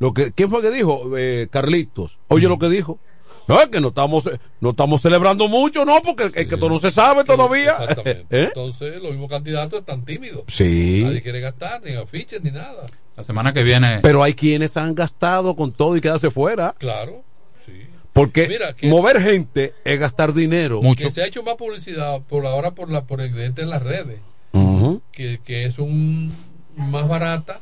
lo 0.00 0.12
que, 0.12 0.32
¿quién 0.32 0.50
fue 0.50 0.60
que 0.62 0.70
dijo? 0.72 1.16
Eh, 1.16 1.46
Carlitos. 1.50 2.18
Oye 2.26 2.48
lo 2.48 2.58
que 2.58 2.68
dijo. 2.68 2.98
No, 3.46 3.60
es 3.60 3.68
que 3.68 3.80
no 3.80 3.88
estamos, 3.88 4.28
no 4.60 4.70
estamos 4.70 5.00
celebrando 5.02 5.48
mucho, 5.48 5.84
no, 5.84 6.00
porque 6.02 6.24
es 6.34 6.46
que 6.46 6.54
esto 6.54 6.68
no 6.68 6.78
se 6.78 6.90
sabe 6.90 7.24
todavía. 7.24 7.72
Exactamente. 7.80 8.26
¿Eh? 8.30 8.44
Entonces, 8.44 9.02
los 9.02 9.10
mismos 9.12 9.28
candidatos 9.28 9.80
están 9.80 10.04
tímidos. 10.04 10.42
Sí. 10.48 11.02
Nadie 11.04 11.20
quiere 11.22 11.40
gastar, 11.40 11.82
ni 11.82 11.94
afiches, 11.94 12.42
ni 12.42 12.50
nada. 12.52 12.86
La 13.16 13.22
semana 13.24 13.52
que 13.52 13.62
viene. 13.64 13.98
Pero 14.02 14.22
hay 14.22 14.34
quienes 14.34 14.76
han 14.76 14.94
gastado 14.94 15.56
con 15.56 15.72
todo 15.72 15.96
y 15.96 16.00
quedarse 16.00 16.30
fuera. 16.30 16.74
Claro, 16.78 17.24
sí. 17.56 17.72
Porque 18.12 18.46
Mira, 18.48 18.74
que- 18.74 18.88
mover 18.88 19.20
gente 19.20 19.74
es 19.84 19.98
gastar 19.98 20.32
dinero. 20.32 20.80
Que 20.96 21.10
se 21.10 21.20
ha 21.22 21.26
hecho 21.26 21.42
más 21.42 21.56
publicidad 21.56 22.20
por 22.28 22.46
ahora 22.46 22.70
por 22.72 22.88
la 22.90 23.04
por 23.04 23.20
el 23.20 23.32
cliente 23.32 23.62
en 23.62 23.70
las 23.70 23.82
redes, 23.82 24.20
Ujú. 24.52 25.02
que, 25.12 25.40
que 25.44 25.64
es 25.64 25.78
un 25.80 26.32
más 26.76 27.08
barata 27.08 27.60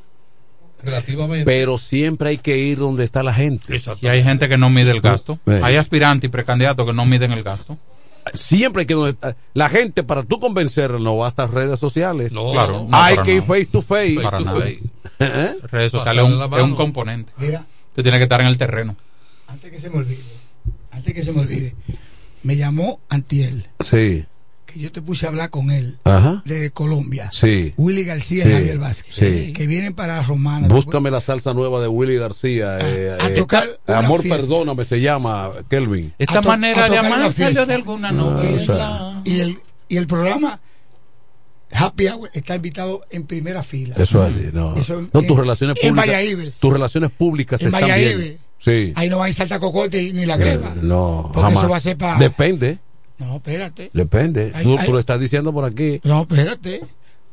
relativamente. 0.82 1.44
Pero 1.44 1.78
siempre 1.78 2.30
hay 2.30 2.38
que 2.38 2.56
ir 2.58 2.78
donde 2.78 3.04
está 3.04 3.22
la 3.22 3.34
gente. 3.34 3.80
Y 4.00 4.06
hay 4.06 4.22
gente 4.22 4.48
que 4.48 4.56
no 4.58 4.70
mide 4.70 4.90
el 4.90 5.00
gasto. 5.00 5.38
Eh. 5.46 5.60
Hay 5.62 5.76
aspirantes 5.76 6.28
y 6.28 6.30
precandidatos 6.30 6.86
que 6.86 6.92
no 6.92 7.04
miden 7.06 7.32
el 7.32 7.42
gasto. 7.42 7.76
Siempre 8.34 8.80
hay 8.82 8.86
que 8.86 8.94
donde 8.94 9.10
está- 9.12 9.36
la 9.54 9.70
gente 9.70 10.02
para 10.02 10.22
tú 10.22 10.38
convencerla 10.38 10.98
no 10.98 11.16
basta 11.16 11.46
redes 11.46 11.78
sociales. 11.78 12.32
No, 12.32 12.52
Claro, 12.52 12.86
no, 12.88 12.96
hay 12.96 13.16
que 13.18 13.36
ir 13.36 13.42
face 13.42 13.66
to 13.66 13.80
face. 13.82 14.16
Face 14.16 14.22
Para 14.30 14.38
to 14.38 14.44
face. 14.60 14.80
¿Eh? 15.20 15.56
Redes 15.62 15.92
sociales 15.92 16.24
es 16.26 16.30
un, 16.32 16.42
es 16.54 16.62
un 16.62 16.74
componente. 16.74 17.32
Mira. 17.38 17.64
Usted 17.88 18.02
tiene 18.02 18.18
que 18.18 18.24
estar 18.24 18.40
en 18.40 18.46
el 18.48 18.58
terreno. 18.58 18.96
Antes 19.48 19.72
que 19.72 19.80
se 19.80 19.88
me 19.88 19.98
olvide, 19.98 20.22
antes 20.90 21.14
que 21.14 21.22
se 21.22 21.32
me 21.32 21.40
olvide, 21.40 21.74
me 22.42 22.56
llamó 22.56 23.00
Antiel, 23.08 23.66
Sí. 23.80 24.26
Que 24.72 24.78
yo 24.80 24.92
te 24.92 25.00
puse 25.02 25.24
a 25.26 25.30
hablar 25.30 25.48
con 25.50 25.70
él, 25.70 25.98
Ajá. 26.04 26.42
de 26.44 26.70
Colombia. 26.70 27.30
Sí. 27.32 27.72
Willy 27.78 28.04
García 28.04 28.44
Sí, 28.44 28.50
y 28.50 28.52
Javier 28.52 28.78
Vázquez, 28.78 29.14
sí. 29.14 29.52
que 29.54 29.66
vienen 29.66 29.94
para 29.94 30.20
Romana. 30.22 30.68
Búscame 30.68 31.10
la 31.10 31.20
salsa 31.20 31.54
nueva 31.54 31.80
de 31.80 31.88
Willy 31.88 32.16
García. 32.16 32.76
eh, 32.80 33.16
a 33.20 33.26
eh, 33.28 33.30
tocar 33.30 33.80
Amor, 33.86 34.20
fiesta. 34.22 34.40
perdóname, 34.40 34.84
se 34.84 35.00
llama 35.00 35.50
Kelvin. 35.70 36.12
Esta 36.18 36.42
manera 36.42 36.88
de 36.88 36.98
amar 36.98 37.32
salió 37.32 37.64
de 37.66 37.74
alguna 37.74 38.10
Ah, 38.10 38.12
novela. 38.12 39.22
Y 39.24 39.40
el, 39.40 39.58
y 39.88 39.96
el 39.96 40.06
programa 40.06 40.60
Happy 41.70 42.06
Hour 42.08 42.30
está 42.32 42.56
invitado 42.56 43.02
en 43.10 43.24
primera 43.26 43.62
fila. 43.62 43.94
Eso 43.98 44.26
es 44.26 44.34
así, 44.34 44.46
no. 44.52 44.74
Eso 44.76 44.98
en- 45.00 45.10
no, 45.12 45.20
tus 45.22 45.30
en- 45.30 45.36
relaciones 45.36 45.76
en 45.82 45.94
públicas. 45.94 46.14
Valladolid. 46.16 46.52
Tus 46.58 46.72
relaciones 46.72 47.10
públicas 47.10 47.60
En 47.60 47.66
están 47.68 47.82
Valladolid. 47.82 48.16
bien. 48.16 48.38
Sí. 48.58 48.92
Ahí 48.96 49.08
no 49.08 49.18
va 49.18 49.26
a 49.26 49.28
ir 49.28 49.34
salta 49.34 49.58
cocote 49.60 50.12
ni 50.12 50.26
la 50.26 50.36
greba. 50.36 50.68
Eh, 50.74 50.80
No, 50.82 51.30
Porque 51.32 51.40
jamás. 51.42 51.62
eso 51.64 51.70
va 51.70 51.76
a 51.76 51.80
ser 51.80 51.96
pa- 51.96 52.18
Depende, 52.18 52.78
No, 53.18 53.36
espérate. 53.36 53.90
depende. 53.92 54.52
Tú, 54.62 54.76
tú 54.84 54.92
lo 54.92 54.98
estás 54.98 55.20
diciendo 55.20 55.52
por 55.52 55.64
aquí. 55.64 56.00
No, 56.04 56.22
espérate. 56.22 56.82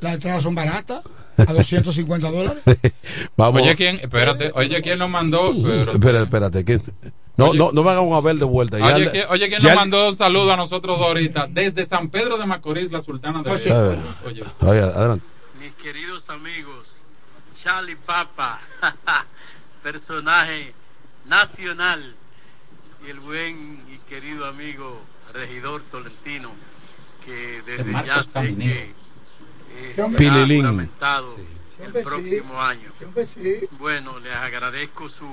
Las 0.01 0.15
entradas 0.15 0.43
son 0.43 0.55
baratas, 0.55 1.01
a 1.37 1.53
250 1.53 2.29
dólares. 2.31 2.63
Vamos. 3.37 3.61
Oye, 3.61 3.75
¿quién? 3.75 3.95
Espérate. 4.01 4.51
Oye, 4.55 4.81
¿quién 4.81 4.99
nos 4.99 5.09
mandó? 5.09 5.51
Pero- 5.63 5.91
Espera, 5.93 6.23
espérate. 6.23 6.65
¿quién? 6.65 6.81
No, 7.37 7.53
no, 7.53 7.71
no 7.71 7.83
me 7.83 7.91
hagan 7.91 8.03
un 8.03 8.13
Abel 8.13 8.39
de 8.39 8.45
vuelta. 8.45 8.77
Ya 8.79 8.85
Oye, 8.95 9.05
le- 9.05 9.11
¿quién, 9.11 9.25
oye, 9.29 9.47
¿quién 9.49 9.61
ya 9.61 9.69
nos 9.69 9.71
le- 9.73 9.75
mandó 9.75 10.09
un 10.09 10.15
saludo 10.15 10.51
a 10.53 10.57
nosotros 10.57 10.97
dos 10.97 11.07
ahorita? 11.07 11.47
Desde 11.49 11.85
San 11.85 12.09
Pedro 12.09 12.37
de 12.37 12.45
Macorís, 12.45 12.91
la 12.91 13.01
Sultana 13.01 13.41
de 13.43 13.51
A 13.51 13.53
Vega. 13.55 13.81
ver. 13.83 13.97
Oye. 14.25 14.43
Oye, 14.61 14.79
adelante. 14.81 15.25
mis 15.61 15.73
queridos 15.73 16.29
amigos, 16.29 16.89
Charlie 17.61 17.95
Papa, 17.97 18.59
personaje 19.83 20.73
nacional, 21.25 22.15
y 23.05 23.09
el 23.09 23.19
buen 23.19 23.79
y 23.93 23.97
querido 24.09 24.45
amigo 24.45 24.99
regidor 25.35 25.81
Tolentino, 25.91 26.51
que 27.25 27.61
desde 27.65 27.91
ya 28.05 28.23
sé 28.23 28.31
Caminero. 28.33 28.73
que 28.73 28.81
eh, 29.77 29.93
Sí, 29.95 30.01
hombre. 30.01 30.23
será 30.25 30.33
Pililín. 30.35 30.61
juramentado 30.61 31.35
Siempre 31.75 32.01
el 32.01 32.07
sí. 32.07 32.11
próximo 32.13 32.61
año. 32.61 32.89
Sí. 33.25 33.67
Bueno, 33.77 34.19
les 34.19 34.33
agradezco 34.35 35.09
su 35.09 35.27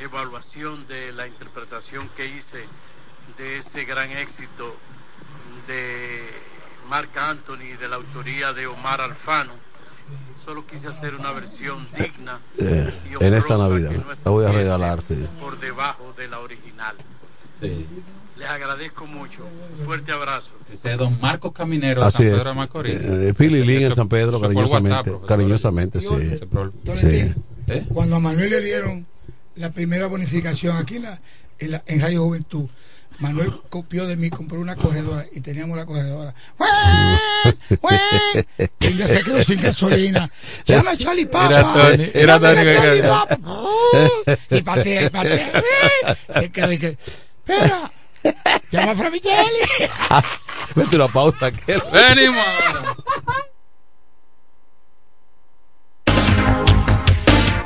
evaluación 0.00 0.86
de 0.88 1.12
la 1.12 1.26
interpretación 1.26 2.08
que 2.16 2.26
hice 2.26 2.64
de 3.38 3.58
ese 3.58 3.84
gran 3.84 4.10
éxito 4.10 4.74
de 5.66 6.22
Marc 6.88 7.16
Anthony 7.16 7.76
de 7.80 7.88
la 7.88 7.96
autoría 7.96 8.52
de 8.52 8.66
Omar 8.66 9.00
Alfano. 9.00 9.52
Solo 10.44 10.64
quise 10.66 10.86
hacer 10.88 11.14
una 11.16 11.32
versión 11.32 11.88
digna 11.98 12.38
Eh, 12.58 12.92
y 13.20 13.24
en 13.24 13.34
esta 13.34 13.56
Navidad. 13.56 13.92
La 14.24 14.30
voy 14.30 14.44
a 14.44 14.52
regalar, 14.52 15.02
sí. 15.02 15.26
por 15.40 15.58
debajo 15.58 16.14
de 16.16 16.28
la 16.28 16.38
original. 16.40 16.94
Les 18.38 18.48
agradezco 18.48 19.06
mucho. 19.06 19.46
Fuerte 19.84 20.12
abrazo. 20.12 20.50
Ese 20.72 20.92
es 20.92 20.98
don 20.98 21.18
Marcos 21.20 21.52
Caminero 21.52 22.02
de 22.02 22.06
Así 22.08 22.18
San 22.18 22.26
es. 22.26 22.32
Pedro 22.34 22.48
de 22.50 22.54
Macorís. 22.56 22.94
Eh, 22.94 23.34
Pililín 23.36 23.82
en 23.82 23.94
San 23.94 24.08
Pedro, 24.08 24.40
cariñosamente. 24.40 25.10
WhatsApp, 25.10 25.26
cariñosamente, 25.28 26.00
sí. 26.00 26.06
Sí. 27.00 27.86
Cuando 27.88 28.16
a 28.16 28.20
Manuel 28.20 28.50
le 28.50 28.60
dieron 28.60 29.06
la 29.56 29.70
primera 29.70 30.06
bonificación 30.06 30.76
aquí 30.76 30.96
en, 30.96 31.04
la, 31.04 31.18
en, 31.58 31.70
la- 31.70 31.82
en 31.86 32.00
Radio 32.02 32.24
Juventud, 32.24 32.66
Manuel 33.20 33.50
copió 33.70 34.06
de 34.06 34.16
mí, 34.16 34.28
compró 34.28 34.60
una 34.60 34.76
corredora 34.76 35.24
y 35.32 35.40
teníamos 35.40 35.76
la 35.78 35.86
corredora. 35.86 36.34
Y 38.80 38.86
día 38.88 39.06
se 39.08 39.22
quedó 39.22 39.42
sin 39.42 39.60
gasolina. 39.62 40.30
Llama 40.66 40.90
a 40.90 40.96
Charlie 40.98 41.26
Papa. 41.26 41.48
Era 41.48 41.72
Tony, 41.72 42.10
era 42.12 42.40
Tony 42.40 42.64
que- 42.64 42.74
Charlie 42.74 43.02
Papa. 43.02 43.38
Y 44.50 44.60
patea, 44.62 45.02
y 45.06 45.08
patea. 45.10 45.62
Se 46.34 46.50
quedó 46.50 46.72
y 46.72 46.78
que. 46.78 46.88
Espera. 46.88 47.90
Llama 48.70 48.92
a. 50.10 50.22
Vete 50.74 50.96
una 50.96 51.08
pausa, 51.08 51.50
que 51.50 51.80
Venimos. 51.92 52.44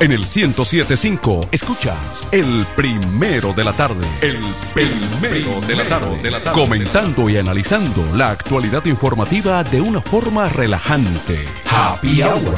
En 0.01 0.11
el 0.11 0.21
1075 0.21 1.49
escuchas 1.51 2.27
el 2.31 2.65
primero 2.75 3.53
de 3.53 3.63
la 3.63 3.71
tarde. 3.73 4.03
El 4.21 4.39
primero 4.73 5.61
de 5.61 5.75
la 5.75 5.87
tarde. 5.87 6.51
Comentando 6.53 7.29
y 7.29 7.37
analizando 7.37 8.03
la 8.15 8.31
actualidad 8.31 8.83
informativa 8.85 9.63
de 9.63 9.79
una 9.79 10.01
forma 10.01 10.49
relajante. 10.49 11.45
Happy 11.69 12.23
Hour. 12.23 12.57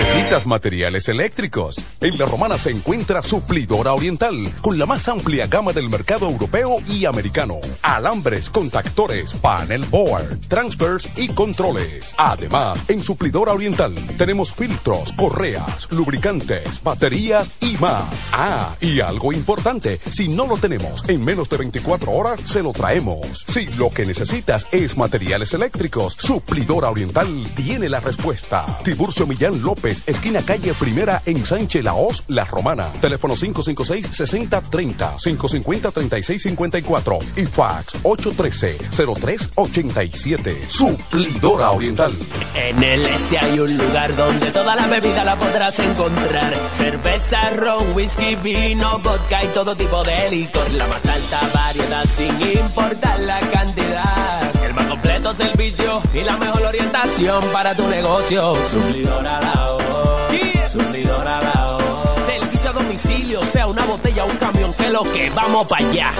¿Necesitas 0.00 0.46
materiales 0.46 1.10
eléctricos? 1.10 1.76
En 2.00 2.16
La 2.16 2.24
Romana 2.24 2.56
se 2.56 2.70
encuentra 2.70 3.22
Suplidora 3.22 3.92
Oriental, 3.92 4.34
con 4.62 4.78
la 4.78 4.86
más 4.86 5.06
amplia 5.08 5.46
gama 5.46 5.74
del 5.74 5.90
mercado 5.90 6.26
europeo 6.26 6.78
y 6.86 7.04
americano. 7.04 7.56
Alambres, 7.82 8.48
contactores, 8.48 9.34
panel 9.34 9.84
board, 9.84 10.40
transfers 10.48 11.06
y 11.16 11.28
controles. 11.28 12.14
Además, 12.16 12.82
en 12.88 13.02
Suplidora 13.02 13.52
Oriental 13.52 13.94
tenemos 14.16 14.54
filtros, 14.54 15.12
correas, 15.12 15.86
lubricantes, 15.90 16.82
baterías 16.82 17.58
y 17.60 17.76
más. 17.76 18.04
Ah, 18.32 18.74
y 18.80 19.00
algo 19.00 19.34
importante, 19.34 20.00
si 20.10 20.28
no 20.28 20.46
lo 20.46 20.56
tenemos 20.56 21.06
en 21.10 21.22
menos 21.22 21.50
de 21.50 21.58
24 21.58 22.10
horas, 22.10 22.40
se 22.40 22.62
lo 22.62 22.72
traemos. 22.72 23.44
Si 23.46 23.66
lo 23.76 23.90
que 23.90 24.06
necesitas 24.06 24.66
es 24.72 24.96
materiales 24.96 25.52
eléctricos, 25.52 26.14
Suplidora 26.14 26.88
Oriental 26.88 27.28
tiene 27.54 27.90
la 27.90 28.00
respuesta. 28.00 28.78
Tiburcio 28.82 29.26
Millán 29.26 29.60
López, 29.60 29.89
esquina 29.90 30.40
calle 30.42 30.72
Primera 30.74 31.22
en 31.26 31.44
Sánchez 31.44 31.82
Laos, 31.84 32.22
La 32.28 32.44
Romana. 32.44 32.86
Teléfono 33.00 33.34
556-6030, 33.34 35.16
550-3654 35.18 37.18
y 37.36 37.46
fax 37.46 37.96
813-0387. 38.02 40.68
Suplidora 40.68 41.72
Oriental. 41.72 42.12
En 42.54 42.80
el 42.82 43.04
este 43.06 43.38
hay 43.38 43.60
un 43.60 43.76
lugar 43.76 44.16
donde 44.16 44.50
toda 44.50 44.74
la 44.76 44.86
bebida 44.86 45.24
la 45.24 45.38
podrás 45.38 45.78
encontrar. 45.78 46.54
Cerveza, 46.72 47.50
ron, 47.50 47.94
whisky, 47.94 48.36
vino, 48.36 48.98
vodka 49.00 49.44
y 49.44 49.48
todo 49.48 49.76
tipo 49.76 50.02
de 50.02 50.30
licor. 50.30 50.72
La 50.72 50.88
más 50.88 51.04
alta 51.06 51.40
variedad 51.52 52.06
sin 52.06 52.40
importar 52.40 53.20
la 53.20 53.40
cantidad. 53.40 54.39
El 54.70 54.76
más 54.76 54.86
completo 54.86 55.34
servicio 55.34 56.00
y 56.14 56.20
la 56.20 56.36
mejor 56.36 56.62
orientación 56.62 57.42
para 57.52 57.74
tu 57.74 57.88
negocio. 57.88 58.54
Suplidora 58.70 59.40
la 59.40 60.68
Suplidora 60.70 61.40
la 61.40 61.76
Servicio 62.24 62.70
a 62.70 62.72
domicilio, 62.74 63.42
sea 63.42 63.66
una 63.66 63.84
botella 63.84 64.22
o 64.22 64.28
un 64.28 64.36
camión, 64.36 64.72
que 64.74 64.88
lo 64.90 65.02
que 65.02 65.28
vamos 65.30 65.66
para 65.66 65.84
allá. 65.84 66.14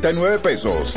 12,339 0.00 0.38
pesos. 0.40 0.96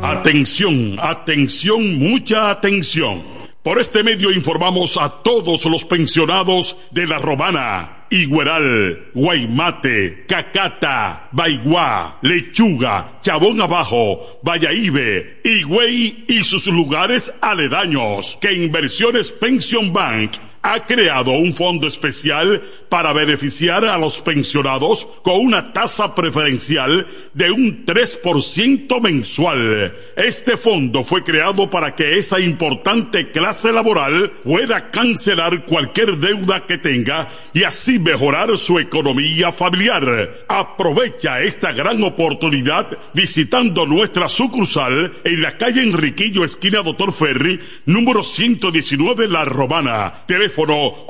Atención, 0.02 0.98
atención, 1.00 2.00
mucha 2.00 2.50
atención. 2.50 3.22
Por 3.64 3.80
este 3.80 4.04
medio 4.04 4.32
informamos 4.32 4.98
a 4.98 5.22
todos 5.22 5.66
los 5.66 5.86
pensionados 5.86 6.76
de 6.90 7.06
La 7.06 7.20
Romana, 7.20 8.01
Igueral, 8.12 9.12
Guaymate, 9.14 10.26
Cacata, 10.28 11.30
Baigua, 11.32 12.20
Lechuga, 12.22 13.20
Chabón 13.22 13.62
Abajo, 13.62 14.40
Vallaíbe, 14.44 15.40
Higüey 15.46 16.26
y 16.28 16.44
sus 16.44 16.68
lugares 16.68 17.34
aledaños 17.42 18.38
que 18.42 18.54
Inversiones 18.54 19.32
Pension 19.32 19.94
Bank 19.94 20.34
ha 20.62 20.86
creado 20.86 21.32
un 21.32 21.54
fondo 21.54 21.88
especial 21.88 22.62
para 22.92 23.14
beneficiar 23.14 23.86
a 23.86 23.98
los 23.98 24.20
pensionados 24.20 25.08
con 25.24 25.40
una 25.40 25.72
tasa 25.72 26.14
preferencial 26.14 27.08
de 27.34 27.50
un 27.50 27.86
3% 27.86 29.02
mensual. 29.02 29.96
Este 30.18 30.58
fondo 30.58 31.02
fue 31.02 31.24
creado 31.24 31.70
para 31.70 31.96
que 31.96 32.18
esa 32.18 32.42
importante 32.42 33.32
clase 33.32 33.72
laboral 33.72 34.32
pueda 34.44 34.92
cancelar 34.92 35.66
cualquier 35.66 36.18
deuda 36.18 36.68
que 36.68 36.78
tenga 36.78 37.30
y 37.54 37.64
así 37.64 37.98
mejorar 37.98 38.58
su 38.58 38.78
economía 38.78 39.54
familiar. 39.54 40.44
Aprovecha 40.50 41.40
esta 41.40 41.72
gran 41.72 42.04
oportunidad 42.04 42.90
visitando 43.14 43.86
nuestra 43.86 44.28
sucursal 44.28 45.14
en 45.24 45.42
la 45.42 45.58
calle 45.58 45.82
Enriquillo, 45.82 46.44
esquina 46.44 46.84
Doctor 46.84 47.14
Ferry, 47.14 47.58
número 47.86 48.22
119 48.22 49.30
La 49.30 49.46
Romana. 49.46 50.26
Teléfono 50.28 51.06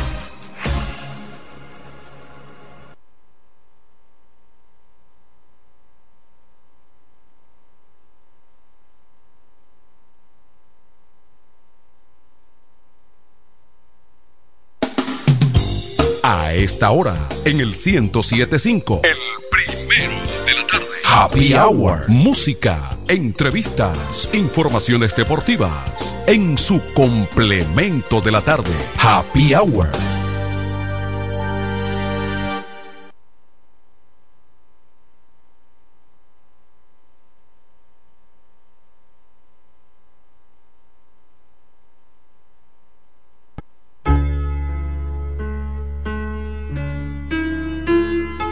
Esta 16.63 16.91
hora, 16.91 17.17
en 17.45 17.61
el 17.61 17.69
1075. 17.69 19.01
El 19.05 19.17
primero 19.51 20.15
de 20.47 20.55
la 20.55 20.67
tarde. 20.67 20.87
Happy 21.05 21.55
Hour. 21.55 22.09
Música, 22.09 22.99
entrevistas, 23.09 24.29
informaciones 24.33 25.15
deportivas. 25.15 26.17
En 26.27 26.57
su 26.59 26.81
complemento 26.95 28.21
de 28.21 28.33
la 28.33 28.41
tarde. 28.41 28.73
Happy 28.99 29.55
Hour. 29.55 29.89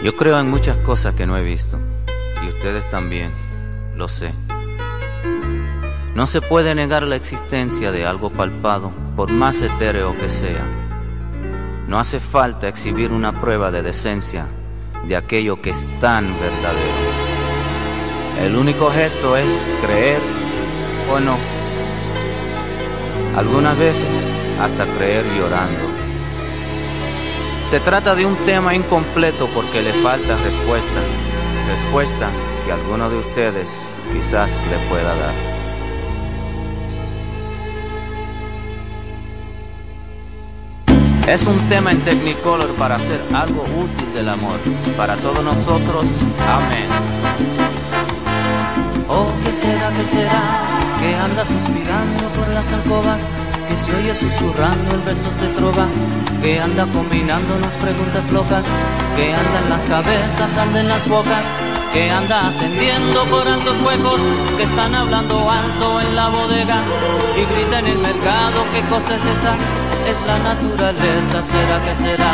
Yo 0.05 0.15
creo 0.15 0.39
en 0.39 0.51
muchas 0.51 0.77
cosas 0.77 1.15
que 1.15 1.27
no 1.27 1.35
he 1.35 1.43
visto, 1.43 1.79
y 2.45 2.49
ustedes 2.49 2.91
también, 2.91 3.33
lo 3.97 4.07
sé. 4.07 4.35
No 6.15 6.27
se 6.27 6.43
puede 6.43 6.75
negar 6.75 7.05
la 7.05 7.17
existencia 7.17 7.91
de 7.91 8.05
algo 8.05 8.29
palpado, 8.29 8.93
por 9.17 9.33
más 9.33 9.63
etéreo 9.63 10.15
que 10.19 10.29
sea. 10.29 10.63
No 11.89 11.99
hace 11.99 12.21
falta 12.21 12.69
exhibir 12.69 13.13
una 13.13 13.41
prueba 13.41 13.71
de 13.71 13.81
decencia 13.81 14.45
de 15.09 15.17
aquello 15.17 15.63
que 15.63 15.71
es 15.71 15.89
tan 16.01 16.39
verdadero. 16.39 16.99
El 18.43 18.57
único 18.57 18.91
gesto 18.91 19.39
es 19.39 19.49
creer 19.87 20.21
o 21.11 21.19
no. 21.19 21.39
Algunas 23.39 23.79
veces 23.79 24.29
hasta 24.61 24.85
creer 24.85 25.25
llorando. 25.35 26.04
Se 27.65 27.81
trata 27.81 28.15
de 28.15 28.27
un 28.27 28.37
tema 28.45 28.75
incompleto 28.75 29.49
porque 29.49 29.83
le 29.83 29.95
falta 29.95 30.37
respuesta. 30.37 31.01
Respuesta 31.67 32.29
que 32.65 32.73
alguno 32.73 33.09
de 33.09 33.19
ustedes 33.19 33.87
quizás 34.13 34.51
le 34.71 34.79
pueda 34.89 35.15
dar. 35.17 35.55
Es 41.27 41.47
un 41.47 41.57
tema 41.71 41.91
en 41.91 42.05
Technicolor 42.05 42.69
para 42.75 42.97
hacer 42.97 43.19
algo 43.33 43.63
útil 43.63 44.13
del 44.15 44.29
amor. 44.29 44.59
Para 44.95 45.17
todos 45.17 45.43
nosotros, 45.43 46.05
amén. 46.47 46.87
Oh, 49.09 49.33
¿qué 49.43 49.53
será, 49.53 49.91
qué 49.91 50.05
será? 50.05 50.97
Que 51.01 51.17
anda 51.17 51.47
suspirando 51.47 52.29
por 52.35 52.49
las 52.53 52.71
alcobas, 52.75 53.23
que 53.75 53.81
se 53.81 53.97
oye 53.97 54.15
susurrando 54.15 54.95
en 54.95 55.05
versos 55.05 55.37
de 55.41 55.49
trova, 55.49 55.87
que 56.41 56.61
anda 56.61 56.87
combinándonos 56.93 57.73
preguntas 57.83 58.31
locas, 58.31 58.65
que 59.17 59.35
anda 59.35 59.59
en 59.65 59.71
las 59.71 59.85
cabezas, 59.85 60.59
anda 60.59 60.79
en 60.79 60.89
las 60.89 61.09
bocas, 61.09 61.45
que 61.93 62.09
anda 62.09 62.47
ascendiendo 62.47 63.25
por 63.25 63.49
altos 63.49 63.81
huecos, 63.83 64.21
que 64.57 64.63
están 64.63 64.95
hablando 64.95 65.51
alto 65.51 66.01
en 66.03 66.15
la 66.15 66.29
bodega 66.29 66.79
y 67.37 67.43
grita 67.53 67.81
en 67.81 67.87
el 67.87 67.99
mercado, 67.99 68.65
¿qué 68.73 68.81
cosa 68.83 69.17
es 69.17 69.27
esa? 69.27 69.57
Es 70.07 70.21
la 70.25 70.39
naturaleza, 70.39 71.43
será 71.43 71.81
que 71.81 71.95
será, 71.97 72.33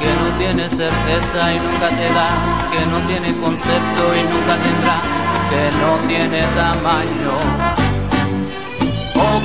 que 0.00 0.10
no 0.20 0.38
tiene 0.38 0.68
certeza 0.68 1.54
y 1.54 1.60
nunca 1.60 1.88
te 1.88 2.08
da, 2.18 2.30
que 2.72 2.86
no 2.86 2.98
tiene 3.06 3.38
concepto 3.38 4.02
y 4.18 4.22
nunca 4.24 4.54
tendrá 4.66 4.98
que 5.50 5.70
no 5.78 6.08
tiene 6.08 6.42
tamaño. 6.56 7.89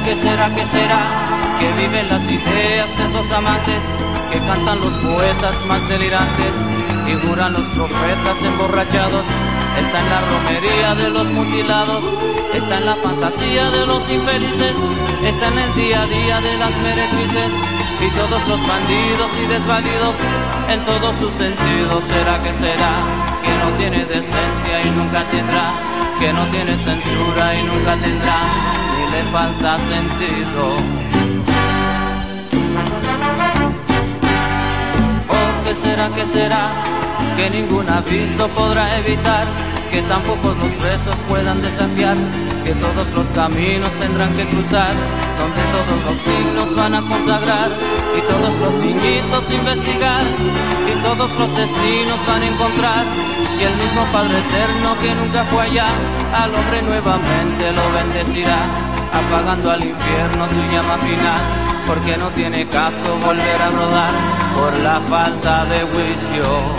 ¿O 0.06 0.08
qué 0.08 0.16
será, 0.18 0.54
qué 0.54 0.64
será? 0.68 1.58
Que 1.58 1.72
viven 1.82 2.08
las 2.08 2.22
ideas 2.30 2.88
de 2.96 3.04
esos 3.10 3.32
amantes 3.32 3.82
que 4.32 4.38
cantan 4.38 4.80
los 4.80 4.94
poetas 5.02 5.56
más 5.66 5.90
delirantes 5.90 6.54
y 7.08 7.26
juran 7.26 7.54
los 7.54 7.66
profetas 7.74 8.38
emborrachados. 8.44 9.26
Está 9.82 10.00
en 10.00 10.10
la 10.14 10.22
romería 10.30 10.94
de 10.94 11.10
los 11.10 11.26
mutilados, 11.34 12.04
está 12.54 12.78
en 12.78 12.86
la 12.86 12.96
fantasía 12.98 13.72
de 13.72 13.88
los 13.88 14.08
infelices, 14.08 14.76
está 15.24 15.48
en 15.48 15.58
el 15.58 15.74
día 15.74 16.04
a 16.04 16.06
día 16.06 16.40
de 16.40 16.58
las 16.60 16.78
meretrices 16.86 17.52
y 18.00 18.10
todos 18.14 18.48
los 18.48 18.62
bandidos 18.68 19.32
y 19.42 19.48
desvalidos 19.48 20.16
en 20.70 20.86
todos 20.86 21.16
sus 21.20 21.34
sentidos. 21.34 22.06
¿Será 22.06 22.40
que 22.44 22.54
será? 22.54 22.94
Que 23.42 23.58
no 23.58 23.76
tiene 23.80 24.06
decencia 24.06 24.82
y 24.86 24.90
nunca 24.92 25.24
tendrá, 25.32 25.74
que 26.20 26.32
no 26.32 26.46
tiene 26.54 26.78
censura 26.78 27.56
y 27.56 27.64
nunca 27.64 27.96
tendrá, 27.98 28.85
le 29.16 29.24
falta 29.32 29.78
sentido. 29.94 30.64
¿O 35.38 35.64
qué 35.64 35.74
será, 35.76 36.10
qué 36.16 36.26
será? 36.26 36.64
Que 37.38 37.50
ningún 37.50 37.88
aviso 37.90 38.48
podrá 38.50 38.98
evitar 38.98 39.46
que 39.92 40.02
tampoco 40.14 40.48
los 40.62 40.74
presos 40.82 41.16
puedan 41.30 41.62
desafiar, 41.62 42.18
que 42.66 42.74
todos 42.74 43.08
los 43.16 43.28
caminos 43.28 43.92
tendrán 44.02 44.32
que 44.36 44.46
cruzar, 44.48 44.94
donde 45.40 45.62
todos 45.76 45.98
los 46.08 46.18
signos 46.28 46.76
van 46.76 46.94
a 46.96 47.02
consagrar, 47.02 47.70
y 48.18 48.22
todos 48.32 48.54
los 48.64 48.74
niñitos 48.84 49.44
investigar, 49.60 50.26
y 50.92 50.94
todos 51.08 51.30
los 51.40 51.50
destinos 51.62 52.20
van 52.28 52.42
a 52.42 52.48
encontrar, 52.48 53.04
y 53.60 53.64
el 53.64 53.76
mismo 53.76 54.06
Padre 54.12 54.38
Eterno 54.40 54.96
que 55.02 55.14
nunca 55.16 55.44
fue 55.46 55.64
allá, 55.64 55.88
al 56.34 56.54
hombre 56.54 56.82
nuevamente 56.82 57.72
lo 57.72 57.92
bendecirá, 57.94 58.60
apagando 59.12 59.72
al 59.72 59.84
infierno 59.84 60.48
su 60.50 60.62
llama 60.74 60.98
final, 60.98 61.42
porque 61.88 62.18
no 62.18 62.30
tiene 62.30 62.68
caso 62.68 63.18
volver 63.26 63.62
a 63.62 63.72
rodar 63.72 64.14
por 64.56 64.80
la 64.80 65.00
falta 65.02 65.66
de 65.66 65.80
juicio. 65.82 66.76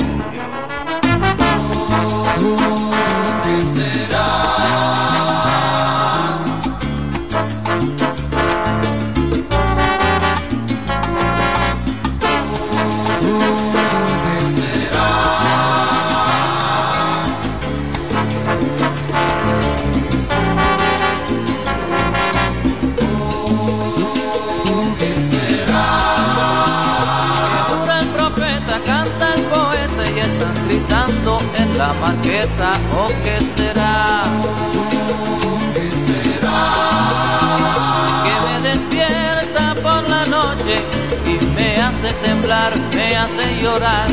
Hace 42.06 42.14
temblar, 42.14 42.72
me 42.94 43.16
hace 43.16 43.60
llorar. 43.60 44.06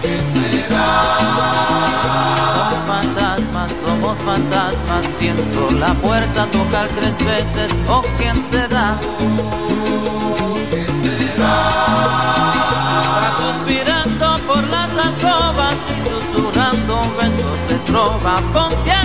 ¿Qué 0.00 0.18
será? 0.32 0.86
Somos 2.54 2.80
fantasmas, 2.86 3.72
somos 3.84 4.18
fantasmas. 4.18 5.06
Siento 5.18 5.66
la 5.78 5.94
puerta 5.94 6.46
tocar 6.50 6.88
tres 6.98 7.16
veces. 7.24 7.74
¿O 7.88 8.00
quién 8.16 8.34
será? 8.50 8.96
Va 13.12 13.30
suspirando 13.38 14.36
por 14.46 14.62
las 14.68 14.90
alcobas 14.96 15.76
y 15.96 16.00
susurrando 16.08 17.00
besos 17.18 17.58
de 17.68 17.78
trova. 17.80 18.34
Ponte 18.52 18.95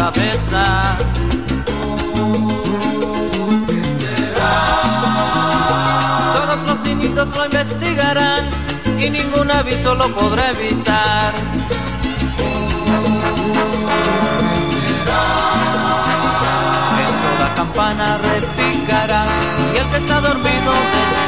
y 0.00 0.02
las 0.02 0.12
cabezas. 0.12 0.96
Todos 6.34 6.68
los 6.68 6.80
niñitos 6.86 7.36
lo 7.36 7.44
investigarán 7.44 8.44
y 8.98 9.10
ningún 9.10 9.50
aviso 9.50 9.94
lo 9.94 10.08
podrá 10.14 10.50
evitar. 10.50 11.34
Toda 17.38 17.54
campana 17.54 18.18
repicará 18.18 19.24
y 19.74 19.78
el 19.78 19.88
que 19.88 19.96
está 19.96 20.20
dormido. 20.20 21.19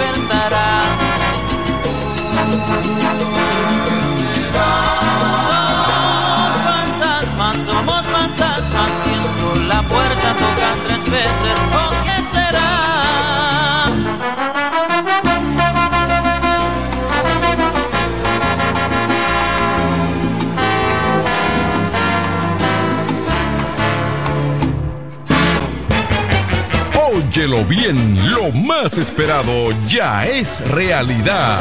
Óyelo 27.52 27.68
bien, 27.68 28.32
lo 28.32 28.50
más 28.52 28.96
esperado 28.96 29.72
ya 29.86 30.24
es 30.24 30.66
realidad. 30.70 31.60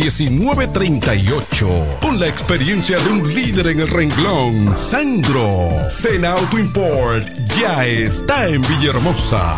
809-866-1938. 0.00 2.00
Con 2.00 2.18
la 2.18 2.28
experiencia 2.28 2.98
de 2.98 3.10
un 3.10 3.34
líder 3.34 3.66
en 3.68 3.80
el 3.80 3.88
renglón, 3.88 4.74
Sandro. 4.76 5.88
Sena 5.88 6.32
Auto 6.32 6.58
Import 6.58 7.26
ya 7.58 7.86
está 7.86 8.48
en 8.48 8.62
Villahermosa. 8.62 9.56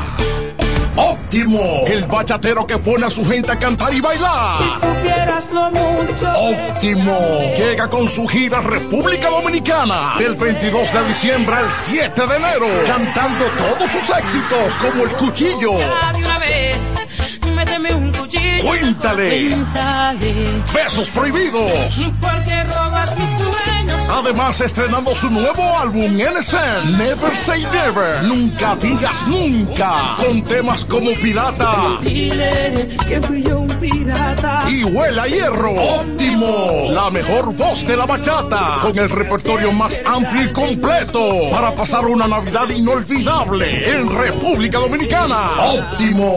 Óptimo, 0.94 1.84
el 1.86 2.04
bachatero 2.04 2.66
que 2.66 2.76
pone 2.78 3.06
a 3.06 3.10
su 3.10 3.24
gente 3.24 3.50
a 3.50 3.58
cantar 3.58 3.94
y 3.94 4.00
bailar. 4.02 4.58
supieras 4.74 5.50
lo 5.50 5.70
mucho 5.70 6.30
Óptimo 6.36 7.18
llega 7.56 7.88
con 7.88 8.10
su 8.10 8.28
gira 8.28 8.60
República 8.60 9.30
Dominicana 9.30 10.16
del 10.18 10.34
22 10.34 10.92
de 10.92 11.08
diciembre 11.08 11.56
al 11.56 11.72
7 11.72 12.26
de 12.26 12.36
enero, 12.36 12.66
cantando 12.86 13.46
todos 13.56 13.90
sus 13.90 14.10
éxitos 14.18 14.76
como 14.76 15.04
El 15.04 15.10
Cuchillo. 15.12 15.78
Ya 15.78 16.12
de 16.12 16.18
una 16.18 16.38
vez, 16.38 16.76
méteme 17.54 17.94
un 17.94 18.11
cuchillo. 18.11 18.11
Cuéntale. 18.62 19.56
Besos 20.72 21.08
prohibidos. 21.10 22.06
Además, 24.10 24.60
estrenando 24.60 25.14
su 25.14 25.30
nuevo 25.30 25.62
álbum 25.78 26.12
NSN, 26.12 26.98
Never 26.98 27.36
Say 27.36 27.66
Never, 27.72 28.22
Nunca 28.24 28.76
Digas 28.76 29.26
Nunca, 29.26 30.16
con 30.18 30.42
temas 30.42 30.84
como 30.84 31.10
Pirata, 31.14 31.98
y 34.68 34.84
huele 34.84 35.20
a 35.20 35.26
hierro. 35.26 35.72
Óptimo, 35.72 36.88
la 36.90 37.10
mejor 37.10 37.54
voz 37.54 37.86
de 37.86 37.96
la 37.96 38.06
bachata, 38.06 38.78
con 38.82 38.96
el 38.98 39.08
repertorio 39.08 39.72
más 39.72 40.00
amplio 40.04 40.44
y 40.44 40.52
completo 40.52 41.50
para 41.50 41.74
pasar 41.74 42.06
una 42.06 42.28
Navidad 42.28 42.68
inolvidable 42.68 43.96
en 43.96 44.08
República 44.08 44.78
Dominicana. 44.78 45.50
Óptimo. 45.58 46.36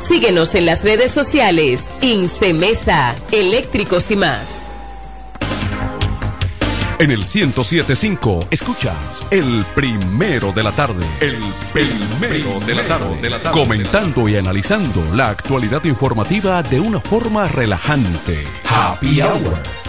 Síguenos 0.00 0.54
en 0.54 0.66
las 0.66 0.82
redes 0.82 1.10
sociales. 1.10 1.88
Incemesa, 2.00 3.14
eléctricos 3.30 4.10
y 4.10 4.16
más. 4.16 4.60
En 6.98 7.10
el 7.10 7.20
1075 7.20 8.48
escuchas 8.50 9.24
el 9.30 9.64
primero 9.74 10.52
de 10.52 10.62
la 10.62 10.72
tarde. 10.72 11.04
El 11.20 11.42
primero 11.72 12.60
de 12.60 12.74
la 12.74 12.86
tarde. 12.86 13.52
Comentando 13.52 14.28
y 14.28 14.36
analizando 14.36 15.02
la 15.14 15.30
actualidad 15.30 15.82
informativa 15.84 16.62
de 16.62 16.78
una 16.78 17.00
forma 17.00 17.48
relajante. 17.48 18.44
Happy 18.68 19.22
Hour. 19.22 19.79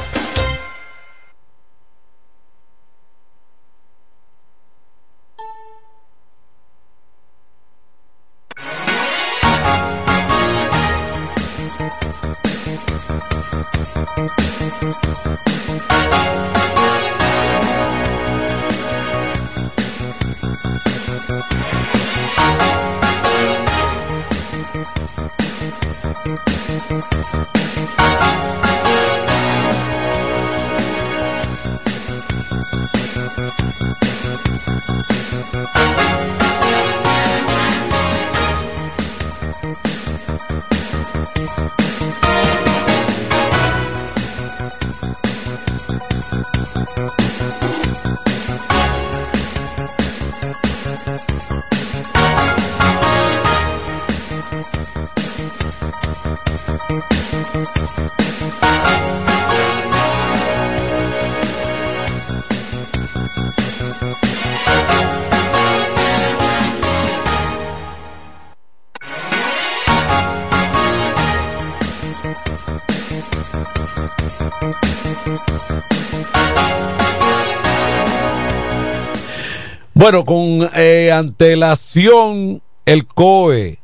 Bueno, 80.01 80.25
con 80.25 80.67
eh, 80.75 81.11
antelación, 81.11 82.63
el 82.85 83.05
COE, 83.05 83.77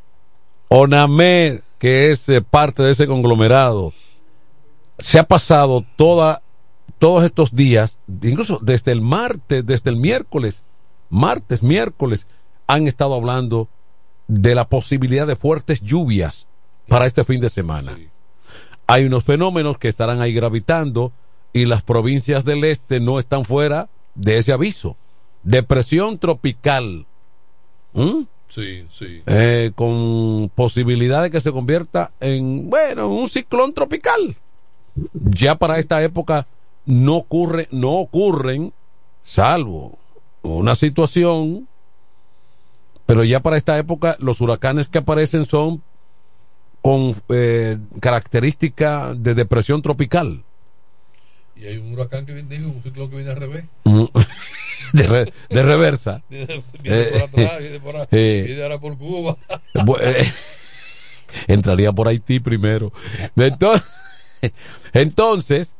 ONAMED, 0.68 1.62
que 1.78 2.10
es 2.10 2.28
eh, 2.28 2.42
parte 2.42 2.82
de 2.82 2.94
ese 2.94 3.06
conglomerado, 3.06 3.94
se 4.98 5.20
ha 5.20 5.24
pasado 5.26 5.86
toda, 5.96 6.42
todos 6.98 7.24
estos 7.24 7.56
días, 7.56 8.00
incluso 8.24 8.58
desde 8.64 8.94
el 8.94 9.02
martes, 9.02 9.64
desde 9.64 9.92
el 9.92 9.98
miércoles, 9.98 10.64
martes, 11.12 11.62
miércoles, 11.62 12.26
han 12.66 12.88
estado 12.88 13.14
hablando 13.14 13.70
de 14.28 14.56
la 14.56 14.68
posibilidad 14.68 15.28
de 15.28 15.36
fuertes 15.36 15.82
lluvias 15.82 16.48
para 16.88 17.06
este 17.06 17.26
fin 17.26 17.42
de 17.42 17.50
semana. 17.50 17.96
Hay 18.88 19.06
unos 19.06 19.24
fenómenos 19.24 19.78
que 19.78 19.88
estarán 19.88 20.20
ahí 20.22 20.34
gravitando 20.34 21.12
y 21.54 21.66
las 21.66 21.84
provincias 21.84 22.44
del 22.44 22.64
este 22.64 23.00
no 23.00 23.20
están 23.20 23.46
fuera 23.46 23.88
de 24.16 24.40
ese 24.40 24.52
aviso. 24.52 24.98
Depresión 25.48 26.20
tropical. 26.20 27.06
¿Mm? 27.94 28.24
Sí, 28.50 28.86
sí. 28.92 29.24
Eh, 29.26 29.72
con 29.76 30.52
posibilidad 30.54 31.24
de 31.24 31.32
que 31.32 31.40
se 31.40 31.54
convierta 31.54 32.12
en, 32.20 32.70
bueno, 32.70 33.08
un 33.08 33.30
ciclón 33.30 33.74
tropical. 33.74 34.36
Ya 35.14 35.56
para 35.56 35.80
esta 35.80 36.04
época 36.04 36.48
no 36.86 37.16
ocurre, 37.16 37.70
no 37.72 37.94
ocurren, 37.94 38.74
salvo 39.24 39.98
una 40.42 40.76
situación, 40.76 41.70
pero 43.06 43.24
ya 43.24 43.40
para 43.40 43.56
esta 43.56 43.78
época 43.78 44.18
los 44.20 44.42
huracanes 44.42 44.90
que 44.90 44.98
aparecen 44.98 45.46
son 45.46 45.82
con 46.82 47.16
eh, 47.30 47.78
característica 48.02 49.14
de 49.14 49.34
depresión 49.34 49.82
tropical. 49.82 50.44
Y 51.56 51.68
hay 51.68 51.78
un 51.78 51.94
huracán 51.94 52.26
que 52.26 52.34
viene, 52.34 52.66
un 52.66 52.82
ciclón 52.82 53.10
que 53.10 53.16
viene 53.16 53.32
al 53.32 53.38
revés. 53.38 53.64
de, 54.94 55.04
re- 55.04 55.34
de 55.50 55.64
reversa. 55.64 56.22
Viene, 56.30 56.64
por 57.12 57.22
atrás, 57.22 57.60
viene 57.60 57.80
por, 57.80 57.96
ahí, 57.96 58.06
Eh, 58.12 58.44
viene 58.46 58.64
ahora 58.64 58.80
por 58.80 58.98
Cuba. 58.98 59.38
Bu- 59.74 59.98
eh, 60.02 60.32
entraría 61.48 61.92
por 61.92 62.08
Haití 62.08 62.40
primero. 62.40 62.92
Entonces, 63.36 63.84
entonces 64.94 65.76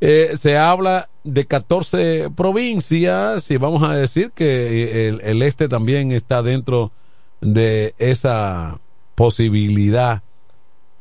eh, 0.00 0.34
se 0.38 0.56
habla 0.56 1.08
de 1.24 1.46
14 1.46 2.30
provincias 2.36 3.50
y 3.50 3.56
vamos 3.56 3.82
a 3.82 3.94
decir 3.94 4.30
que 4.34 5.08
el, 5.08 5.20
el 5.22 5.42
este 5.42 5.68
también 5.68 6.12
está 6.12 6.42
dentro 6.42 6.92
de 7.40 7.94
esa 7.98 8.78
posibilidad. 9.14 10.22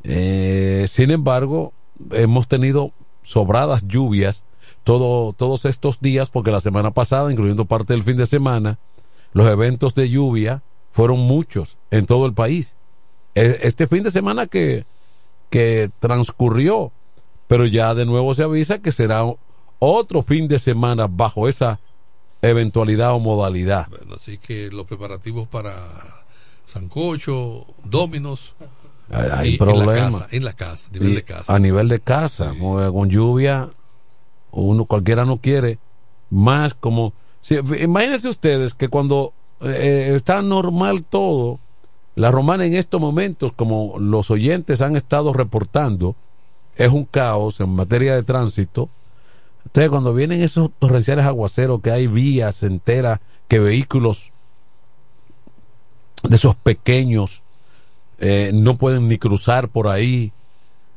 Eh, 0.03 0.87
sin 0.89 1.11
embargo, 1.11 1.73
hemos 2.11 2.47
tenido 2.47 2.91
sobradas 3.23 3.83
lluvias 3.87 4.43
todo, 4.85 5.33
todos 5.33 5.65
estos 5.65 5.99
días 5.99 6.29
porque 6.29 6.51
la 6.51 6.61
semana 6.61 6.91
pasada, 6.91 7.29
incluyendo 7.31 7.65
parte 7.65 7.91
del 7.93 8.03
fin 8.03 8.15
de 8.15 8.25
semana, 8.25 8.79
los 9.33 9.47
eventos 9.47 9.93
de 9.95 10.09
lluvia 10.09 10.63
fueron 10.93 11.19
muchos 11.19 11.77
en 11.91 12.05
todo 12.05 12.25
el 12.25 12.33
país. 12.33 12.75
E- 13.35 13.59
Este 13.63 13.87
fin 13.87 14.03
de 14.03 14.11
semana 14.11 14.47
que, 14.47 14.85
que 15.49 15.89
transcurrió, 15.99 16.91
pero 17.47 17.65
ya 17.65 17.93
de 17.93 18.05
nuevo 18.05 18.33
se 18.33 18.43
avisa 18.43 18.79
que 18.79 18.91
será 18.93 19.23
otro 19.79 20.23
fin 20.23 20.47
de 20.47 20.59
semana 20.59 21.07
bajo 21.07 21.49
esa 21.49 21.79
eventualidad 22.41 23.13
o 23.13 23.19
modalidad. 23.19 23.87
Bueno, 23.89 24.15
así 24.15 24.37
que 24.37 24.69
los 24.71 24.85
preparativos 24.85 25.47
para 25.47 26.23
Sancocho, 26.65 27.65
Dominos. 27.83 28.55
Hay, 29.11 29.55
y- 29.55 29.57
problemas. 29.57 29.97
En 29.97 30.03
la 30.03 30.19
casa, 30.19 30.27
en 30.31 30.45
la 30.45 30.53
casa, 30.53 30.89
nivel 30.91 31.09
Y 31.09 31.15
de 31.15 31.23
casa. 31.23 31.55
A 31.55 31.59
nivel 31.59 31.87
de 31.89 31.99
casa, 31.99 32.53
con 32.59 33.09
lluvia, 33.09 33.69
uno 34.61 34.85
cualquiera 34.85 35.25
no 35.25 35.37
quiere 35.37 35.77
más 36.29 36.73
como... 36.73 37.13
si- 37.41 37.59
imagínense 37.81 38.29
ustedes 38.29 38.73
que 38.73 38.87
cuando 38.89 39.33
eh, 39.61 40.13
está 40.15 40.41
normal 40.41 41.03
todo, 41.03 41.59
la 42.15 42.31
romana 42.31 42.65
en 42.65 42.73
estos 42.73 42.99
momentos, 43.01 43.51
como 43.51 43.99
los 43.99 44.31
oyentes 44.31 44.81
han 44.81 44.95
estado 44.95 45.33
reportando, 45.33 46.15
es 46.77 46.89
un 46.89 47.05
caos 47.05 47.59
en 47.59 47.69
materia 47.69 48.15
de 48.15 48.23
tránsito. 48.23 48.89
Entonces, 49.65 49.89
cuando 49.89 50.13
vienen 50.13 50.41
esos 50.41 50.69
torrenciales 50.79 51.25
aguaceros, 51.25 51.81
que 51.81 51.91
hay 51.91 52.07
vías 52.07 52.63
enteras, 52.63 53.19
que 53.47 53.59
vehículos 53.59 54.31
de 56.23 56.35
esos 56.35 56.55
pequeños 56.55 57.43
eh, 58.19 58.51
no 58.53 58.77
pueden 58.77 59.07
ni 59.07 59.17
cruzar 59.17 59.67
por 59.69 59.87
ahí. 59.87 60.31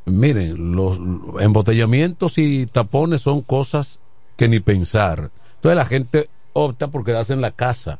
Miren, 0.08 0.74
los 0.74 0.98
embotellamientos 1.40 2.38
y 2.38 2.66
tapones 2.66 3.22
son 3.22 3.42
cosas 3.42 4.00
que 4.36 4.48
ni 4.48 4.60
pensar. 4.60 5.30
Entonces 5.56 5.76
la 5.76 5.86
gente 5.86 6.28
opta 6.52 6.88
por 6.88 7.04
quedarse 7.04 7.32
en 7.32 7.40
la 7.40 7.50
casa 7.50 7.98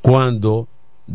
cuando 0.00 0.68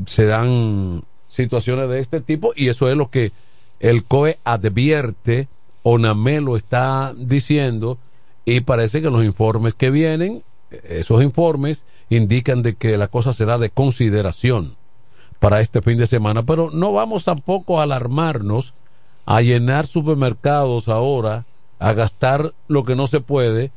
se 0.05 0.25
dan 0.25 1.03
situaciones 1.27 1.89
de 1.89 1.99
este 1.99 2.21
tipo 2.21 2.53
y 2.55 2.69
eso 2.69 2.89
es 2.89 2.97
lo 2.97 3.09
que 3.09 3.31
el 3.79 4.05
COE 4.05 4.39
advierte, 4.43 5.47
ONAME 5.83 6.41
lo 6.41 6.55
está 6.55 7.13
diciendo 7.15 7.97
y 8.45 8.61
parece 8.61 9.01
que 9.01 9.09
los 9.09 9.23
informes 9.23 9.73
que 9.73 9.91
vienen, 9.91 10.43
esos 10.71 11.21
informes 11.21 11.85
indican 12.09 12.63
de 12.63 12.75
que 12.75 12.97
la 12.97 13.07
cosa 13.07 13.33
será 13.33 13.57
de 13.57 13.69
consideración 13.69 14.75
para 15.39 15.61
este 15.61 15.81
fin 15.81 15.97
de 15.97 16.07
semana, 16.07 16.43
pero 16.43 16.71
no 16.71 16.93
vamos 16.93 17.23
tampoco 17.25 17.79
a 17.79 17.83
alarmarnos 17.83 18.73
a 19.27 19.41
llenar 19.41 19.85
supermercados 19.85 20.87
ahora, 20.89 21.45
a 21.79 21.93
gastar 21.93 22.53
lo 22.67 22.83
que 22.85 22.95
no 22.95 23.05
se 23.07 23.19
puede, 23.19 23.71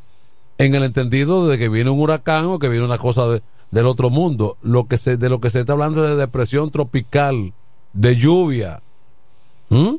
en 0.58 0.74
el 0.74 0.84
entendido 0.84 1.46
de 1.48 1.58
que 1.58 1.68
viene 1.68 1.90
un 1.90 2.00
huracán 2.00 2.46
o 2.46 2.58
que 2.58 2.68
viene 2.68 2.84
una 2.86 2.96
cosa 2.98 3.26
de- 3.28 3.42
del 3.70 3.86
otro 3.86 4.08
mundo. 4.10 4.56
Lo 4.62 4.86
que 4.86 4.96
se, 4.96 5.16
de 5.16 5.28
lo 5.28 5.40
que 5.40 5.50
se 5.50 5.60
está 5.60 5.72
hablando 5.74 6.02
es 6.04 6.10
de 6.10 6.16
depresión 6.16 6.70
tropical, 6.70 7.52
de 7.92 8.16
lluvia, 8.16 8.80
¿Mm? 9.68 9.96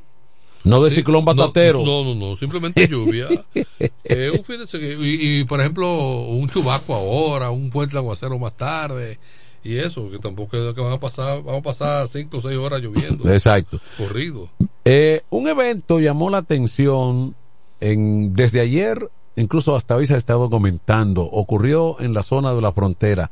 no 0.64 0.82
de 0.84 0.90
Sí, 0.90 0.98
ciclón 0.98 1.26
batatero. 1.26 1.84
No, 1.84 2.03
no, 2.06 2.15
no, 2.15 2.36
simplemente 2.36 2.88
lluvia. 2.88 3.28
Eh, 4.03 4.30
un 4.38 4.44
fin 4.44 4.60
de 4.60 4.68
se- 4.68 4.78
y, 4.80 5.40
y, 5.40 5.44
por 5.45 5.60
ejemplo, 5.60 5.88
un 6.28 6.48
chubaco 6.49 6.94
ahora, 6.94 7.49
un 7.52 7.72
fuerte 7.72 7.98
aguacero 7.98 8.38
más 8.40 8.56
tarde. 8.57 9.19
Y 9.64 9.76
eso, 9.78 10.10
que 10.10 10.18
tampoco 10.19 10.57
es 10.57 10.73
que 10.73 10.82
van 10.82 10.91
a 10.94 10.99
pasar, 10.99 11.41
vamos 11.44 11.60
a 11.60 11.64
pasar 11.64 12.07
cinco 12.10 12.38
o 12.38 12.41
seis 12.41 12.57
horas 12.57 12.82
lloviendo. 12.82 13.32
Exacto. 13.32 13.80
Corrido. 13.98 14.49
Eh, 14.86 15.22
un 15.30 15.48
evento 15.48 15.99
llamó 15.99 16.30
la 16.30 16.38
atención 16.40 17.36
en, 17.80 18.34
desde 18.34 18.62
ayer, 18.62 19.10
incluso 19.36 19.76
hasta 19.76 19.95
hoy 19.95 20.08
se 20.08 20.16
ha 20.16 20.18
estado 20.18 20.49
comentando, 20.49 21.24
ocurrió 21.24 21.99
en 21.99 22.14
la 22.14 22.24
zona 22.24 22.53
de 22.53 22.62
la 22.62 22.72
frontera, 22.72 23.32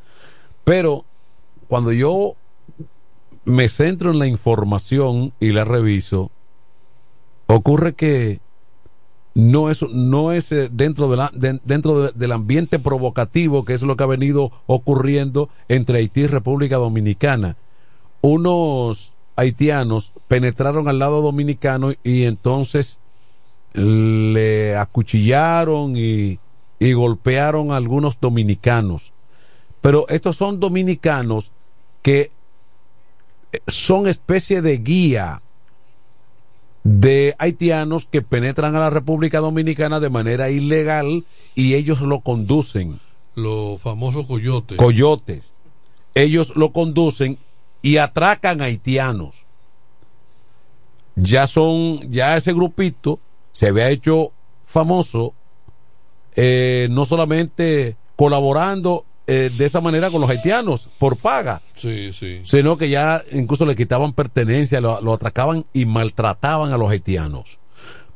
pero 0.64 1.06
cuando 1.68 1.92
yo 1.92 2.36
me 3.46 3.68
centro 3.70 4.12
en 4.12 4.20
la 4.20 4.28
información 4.28 5.34
y 5.40 5.50
la 5.52 5.66
reviso, 5.66 6.30
ocurre 7.48 7.94
que 7.94 8.42
no 9.34 9.70
es, 9.72 9.82
no 9.92 10.32
es 10.32 10.52
eh, 10.52 10.70
dentro, 10.72 11.10
de 11.10 11.18
la- 11.18 11.32
de- 11.34 11.60
dentro 11.64 12.02
de- 12.02 12.12
del 12.14 12.32
ambiente 12.32 12.78
provocativo 12.78 13.66
que 13.66 13.74
es 13.74 13.82
lo 13.82 13.96
que 13.96 14.04
ha 14.04 14.08
venido 14.08 14.52
ocurriendo 14.68 15.50
entre 15.68 15.98
Haití 16.00 16.22
y 16.22 16.28
República 16.28 16.76
Dominicana. 16.78 17.56
Unos 18.22 19.14
haitianos 19.40 20.14
penetraron 20.28 20.88
al 20.88 21.00
lado 21.00 21.22
dominicano 21.22 21.94
y 22.04 22.24
entonces 22.24 23.00
le 23.74 24.76
acuchillaron 24.76 25.96
y, 25.96 26.40
y 26.80 26.94
golpearon 26.94 27.72
a 27.72 27.78
algunos 27.78 28.20
dominicanos. 28.20 29.14
Pero 29.82 30.08
estos 30.10 30.36
son 30.36 30.60
dominicanos 30.60 31.52
que 32.02 32.32
eh, 33.52 33.60
son 33.68 34.08
especie 34.08 34.62
de 34.62 34.78
guía 34.78 35.42
de 36.84 37.36
haitianos 37.40 38.08
que 38.10 38.22
penetran 38.22 38.76
a 38.76 38.80
la 38.80 38.90
República 38.90 39.40
Dominicana 39.40 40.00
de 40.00 40.10
manera 40.10 40.50
ilegal 40.50 41.26
y 41.56 41.76
ellos 41.76 42.02
lo 42.02 42.22
conducen. 42.22 43.00
Los 43.36 43.80
famosos 43.80 44.26
coyotes. 44.28 44.78
Coyotes. 44.78 45.52
Ellos 46.16 46.54
lo 46.56 46.72
conducen 46.72 47.38
y 47.82 47.98
atracan 47.98 48.62
haitianos. 48.62 49.46
Ya 51.16 51.48
son, 51.48 52.00
ya 52.12 52.38
ese 52.38 52.54
grupito 52.54 53.20
se 53.52 53.68
había 53.68 53.90
hecho 53.90 54.32
famoso, 54.66 55.34
eh, 56.36 56.88
no 56.92 57.06
solamente 57.06 57.98
colaborando 58.16 59.06
eh, 59.28 59.52
de 59.56 59.66
esa 59.66 59.82
manera 59.82 60.10
con 60.10 60.22
los 60.22 60.30
haitianos 60.30 60.90
por 60.98 61.18
paga, 61.18 61.62
Sí, 61.76 62.12
sí. 62.14 62.40
sino 62.44 62.78
que 62.78 62.90
ya 62.90 63.22
incluso 63.32 63.66
le 63.66 63.76
quitaban 63.76 64.14
pertenencia, 64.14 64.80
lo, 64.82 65.02
lo 65.02 65.14
atracaban 65.14 65.66
y 65.74 65.86
maltrataban 65.86 66.72
a 66.74 66.78
los 66.78 66.90
haitianos. 66.90 67.60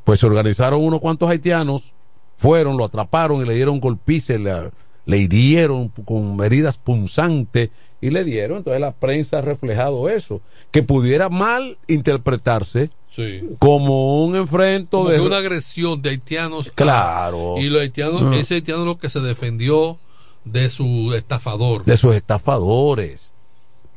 Pues 0.03 0.19
se 0.19 0.26
organizaron 0.26 0.84
unos 0.84 0.99
cuantos 1.02 1.30
haitianos, 1.30 1.94
fueron, 2.38 2.77
lo 2.77 2.85
atraparon 2.85 3.41
y 3.41 3.45
le 3.45 3.53
dieron 3.56 3.80
golpices, 3.80 4.40
le, 4.40 4.72
le 5.05 5.17
hirieron 5.17 5.89
con 5.89 6.43
heridas 6.43 6.77
punzantes 6.77 7.69
y 8.01 8.09
le 8.09 8.23
dieron. 8.23 8.57
Entonces 8.59 8.81
la 8.81 8.91
prensa 8.91 9.39
ha 9.39 9.41
reflejado 9.41 10.09
eso, 10.09 10.41
que 10.71 10.84
pudiera 10.84 11.30
mal 11.30 11.77
interpretarse 11.88 12.89
Sí. 13.15 13.41
como 13.59 14.25
un 14.25 14.35
enfrento 14.35 14.99
Como 14.99 15.09
de... 15.11 15.19
una 15.21 15.38
agresión 15.38 16.01
de 16.01 16.09
haitianos. 16.11 16.69
a- 16.69 16.71
Claro. 16.71 17.55
y 17.59 17.69
los 17.69 17.81
haitianos, 17.81 18.23
Ah. 18.23 18.35
ese 18.38 18.55
haitiano 18.55 18.85
lo 18.85 18.97
que 18.97 19.09
se 19.09 19.19
defendió 19.19 19.97
de 20.45 20.69
su 20.71 21.13
estafador. 21.15 21.85
de 21.85 21.95
sus 21.95 22.15
estafadores. 22.15 23.31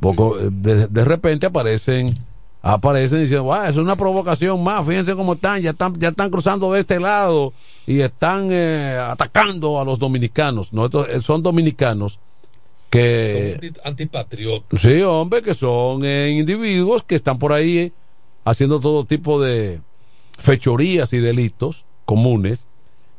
Poco, 0.00 0.36
de, 0.38 0.86
de 0.88 1.04
repente 1.04 1.46
aparecen 1.46 2.12
aparecen 2.62 3.20
diciendo, 3.22 3.52
"Ah, 3.54 3.68
es 3.68 3.76
una 3.76 3.94
provocación 3.96 4.62
más, 4.62 4.84
fíjense 4.86 5.14
cómo 5.14 5.34
están, 5.34 5.62
ya 5.62 5.70
están, 5.70 5.98
ya 6.00 6.08
están 6.08 6.30
cruzando 6.30 6.72
de 6.72 6.80
este 6.80 6.98
lado 7.00 7.52
y 7.86 8.00
están 8.00 8.48
eh, 8.50 8.98
atacando 9.00 9.80
a 9.80 9.84
los 9.84 9.98
dominicanos. 9.98 10.72
No, 10.72 10.86
eh, 10.86 11.20
son 11.22 11.42
dominicanos 11.42 12.18
que 12.90 13.52
Anti- 13.54 13.80
Antipatriotas. 13.84 14.80
Sí, 14.80 15.02
hombre, 15.02 15.42
que 15.42 15.54
son 15.54 16.04
eh, 16.04 16.30
individuos 16.30 17.02
que 17.04 17.14
están 17.14 17.38
por 17.38 17.52
ahí 17.52 17.78
eh, 17.78 17.92
haciendo 18.44 18.80
todo 18.80 19.04
tipo 19.04 19.40
de 19.40 19.80
fechorías 20.38 21.12
y 21.12 21.18
delitos 21.18 21.84
comunes. 22.04 22.66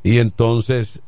Y 0.03 0.19
entonces 0.19 1.01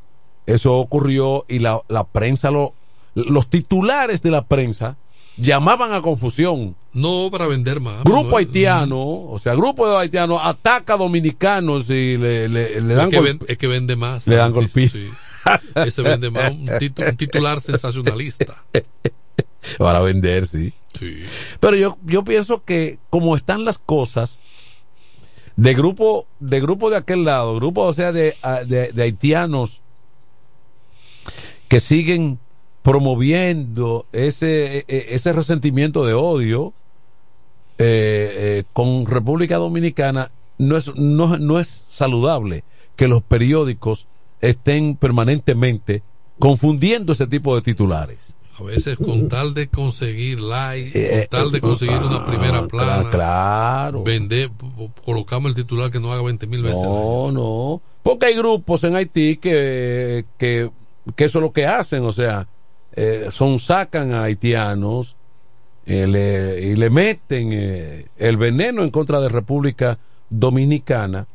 eso 0.45 0.75
ocurrió 0.77 1.45
y 1.47 1.59
la, 1.59 1.81
la 1.87 2.03
prensa, 2.05 2.51
lo, 2.51 2.73
los 3.15 3.47
titulares 3.49 4.21
de 4.23 4.31
la 4.31 4.45
prensa 4.45 4.97
llamaban 5.39 5.91
a 5.93 6.01
confusión. 6.01 6.75
No 6.93 7.29
para 7.31 7.47
vender 7.47 7.79
más. 7.79 8.03
Grupo 8.03 8.37
haitiano, 8.37 8.99
o 8.99 9.39
sea, 9.39 9.53
grupo 9.55 9.87
de 9.89 9.97
haitianos 9.97 10.39
ataca 10.43 10.95
a 10.95 10.97
dominicanos 10.97 11.89
y 11.89 12.17
le, 12.17 12.49
le- 12.49 12.81
le 12.81 12.93
dan 12.95 13.05
es, 13.07 13.11
que 13.11 13.17
gol- 13.17 13.25
ven- 13.25 13.39
es 13.47 13.57
que 13.57 13.67
vende 13.67 13.95
más. 13.95 14.27
le 14.27 14.35
dan 14.35 14.51
golpes. 14.51 14.91
sí. 14.93 15.07
Ese 15.75 16.01
vende 16.01 16.29
más. 16.31 16.51
Un, 16.51 16.67
titu- 16.67 17.09
un 17.09 17.15
titular 17.17 17.61
sensacionalista. 17.61 18.63
para 19.77 19.99
vender, 20.01 20.47
sí. 20.47 20.73
Sí. 20.97 21.19
Pero 21.59 21.77
yo, 21.77 21.97
yo 22.05 22.23
pienso 22.23 22.63
que 22.63 22.97
como 23.09 23.35
están 23.35 23.63
las 23.65 23.77
cosas, 23.77 24.39
de 25.55 25.73
grupo, 25.73 26.25
de 26.39 26.59
grupo 26.61 26.89
de 26.89 26.97
aquel 26.97 27.23
lado, 27.25 27.55
grupo, 27.55 27.83
o 27.83 27.93
sea, 27.93 28.11
de, 28.11 28.33
de 28.65 29.01
haitianos 29.03 29.81
que 31.67 31.79
siguen 31.79 32.39
promoviendo 32.83 34.05
ese, 34.11 34.79
e- 34.79 34.85
e- 34.87 35.05
ese 35.15 35.33
resentimiento 35.33 36.05
de 36.05 36.13
odio 36.13 36.73
eh, 37.77 38.33
eh, 38.35 38.63
con 38.73 39.05
República 39.05 39.57
Dominicana, 39.57 40.31
no 40.57 40.75
es, 40.77 40.93
no, 40.95 41.37
no 41.37 41.59
es 41.59 41.85
saludable 41.89 42.63
que 42.95 43.07
los 43.07 43.21
periódicos 43.23 44.05
estén 44.41 44.95
permanentemente 44.95 46.03
confundiendo 46.39 47.13
ese 47.13 47.27
tipo 47.27 47.55
de 47.55 47.61
titulares. 47.61 48.33
A 48.59 48.63
veces 48.63 48.97
con 48.97 49.29
tal 49.29 49.53
de 49.53 49.69
conseguir 49.69 50.41
like, 50.41 50.91
Eh, 50.93 51.27
con 51.29 51.39
tal 51.39 51.51
de 51.53 51.61
conseguir 51.61 51.95
una 51.97 52.25
primera 52.25 52.67
plana, 52.67 53.09
claro. 53.09 54.03
vender, 54.03 54.51
colocamos 55.05 55.49
el 55.49 55.55
titular 55.55 55.89
que 55.89 56.01
no 56.01 56.11
haga 56.11 56.23
20 56.23 56.45
mil 56.47 56.61
veces. 56.63 56.83
No, 56.83 57.31
no. 57.31 57.81
Porque 58.03 58.25
hay 58.25 58.35
grupos 58.35 58.83
en 58.83 58.95
Haití 58.97 59.37
que, 59.37 60.25
que, 60.37 60.69
que 61.15 61.23
eso 61.23 61.39
es 61.39 61.43
lo 61.43 61.53
que 61.53 61.65
hacen, 61.65 62.03
o 62.03 62.11
sea, 62.11 62.47
eh, 63.01 63.29
son 63.31 63.59
sacan 63.59 64.13
a 64.13 64.23
haitianos 64.23 65.15
eh, 65.85 66.05
le- 66.05 66.59
y 66.69 66.75
le 66.75 66.89
meten 66.89 67.49
eh, 67.53 68.05
el 68.17 68.35
veneno 68.37 68.83
en 68.83 68.89
contra 68.91 69.21
de 69.21 69.29
República 69.29 69.97
Dominicana 70.29 71.25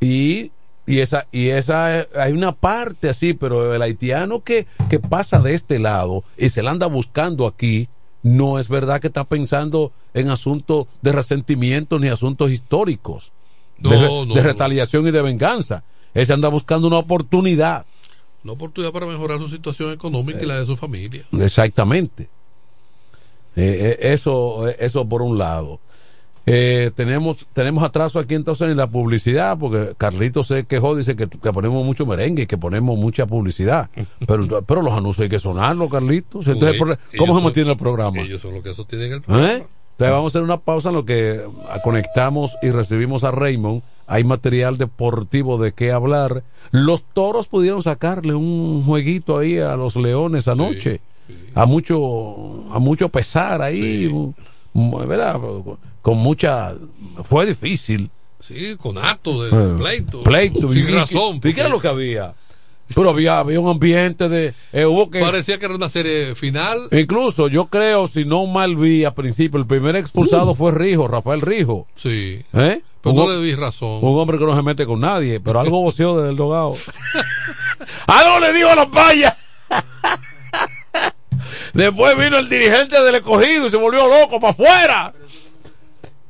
y 0.00 0.50
Y 0.88 1.00
esa, 1.00 1.26
y 1.32 1.48
esa, 1.48 2.06
hay 2.14 2.32
una 2.32 2.52
parte 2.52 3.08
así, 3.08 3.34
pero 3.34 3.74
el 3.74 3.82
haitiano 3.82 4.44
que, 4.44 4.68
que 4.88 5.00
pasa 5.00 5.40
de 5.40 5.52
este 5.54 5.80
lado 5.80 6.22
y 6.38 6.50
se 6.50 6.62
la 6.62 6.70
anda 6.70 6.86
buscando 6.86 7.44
aquí, 7.48 7.88
no 8.22 8.60
es 8.60 8.68
verdad 8.68 9.00
que 9.00 9.08
está 9.08 9.24
pensando 9.24 9.90
en 10.14 10.30
asuntos 10.30 10.86
de 11.02 11.10
resentimiento 11.10 11.98
ni 11.98 12.06
asuntos 12.08 12.52
históricos, 12.52 13.32
No, 13.80 13.90
de, 13.90 13.98
no, 14.00 14.26
de 14.26 14.34
no. 14.42 14.46
retaliación 14.46 15.08
y 15.08 15.10
de 15.10 15.22
venganza. 15.22 15.82
Ese 16.14 16.32
anda 16.32 16.48
buscando 16.50 16.86
una 16.86 16.98
oportunidad. 16.98 17.84
Una 18.46 18.52
oportunidad 18.52 18.92
para 18.92 19.06
mejorar 19.06 19.40
su 19.40 19.48
situación 19.48 19.90
económica 19.92 20.40
y 20.40 20.46
la 20.46 20.60
de 20.60 20.66
su 20.66 20.76
familia. 20.76 21.24
Exactamente. 21.32 22.28
Eh, 23.56 23.96
eh, 24.00 24.12
eso, 24.12 24.68
eh, 24.68 24.76
eso 24.78 25.04
por 25.08 25.20
un 25.20 25.36
lado. 25.36 25.80
Eh, 26.48 26.92
tenemos, 26.94 27.44
tenemos 27.52 27.82
atraso 27.82 28.20
aquí 28.20 28.36
entonces 28.36 28.70
en 28.70 28.76
la 28.76 28.86
publicidad, 28.86 29.58
porque 29.58 29.94
Carlito 29.98 30.44
se 30.44 30.64
quejó, 30.64 30.94
dice 30.94 31.16
que, 31.16 31.26
que 31.28 31.52
ponemos 31.52 31.84
mucho 31.84 32.06
merengue 32.06 32.44
y 32.44 32.46
que 32.46 32.56
ponemos 32.56 32.96
mucha 32.96 33.26
publicidad. 33.26 33.90
Pero, 34.28 34.62
pero 34.62 34.80
los 34.82 34.92
anuncios 34.94 35.24
hay 35.24 35.28
que 35.28 35.40
sonarlos, 35.40 35.90
Carlitos. 35.90 36.46
Entonces, 36.46 36.78
por- 36.78 36.96
¿cómo 37.18 37.32
se 37.32 37.38
son- 37.38 37.42
mantiene 37.44 37.70
el 37.72 37.76
programa? 37.76 38.20
Ellos 38.20 38.40
son 38.40 38.54
los 38.54 38.62
que 38.62 38.72
sostienen 38.74 39.14
el 39.14 39.40
¿Eh? 39.44 39.66
Entonces 39.96 40.12
vamos 40.12 40.34
a 40.34 40.38
hacer 40.38 40.42
una 40.42 40.58
pausa 40.60 40.90
en 40.90 40.94
lo 40.94 41.06
que 41.06 41.42
conectamos 41.82 42.52
y 42.62 42.70
recibimos 42.70 43.24
a 43.24 43.30
Raymond. 43.30 43.82
Hay 44.06 44.24
material 44.24 44.76
deportivo 44.76 45.56
de 45.56 45.72
qué 45.72 45.90
hablar. 45.90 46.44
Los 46.70 47.04
toros 47.04 47.48
pudieron 47.48 47.82
sacarle 47.82 48.34
un 48.34 48.82
jueguito 48.84 49.38
ahí 49.38 49.58
a 49.58 49.74
los 49.76 49.96
leones 49.96 50.48
anoche. 50.48 51.00
A 51.54 51.64
mucho, 51.64 52.66
a 52.72 52.78
mucho 52.78 53.08
pesar 53.08 53.62
ahí, 53.62 54.06
¿verdad? 54.74 55.40
Con 56.02 56.18
mucha, 56.18 56.74
fue 57.24 57.46
difícil. 57.46 58.10
Sí, 58.38 58.76
con 58.76 58.98
acto 58.98 59.42
de 59.42 59.48
Eh, 59.50 59.74
pleito. 59.78 60.20
pleito. 60.20 60.72
Sin 60.72 60.86
¿Y- 60.86 60.90
y- 60.90 60.94
razón. 60.94 61.36
¿Y 61.42 61.54
qué 61.54 61.60
era 61.60 61.70
lo 61.70 61.80
que 61.80 61.88
había? 61.88 62.34
Pero 62.94 63.10
había, 63.10 63.40
había 63.40 63.58
un 63.60 63.68
ambiente 63.68 64.28
de, 64.28 64.54
eh, 64.72 64.86
hubo 64.86 65.10
que, 65.10 65.20
Parecía 65.20 65.58
que 65.58 65.66
era 65.66 65.74
una 65.74 65.88
serie 65.88 66.34
final. 66.34 66.88
Incluso 66.92 67.48
yo 67.48 67.66
creo, 67.66 68.06
si 68.06 68.24
no 68.24 68.46
mal 68.46 68.76
vi 68.76 69.04
al 69.04 69.14
principio, 69.14 69.58
el 69.58 69.66
primer 69.66 69.96
expulsado 69.96 70.54
fue 70.54 70.72
Rijo, 70.72 71.08
Rafael 71.08 71.40
Rijo. 71.40 71.86
Sí. 71.94 72.42
¿Eh? 72.52 72.80
Pero 73.02 73.14
un, 73.14 73.16
no 73.16 73.28
le 73.28 73.40
di 73.44 73.54
razón. 73.54 73.98
un 74.02 74.18
hombre 74.18 74.38
que 74.38 74.46
no 74.46 74.54
se 74.56 74.62
mete 74.62 74.86
con 74.86 75.00
nadie, 75.00 75.40
pero 75.40 75.60
algo 75.60 75.80
voceó 75.82 76.16
desde 76.16 76.30
el 76.30 76.36
dogado. 76.36 76.74
¡Algo 78.06 78.40
le 78.40 78.52
digo 78.52 78.68
a 78.70 78.76
la 78.76 78.90
paya! 78.90 79.36
Después 81.74 82.16
vino 82.16 82.38
el 82.38 82.48
dirigente 82.48 83.00
del 83.02 83.16
escogido 83.16 83.66
y 83.66 83.70
se 83.70 83.76
volvió 83.76 84.08
loco 84.08 84.40
para 84.40 84.52
afuera. 84.52 85.14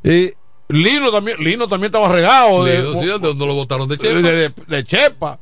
Y 0.03 0.33
Lino 0.69 1.12
también, 1.12 1.37
Lino 1.43 1.69
también 1.69 1.89
estaba 1.89 2.09
regado 2.09 2.65
de, 2.65 2.83
Lino, 2.83 3.01
sí, 3.01 3.07
¿de 3.07 3.19
dónde 3.19 3.47
lo 3.47 3.55
votaron 3.55 3.89
de 3.89 3.97
de, 3.97 4.03
Chepa? 4.03 4.20
de- 4.28 4.53
de 4.66 4.85
Chepa. 4.85 5.39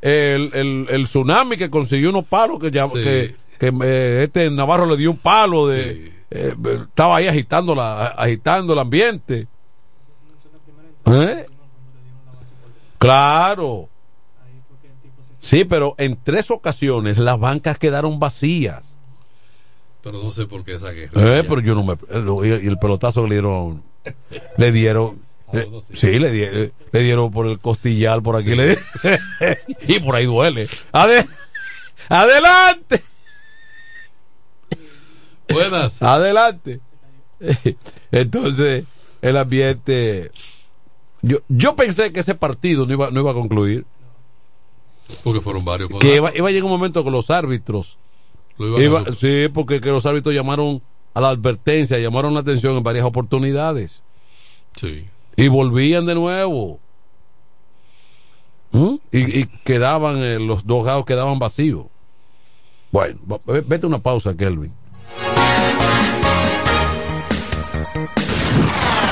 El, 0.00 0.50
el, 0.54 0.86
el 0.90 1.04
tsunami 1.04 1.56
que 1.56 1.70
consiguió 1.70 2.10
unos 2.10 2.24
palos 2.24 2.58
que, 2.60 2.70
ya, 2.70 2.86
Sí. 2.88 2.94
que, 2.94 3.36
que, 3.58 3.72
eh, 3.84 4.22
este 4.24 4.48
Navarro 4.50 4.86
le 4.86 4.96
dio 4.96 5.10
un 5.10 5.16
palo 5.18 5.66
de 5.66 6.12
eh, 6.30 6.54
estaba 6.88 7.16
ahí 7.16 7.26
agitando 7.26 7.74
la 7.74 8.06
agitando 8.08 8.74
el 8.74 8.78
ambiente 8.78 9.48
¿Eh? 11.06 11.46
claro 12.98 13.88
sí 15.40 15.64
pero 15.64 15.94
en 15.98 16.18
tres 16.22 16.50
ocasiones 16.50 17.18
las 17.18 17.38
bancas 17.38 17.78
quedaron 17.78 18.18
vacías 18.18 18.96
Pero 20.02 20.22
no 20.22 20.30
sé 20.32 20.46
por 20.46 20.64
qué 20.64 20.74
esa 20.74 20.90
guerra. 20.90 21.38
Eh, 21.38 21.44
pero 21.44 21.60
yo 21.60 21.74
no 21.74 21.82
me 21.84 21.94
y 22.44 22.50
el, 22.50 22.64
y 22.64 22.66
el 22.68 22.78
pelotazo 22.78 23.22
que 23.22 23.28
le 23.30 23.34
dieron 23.36 23.82
le 24.56 24.72
dieron 24.72 25.20
eh, 25.52 25.66
sí, 25.94 26.18
le, 26.18 26.30
di- 26.30 26.70
le 26.92 27.00
dieron 27.02 27.30
por 27.30 27.46
el 27.46 27.58
costillar 27.58 28.22
por 28.22 28.36
aquí 28.36 28.54
le 28.54 28.78
y 29.88 29.98
por 30.00 30.14
ahí 30.16 30.26
duele 30.26 30.68
Ade- 30.92 31.26
adelante 32.08 33.02
Buenas. 35.50 36.02
adelante 36.02 36.80
entonces 38.12 38.84
el 39.22 39.36
ambiente 39.36 40.30
yo, 41.22 41.38
yo 41.48 41.74
pensé 41.76 42.12
que 42.12 42.20
ese 42.20 42.34
partido 42.34 42.86
no 42.86 42.92
iba, 42.92 43.10
no 43.10 43.20
iba 43.20 43.30
a 43.30 43.34
concluir 43.34 43.84
Porque 45.24 45.40
fueron 45.40 45.64
varios. 45.64 45.90
que 46.00 46.16
iba, 46.16 46.30
iba 46.36 46.48
a 46.48 46.50
llegar 46.50 46.64
un 46.64 46.70
momento 46.70 47.02
con 47.02 47.12
los 47.12 47.30
árbitros 47.30 47.96
Lo 48.58 48.80
Iba- 48.80 49.04
sí, 49.18 49.48
porque 49.52 49.80
que 49.80 49.88
los 49.88 50.04
árbitros 50.06 50.34
llamaron 50.34 50.82
a 51.14 51.20
la 51.20 51.30
advertencia, 51.30 51.98
llamaron 51.98 52.34
la 52.34 52.40
atención 52.40 52.76
en 52.76 52.82
varias 52.84 53.04
oportunidades. 53.04 54.02
Sí. 54.76 55.04
Y 55.38 55.46
volvían 55.46 56.04
de 56.04 56.16
nuevo. 56.16 56.80
¿Mm? 58.72 58.96
Y, 59.12 59.38
y 59.40 59.46
quedaban, 59.64 60.18
eh, 60.18 60.40
los 60.40 60.66
dos 60.66 60.84
gados 60.84 61.06
quedaban 61.06 61.38
vacíos. 61.38 61.86
Bueno, 62.90 63.20
vete 63.46 63.86
una 63.86 64.00
pausa, 64.00 64.36
Kelvin. 64.36 64.72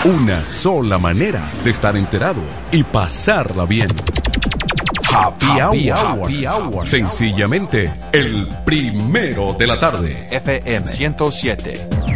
Una 0.05 0.44
sola 0.44 0.98
manera 0.98 1.48
de 1.62 1.70
estar 1.70 1.97
enterado 1.97 2.40
y 2.73 2.82
pasarla 2.82 3.65
bien. 3.65 3.89
Happy, 5.12 5.47
Happy 5.61 5.90
hour. 5.90 6.19
Hour. 6.19 6.24
Happy 6.24 6.47
hour. 6.47 6.86
Sencillamente, 6.89 7.93
el 8.12 8.48
primero 8.65 9.55
de 9.57 9.66
la 9.69 9.78
tarde. 9.78 10.28
FM 10.32 10.89
107. 10.89 12.16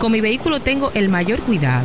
Con 0.00 0.12
mi 0.12 0.22
vehículo 0.22 0.60
tengo 0.60 0.90
el 0.94 1.10
mayor 1.10 1.40
cuidado. 1.40 1.84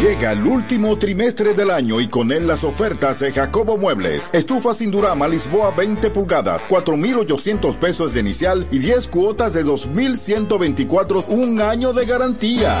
Llega 0.00 0.32
el 0.32 0.46
último 0.46 0.96
trimestre 0.96 1.52
del 1.52 1.70
año 1.70 2.00
y 2.00 2.08
con 2.08 2.32
él 2.32 2.46
las 2.46 2.64
ofertas 2.64 3.20
de 3.20 3.32
Jacobo 3.32 3.76
Muebles. 3.76 4.30
Estufa 4.32 4.74
sin 4.74 4.90
Durama 4.90 5.28
Lisboa 5.28 5.72
20 5.72 6.08
pulgadas, 6.10 6.64
4,800 6.70 7.76
pesos 7.76 8.14
de 8.14 8.20
inicial 8.20 8.66
y 8.70 8.78
10 8.78 9.08
cuotas 9.08 9.52
de 9.52 9.62
2,124, 9.62 11.26
un 11.28 11.60
año 11.60 11.92
de 11.92 12.06
garantía. 12.06 12.80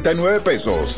12,339 0.01 0.41
pesos. 0.41 0.97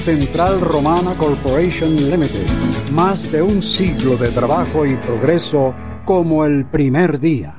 Central 0.00 0.62
Romana 0.62 1.14
Corporation 1.14 1.94
Limited. 1.94 2.46
Más 2.92 3.30
de 3.30 3.42
un 3.42 3.62
siglo 3.62 4.16
de 4.16 4.28
trabajo 4.30 4.86
y 4.86 4.96
progreso 4.96 5.74
como 6.06 6.46
el 6.46 6.64
primer 6.64 7.20
día. 7.20 7.54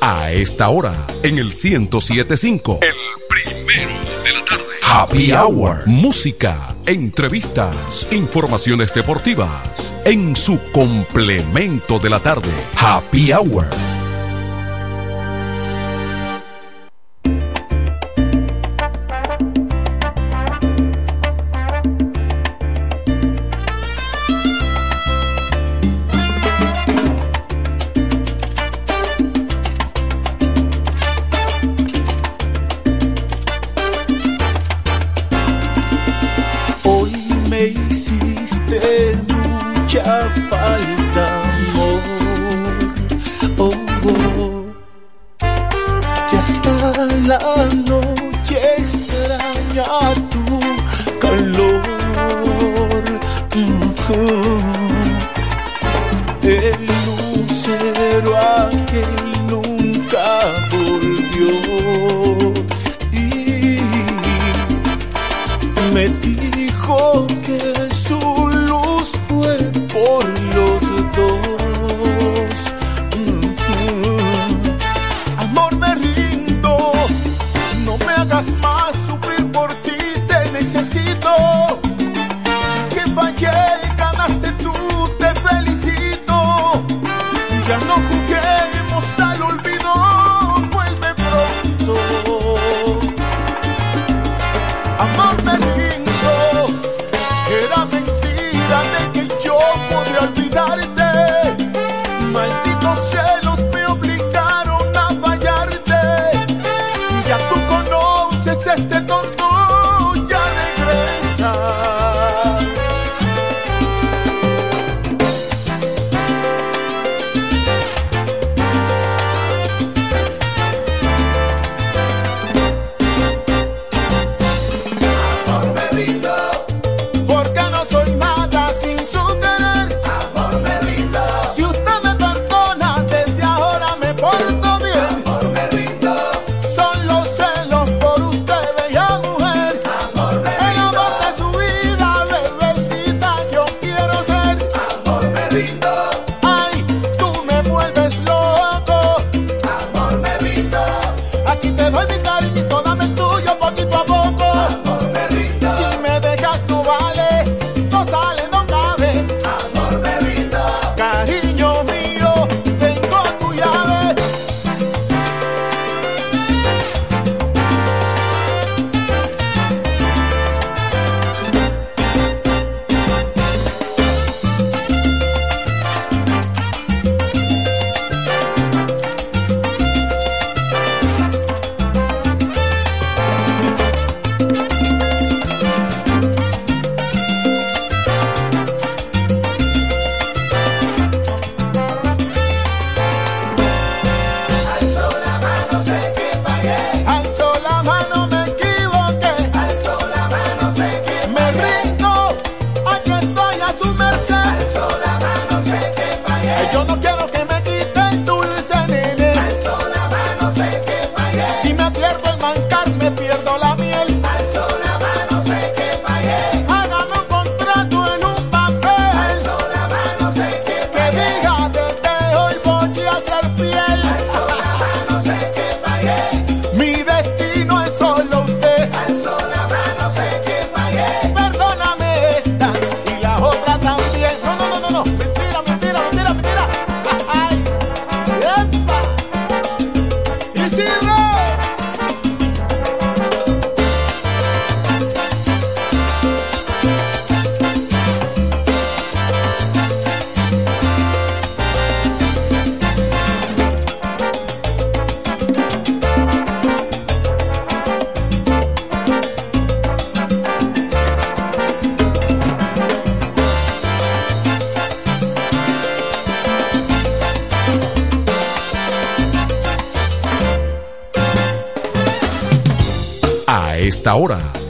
A 0.00 0.30
esta 0.30 0.68
hora, 0.68 0.94
en 1.24 1.38
el 1.38 1.46
1075. 1.46 2.78
El 2.82 2.94
primero 3.28 3.98
de 4.22 4.32
la 4.32 4.44
tarde. 4.44 4.64
Happy 4.84 5.32
Hour. 5.32 5.86
Música, 5.86 6.76
entrevistas, 6.86 8.06
informaciones 8.12 8.94
deportivas. 8.94 9.96
En 10.04 10.36
su 10.36 10.60
complemento 10.70 11.98
de 11.98 12.10
la 12.10 12.20
tarde. 12.20 12.50
Happy 12.76 13.32
Hour. 13.32 13.66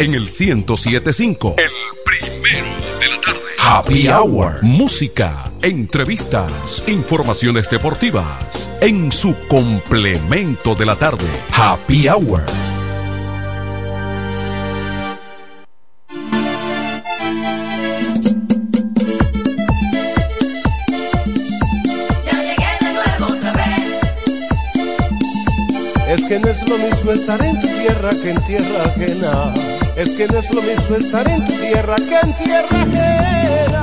en 0.09 0.15
el 0.15 0.23
1075. 0.23 1.57
El 1.59 1.71
primero 2.05 2.69
de 2.99 3.09
la 3.09 3.21
tarde. 3.21 3.41
Happy 3.59 4.09
Hour. 4.09 4.63
Música, 4.63 5.53
entrevistas, 5.61 6.83
informaciones 6.87 7.69
deportivas. 7.69 8.71
En 8.81 9.13
su 9.13 9.37
complemento 9.49 10.75
de 10.75 10.87
la 10.87 10.97
tarde. 10.97 11.27
Happy 11.53 12.09
Hour. 12.09 12.43
Es 26.09 26.25
que 26.25 26.41
no 26.41 26.49
es 26.49 26.67
lo 26.67 26.79
mismo 26.79 27.13
estar 27.13 27.45
en 27.45 27.61
tu 27.61 27.67
tierra 27.67 28.11
que 28.23 28.31
en 28.31 28.45
tierra 28.47 28.85
ajena. 28.87 29.88
Es 29.99 30.15
que 30.15 30.29
no 30.29 30.39
es 30.39 30.55
lo 30.55 30.63
mismo 30.63 30.95
estar 30.95 31.29
en 31.29 31.45
tu 31.45 31.53
tierra 31.55 31.97
que 31.97 32.21
en 32.21 32.33
tierra 32.37 32.83
ajena. 32.83 33.83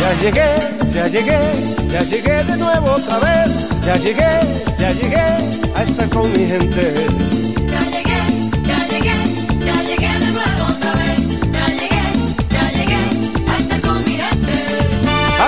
Ya 0.00 0.14
llegué, 0.22 0.54
ya 0.90 1.06
llegué, 1.06 1.52
ya 1.88 2.00
llegué 2.00 2.44
de 2.44 2.56
nuevo 2.56 2.92
otra 2.92 3.18
vez. 3.18 3.66
Ya 3.84 3.96
llegué, 3.96 4.40
ya 4.78 4.90
llegué 4.92 5.20
a 5.74 5.82
estar 5.82 6.08
con 6.08 6.32
mi 6.32 6.46
gente. 6.46 7.61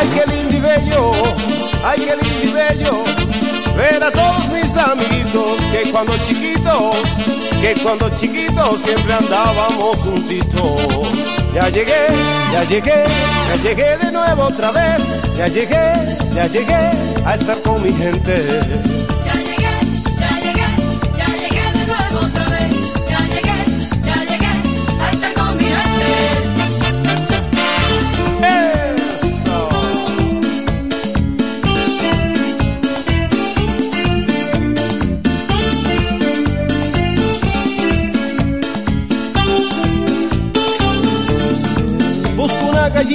Ay, 0.04 0.10
qué 0.14 0.36
lindo 0.36 0.54
y 0.54 0.60
bello, 0.60 1.12
ay, 1.82 1.98
qué 2.00 2.16
lindo 2.16 2.48
y 2.48 2.52
bello. 2.52 3.04
Ver 3.74 4.04
a 4.04 4.10
todos 4.10 4.52
mis 4.52 4.76
amiguitos 4.76 5.62
que 5.72 5.90
cuando 5.90 6.14
chiquitos, 6.18 6.96
que 7.62 7.74
cuando 7.82 8.10
chiquitos 8.10 8.80
siempre 8.80 9.14
andábamos 9.14 9.96
juntitos. 9.98 10.82
Ya 11.54 11.70
llegué, 11.70 12.08
ya 12.52 12.64
llegué, 12.64 13.04
ya 13.48 13.62
llegué 13.62 13.96
de 13.96 14.12
nuevo 14.12 14.42
otra 14.44 14.70
vez. 14.72 15.02
Ya 15.38 15.46
llegué, 15.46 15.92
ya 16.34 16.46
llegué 16.48 16.90
a 17.24 17.34
estar 17.34 17.58
con 17.62 17.82
mi 17.82 17.90
gente. 17.90 19.13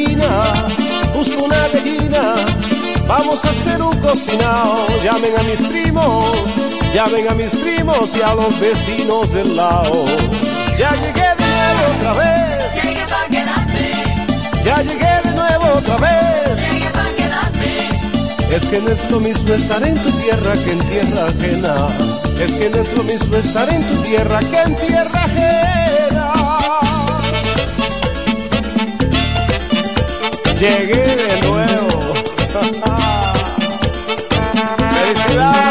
Gallina, 0.04 0.42
busco 1.14 1.44
una 1.44 1.68
gallina. 1.74 2.36
Vamos 3.08 3.44
a 3.46 3.50
hacer 3.50 3.82
un 3.82 3.96
cocinado. 3.98 4.86
Llamen 5.04 5.32
a 5.38 5.44
mis 5.44 5.62
primos, 5.62 6.26
llamen 6.94 7.28
a 7.28 7.34
mis 7.34 7.52
primos 7.52 8.16
y 8.16 8.22
a 8.22 8.36
los 8.36 8.60
vecinos 8.60 9.34
del 9.34 9.56
lado. 9.56 10.06
Ya 10.78 10.92
llegué 10.92 11.22
de 11.22 11.46
nuevo 11.46 11.96
otra 11.98 12.14
vez. 12.14 12.84
Llegué 12.84 13.06
pa' 13.10 13.28
quedarme, 13.30 13.92
Ya 14.64 14.82
llegué 14.82 15.22
de 15.24 15.32
nuevo 15.36 15.66
otra 15.78 15.98
vez. 15.98 16.72
llegué 16.72 16.90
pa' 16.92 17.16
quedarme. 17.18 18.56
Es 18.56 18.66
que 18.66 18.80
no 18.82 18.90
es 18.90 19.12
lo 19.12 19.20
mismo 19.20 19.54
estar 19.54 19.84
en 19.84 20.02
tu 20.02 20.12
tierra 20.12 20.54
que 20.54 20.72
en 20.72 20.80
tierra 20.80 21.28
ajena. 21.28 21.76
Es 22.40 22.56
que 22.56 22.70
no 22.70 22.78
es 22.78 22.94
lo 22.94 23.04
mismo 23.04 23.36
estar 23.36 23.74
en 23.74 23.86
tu 23.86 23.96
tierra 24.04 24.40
que 24.40 24.58
en 24.62 24.76
tierra 24.78 25.19
Llegué 30.60 31.15
de 31.15 31.41
nuevo. 31.48 32.10
Felicidades. 34.94 35.69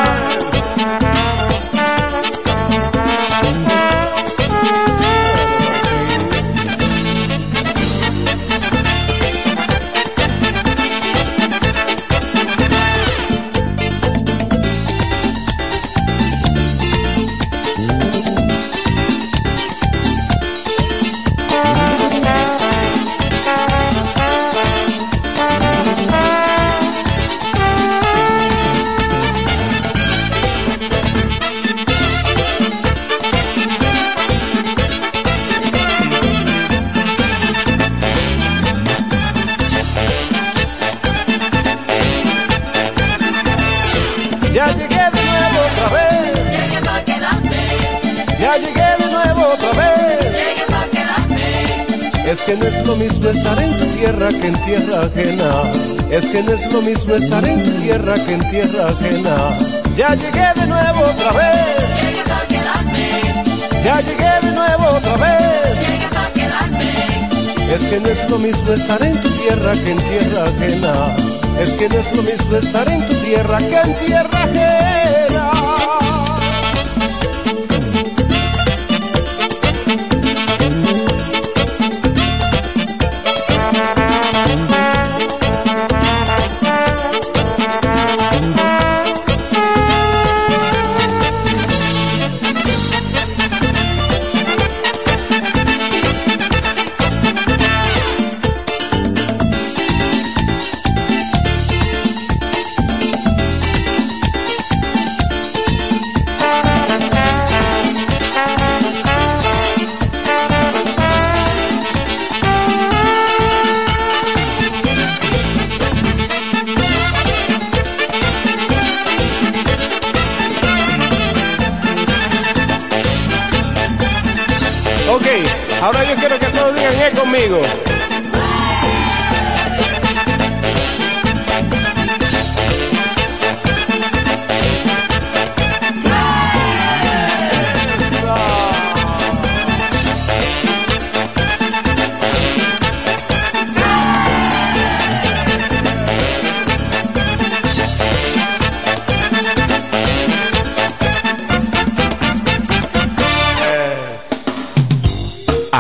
Que 54.17 54.47
en 54.47 54.63
tierra 54.65 55.03
ajena. 55.03 55.51
Es 56.11 56.27
que 56.27 56.43
no 56.43 56.53
es 56.53 56.73
lo 56.73 56.81
mismo 56.81 57.15
estar 57.15 57.47
en 57.47 57.63
tu 57.63 57.71
tierra 57.73 58.15
que 58.15 58.35
en 58.35 58.51
tierra 58.51 58.87
ajena. 58.89 59.37
Ya 59.95 60.15
llegué 60.15 60.61
de 60.61 60.67
nuevo 60.67 61.01
otra 61.01 61.33
vez. 61.33 61.91
Pa' 62.27 62.47
quedarme, 62.49 63.09
Ya 63.85 64.01
llegué 64.01 64.47
de 64.47 64.53
nuevo 64.53 64.85
otra 64.97 65.17
vez. 65.17 65.79
pa' 66.15 66.33
quedarme. 66.33 67.75
Es 67.75 67.85
que 67.85 68.01
no 68.01 68.09
es 68.09 68.31
lo 68.31 68.39
mismo 68.39 68.73
estar 68.73 69.03
en 69.03 69.21
tu 69.21 69.29
tierra 69.29 69.73
que 69.73 69.91
en 69.91 69.99
tierra 69.99 70.45
ajena. 70.45 71.17
Es 71.61 71.71
que 71.73 71.89
no 71.91 71.99
es 71.99 72.17
lo 72.17 72.23
mismo 72.23 72.57
estar 72.57 72.89
en 72.89 73.05
tu 73.05 73.15
tierra 73.15 73.59
que 73.59 73.77
en 73.77 73.95
tierra 74.07 74.43
ajena. 74.45 74.78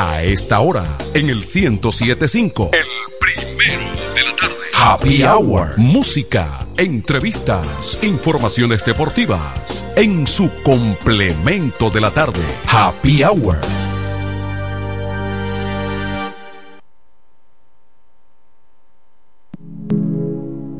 A 0.00 0.22
esta 0.22 0.60
hora, 0.60 0.84
en 1.12 1.28
el 1.28 1.38
1075. 1.38 2.70
El 2.72 2.86
primero 3.18 3.82
de 4.14 4.22
la 4.22 4.36
tarde. 4.36 4.54
Happy 4.72 5.24
Hour. 5.24 5.76
Música, 5.76 6.68
entrevistas, 6.76 7.98
informaciones 8.02 8.84
deportivas. 8.84 9.84
En 9.96 10.24
su 10.24 10.52
complemento 10.62 11.90
de 11.90 12.00
la 12.00 12.12
tarde. 12.12 12.38
Happy 12.68 13.24
Hour. 13.24 13.56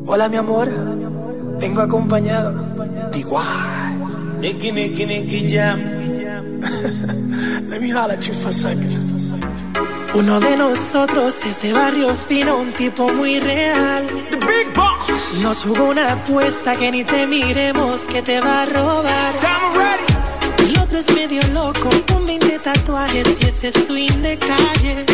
Hola 0.07 0.29
mi 0.29 0.37
amor, 0.37 0.71
vengo 1.59 1.81
acompañado 1.81 2.53
de 3.11 3.19
igual. 3.19 4.39
Nicky, 4.41 4.71
Nicky, 4.71 5.07
Nicky 5.07 5.49
Jam. 5.53 5.99
Let 7.69 7.83
me 7.83 7.91
holler 7.91 8.15
at 8.15 8.27
you 8.27 8.35
for 8.35 8.49
a 8.49 8.53
second. 8.53 8.98
Uno 10.15 10.41
de 10.41 10.57
nosotros 10.57 11.35
es 11.45 11.61
de 11.61 11.73
barrio 11.73 12.15
fino, 12.15 12.57
un 12.59 12.73
tipo 12.73 13.13
muy 13.13 13.39
real. 13.41 14.07
The 14.31 14.37
Big 14.37 14.75
Boss. 14.75 15.41
Nos 15.43 15.65
jugó 15.65 15.91
una 15.91 16.13
apuesta 16.13 16.77
que 16.77 16.91
ni 16.91 17.05
te 17.05 17.27
miremos 17.27 18.01
que 18.03 18.23
te 18.23 18.41
va 18.41 18.63
a 18.63 18.67
robar. 18.67 19.35
El 20.59 20.79
otro 20.79 20.99
es 20.99 21.15
medio 21.15 21.43
loco, 21.49 21.91
con 22.09 22.27
20 22.27 22.59
tatuajes 22.59 23.27
y 23.41 23.45
ese 23.45 23.71
swing 23.71 24.23
de 24.23 24.39
calle. 24.39 25.07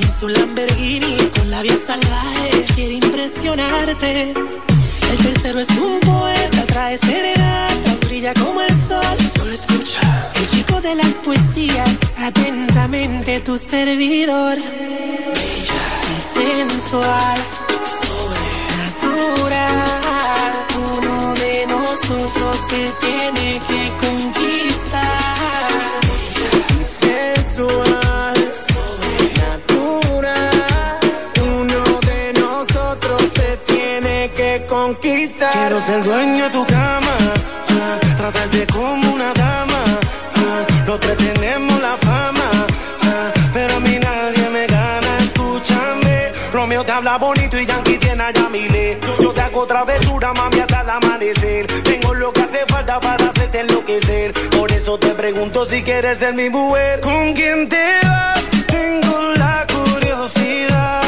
Y 0.00 0.04
su 0.04 0.28
Lamborghini 0.28 1.30
con 1.36 1.50
la 1.50 1.62
vía 1.62 1.76
salvaje 1.76 2.66
quiere 2.74 2.94
impresionarte. 2.94 4.34
El 5.12 5.18
tercero 5.18 5.60
es 5.60 5.68
un 5.70 6.00
poeta, 6.00 6.64
trae 6.66 6.96
serenatas, 6.96 8.00
brilla 8.06 8.32
como 8.32 8.62
el 8.62 8.74
sol. 8.74 9.18
Solo 9.36 9.52
escucha. 9.52 10.00
El 10.36 10.46
chico 10.46 10.80
de 10.80 10.94
las 10.94 11.20
poesías, 11.22 11.98
atentamente 12.16 13.40
tu 13.40 13.58
servidor. 13.58 14.56
Bella 14.56 15.82
y 16.08 16.18
sensual, 16.38 17.40
sobrenatural. 19.10 19.72
Uno 20.96 21.34
de 21.34 21.66
nosotros 21.66 22.56
te 22.70 22.90
tiene 23.06 23.60
que 23.68 23.92
conquistar. 24.00 25.21
Quiero 35.64 35.80
ser 35.80 36.02
dueño 36.02 36.44
de 36.46 36.50
tu 36.50 36.66
cama, 36.66 37.16
ah, 37.68 37.98
tratarte 38.16 38.66
como 38.66 39.12
una 39.12 39.32
dama. 39.32 39.84
ah, 40.34 40.98
tenemos 41.16 41.80
la 41.80 41.96
fama, 41.98 42.50
ah, 43.04 43.32
pero 43.54 43.76
a 43.76 43.78
mí 43.78 43.96
nadie 43.96 44.50
me 44.50 44.66
gana. 44.66 45.18
Escúchame, 45.20 46.32
Romeo 46.52 46.84
te 46.84 46.90
habla 46.90 47.16
bonito 47.16 47.60
y 47.60 47.64
Yankee 47.66 47.96
tiene 47.96 48.24
a 48.24 48.32
Yamile. 48.32 48.98
Yo 49.20 49.32
te 49.32 49.40
hago 49.40 49.64
travesura, 49.64 50.32
mami, 50.34 50.58
hasta 50.58 50.80
el 50.80 50.90
amanecer. 50.90 51.66
Tengo 51.84 52.12
lo 52.12 52.32
que 52.32 52.40
hace 52.40 52.66
falta 52.66 52.98
para 52.98 53.24
hacerte 53.26 53.60
enloquecer. 53.60 54.32
Por 54.58 54.72
eso 54.72 54.98
te 54.98 55.10
pregunto 55.10 55.64
si 55.64 55.84
quieres 55.84 56.18
ser 56.18 56.34
mi 56.34 56.50
mujer. 56.50 56.98
¿Con 56.98 57.34
quién 57.34 57.68
te 57.68 58.00
vas? 58.02 58.42
Tengo 58.66 59.32
la 59.36 59.64
curiosidad. 59.72 61.02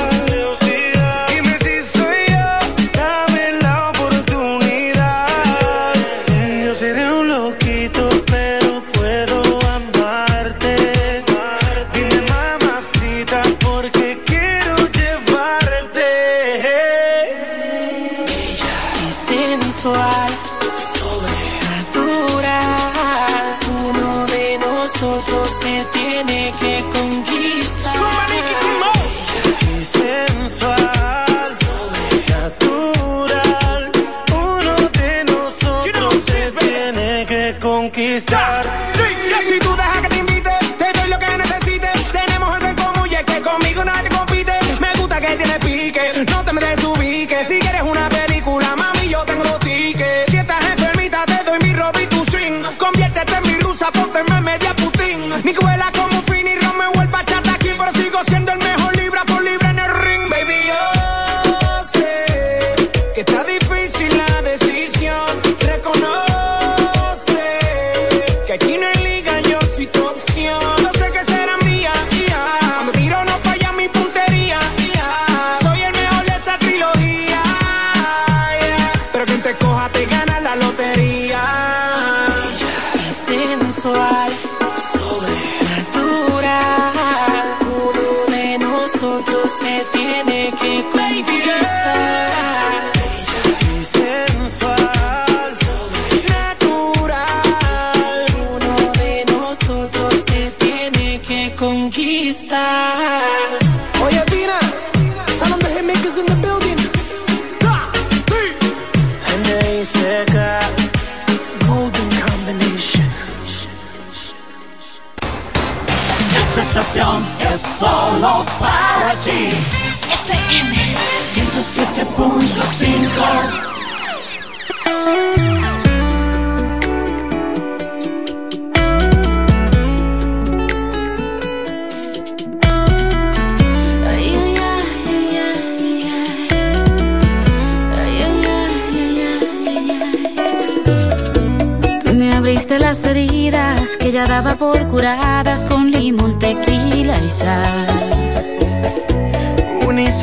Heridas 143.02 143.96
que 143.96 144.12
ya 144.12 144.26
daba 144.26 144.56
por 144.56 144.86
curadas 144.88 145.64
con 145.64 145.90
limón, 145.90 146.38
tequila 146.38 147.18
y 147.18 147.30
sal. 147.30 148.03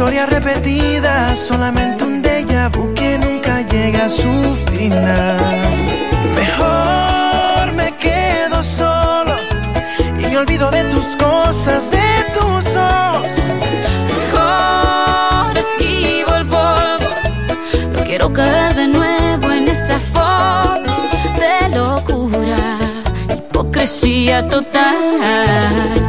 Una 0.01 0.09
historia 0.09 0.25
repetida, 0.25 1.35
solamente 1.35 2.03
un 2.03 2.23
déjà 2.23 2.69
vu 2.69 2.91
que 2.95 3.19
nunca 3.19 3.61
llega 3.61 4.05
a 4.05 4.09
su 4.09 4.33
final. 4.73 5.37
Mejor 6.35 7.71
me 7.73 7.95
quedo 7.97 8.63
solo 8.63 9.35
y 10.17 10.25
me 10.25 10.37
olvido 10.39 10.71
de 10.71 10.85
tus 10.85 11.05
cosas, 11.17 11.91
de 11.91 12.09
tus 12.33 12.75
ojos. 12.75 13.27
Mejor 14.17 15.55
esquivo 15.59 16.33
el 16.35 16.47
polvo. 16.47 17.09
No 17.93 18.03
quiero 18.03 18.33
caer 18.33 18.73
de 18.73 18.87
nuevo 18.87 19.51
en 19.51 19.67
esa 19.67 19.99
foto 19.99 20.93
de 21.37 21.77
locura, 21.77 22.79
hipocresía 23.29 24.47
total. 24.47 26.00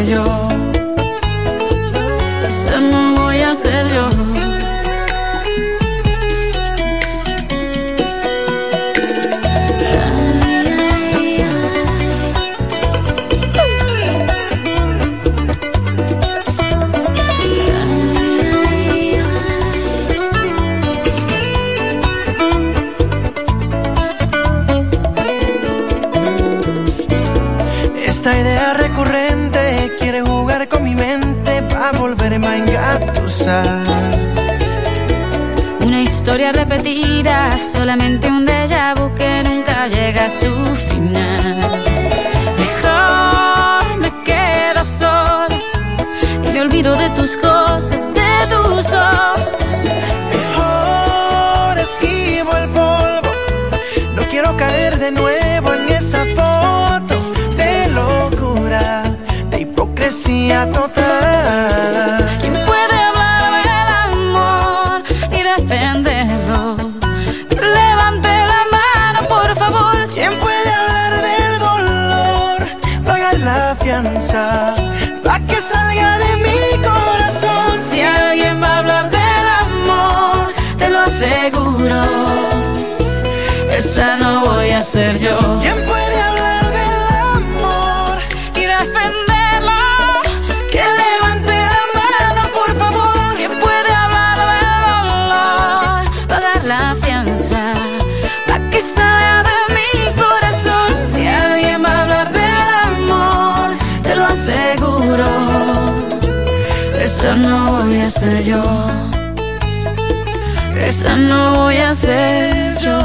Voy 0.00 0.47
Una 35.80 36.02
historia 36.02 36.52
repetida, 36.52 37.58
solamente 37.72 38.28
un 38.28 38.44
déjà 38.44 38.92
vu 38.94 39.14
que 39.14 39.42
nunca 39.42 39.86
llega 39.88 40.26
a 40.26 40.28
su 40.28 40.52
final. 40.90 41.56
Mejor 42.58 43.98
me 44.02 44.10
quedo 44.22 44.84
sola 44.84 45.58
y 46.44 46.48
me 46.52 46.60
olvido 46.60 46.94
de 46.94 47.08
tus 47.10 47.38
cosas, 47.38 48.12
de 48.12 48.46
tus 48.50 48.92
ojos. 48.92 49.76
Mejor 50.36 51.78
esquivo 51.78 52.50
el 52.54 52.68
polvo, 52.68 53.32
no 54.14 54.22
quiero 54.30 54.54
caer 54.58 54.98
de 54.98 55.10
nuevo 55.10 55.72
en 55.72 55.88
esa 55.88 56.22
foto 56.36 57.16
de 57.56 57.88
locura, 57.88 59.04
de 59.50 59.60
hipocresía 59.62 60.70
total. 60.70 62.17
cabeza, 74.28 74.74
pa' 75.24 75.40
que 75.40 75.60
salga 75.60 76.18
de 76.18 76.36
mi 76.36 76.82
corazón. 76.82 77.80
Si 77.88 78.00
alguien 78.00 78.62
va 78.62 78.66
a 78.66 78.78
hablar 78.78 79.10
del 79.10 79.46
amor, 79.62 80.52
te 80.78 80.88
lo 80.88 81.00
aseguro, 81.00 82.02
esa 83.70 84.16
no 84.16 84.40
voy 84.44 84.70
a 84.70 84.82
ser 84.82 85.18
yo. 85.18 85.38
a 108.08 108.10
ser 108.10 108.42
yo. 108.42 108.62
Esa 110.80 111.14
no 111.14 111.56
voy 111.56 111.76
a 111.76 111.94
ser 111.94 112.78
yo. 112.78 112.98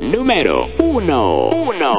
Número 0.00 0.70
uno. 0.78 1.48
Uno. 1.48 1.92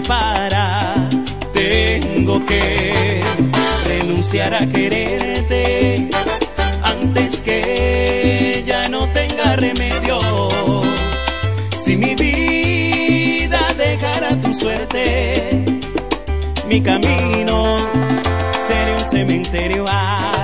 separa. 0.00 1.08
Tengo 1.52 2.44
que 2.46 3.22
renunciar 3.86 4.54
a 4.54 4.66
quererte 4.66 6.08
antes 6.82 7.42
que 7.42 8.64
ya 8.66 8.88
no 8.88 9.06
tenga 9.08 9.56
remedio. 9.56 10.18
Si 11.76 11.96
mi 11.96 12.14
vida 12.14 13.74
dejara 13.76 14.40
tu 14.40 14.54
suerte, 14.54 15.64
mi 16.68 16.80
camino 16.80 17.76
sería 18.66 18.96
un 18.98 19.04
cementerio. 19.04 19.84
Ah, 19.88 20.39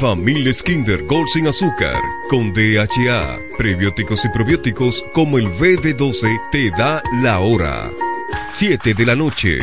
Nueva 0.00 0.14
Miles 0.14 0.62
Kinder 0.62 1.04
Gold 1.06 1.26
sin 1.32 1.48
azúcar, 1.48 2.00
con 2.30 2.52
DHA, 2.52 3.38
prebióticos 3.56 4.24
y 4.24 4.28
probióticos 4.28 5.04
como 5.12 5.38
el 5.38 5.46
BB12 5.46 6.50
te 6.52 6.70
da 6.70 7.02
la 7.20 7.40
hora. 7.40 7.90
7 8.48 8.94
de 8.94 9.06
la 9.06 9.16
noche. 9.16 9.58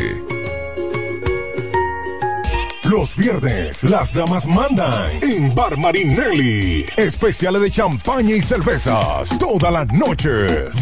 Viernes, 3.16 3.82
las 3.84 4.12
damas 4.12 4.44
mandan 4.46 5.22
en 5.22 5.54
Bar 5.54 5.78
Marinelli. 5.78 6.84
Especiales 6.96 7.62
de 7.62 7.70
champaña 7.70 8.34
y 8.34 8.42
cervezas 8.42 9.38
toda 9.38 9.70
la 9.70 9.84
noche. 9.86 10.28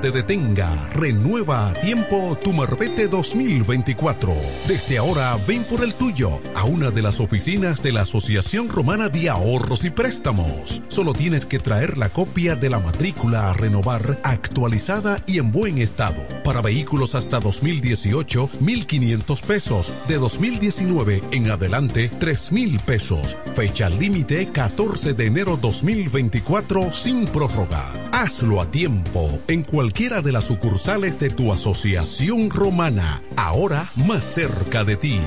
Te 0.00 0.10
detenga. 0.10 0.88
Renueva 0.94 1.70
a 1.70 1.74
tiempo 1.74 2.38
tu 2.42 2.52
Marbete 2.52 3.08
2024. 3.08 4.34
Desde 4.66 4.98
ahora 4.98 5.36
ven 5.46 5.64
por 5.64 5.82
el 5.82 5.94
tuyo 5.94 6.40
a 6.54 6.64
una 6.64 6.90
de 6.90 7.02
las 7.02 7.20
oficinas 7.20 7.82
de 7.82 7.92
la 7.92 8.02
Asociación 8.02 8.68
Romana 8.68 9.08
de 9.08 9.30
Ahorros 9.30 9.84
y 9.84 9.90
Préstamos. 9.90 10.82
Solo 10.88 11.12
tienes 11.12 11.46
que 11.46 11.58
traer 11.58 11.98
la 11.98 12.08
copia 12.08 12.56
de 12.56 12.70
la 12.70 12.80
matrícula 12.80 13.50
a 13.50 13.52
renovar 13.52 14.18
actualizada 14.22 15.22
y 15.26 15.38
en 15.38 15.52
buen 15.52 15.78
estado. 15.78 16.22
Para 16.44 16.60
vehículos 16.60 17.14
hasta 17.14 17.40
2018, 17.40 18.50
1.500 18.60 19.42
pesos. 19.42 19.92
De 20.08 20.16
2019 20.16 21.22
en 21.32 21.50
adelante, 21.50 22.10
3.000 22.18 22.80
pesos. 22.80 23.36
Fecha 23.56 23.88
límite 23.88 24.50
14 24.52 25.14
de 25.14 25.24
enero 25.24 25.56
2024 25.56 26.92
sin 26.92 27.24
prórroga. 27.24 27.90
Hazlo 28.12 28.60
a 28.60 28.70
tiempo 28.70 29.30
en 29.48 29.62
cualquiera 29.62 30.20
de 30.20 30.30
las 30.30 30.44
sucursales 30.44 31.18
de 31.18 31.30
tu 31.30 31.50
asociación 31.54 32.50
romana, 32.50 33.22
ahora 33.34 33.88
más 34.06 34.24
cerca 34.24 34.84
de 34.84 34.96
ti. 34.96 35.18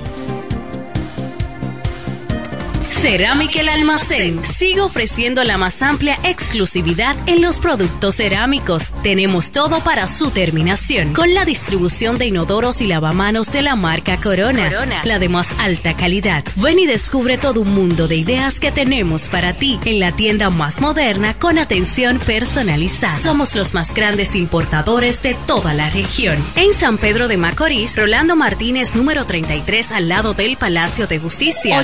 Cerámica 3.02 3.62
El 3.62 3.70
Almacén 3.70 4.44
sigue 4.44 4.82
ofreciendo 4.82 5.46
la 5.46 5.58
más 5.58 5.82
amplia 5.82 6.20
exclusividad 6.24 7.16
en 7.28 7.42
los 7.42 7.58
productos 7.58 8.18
cerámicos. 8.18 8.92
Tenemos 9.04 9.52
todo 9.52 9.80
para 9.80 10.06
su 10.06 10.32
terminación, 10.32 11.14
con 11.14 11.34
la 11.34 11.46
distribución 11.46 12.18
de 12.18 12.26
inodoros 12.26 12.82
y 12.82 12.88
lavamanos 12.88 13.54
de 13.54 13.62
la 13.62 13.78
marca 13.78 14.20
Corona, 14.20 14.68
Corona. 14.68 15.02
la 15.06 15.18
de 15.18 15.30
más 15.30 15.48
alta 15.60 15.96
calidad. 15.96 16.44
Ven 16.58 16.78
y 16.78 16.88
descubre 16.88 17.38
todo 17.38 17.62
un 17.62 17.74
mundo 17.74 18.10
de 18.10 18.18
ideas 18.18 18.60
que 18.60 18.70
tenemos 18.70 19.30
para 19.30 19.54
ti 19.54 19.80
en 19.86 20.02
la 20.02 20.12
tienda 20.12 20.50
más 20.50 20.82
moderna 20.82 21.36
con 21.36 21.58
atención 21.58 22.20
personalizada. 22.20 23.18
Somos 23.20 23.56
los 23.56 23.74
más 23.74 23.94
grandes 23.94 24.36
importadores 24.36 25.22
de 25.22 25.38
toda 25.48 25.74
la 25.74 25.90
región. 25.90 26.38
En 26.58 26.74
San 26.74 26.98
Pedro 26.98 27.30
de 27.30 27.38
Macorís, 27.38 27.96
Rolando 27.96 28.36
Martínez, 28.36 28.94
número 28.94 29.26
33, 29.26 29.94
al 29.94 30.10
lado 30.10 30.34
del 30.34 30.58
Palacio 30.58 31.08
de 31.08 31.18
Justicia. 31.18 31.80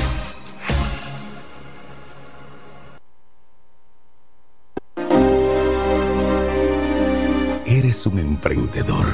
Eres 7.66 8.06
un 8.06 8.18
emprendedor. 8.18 9.06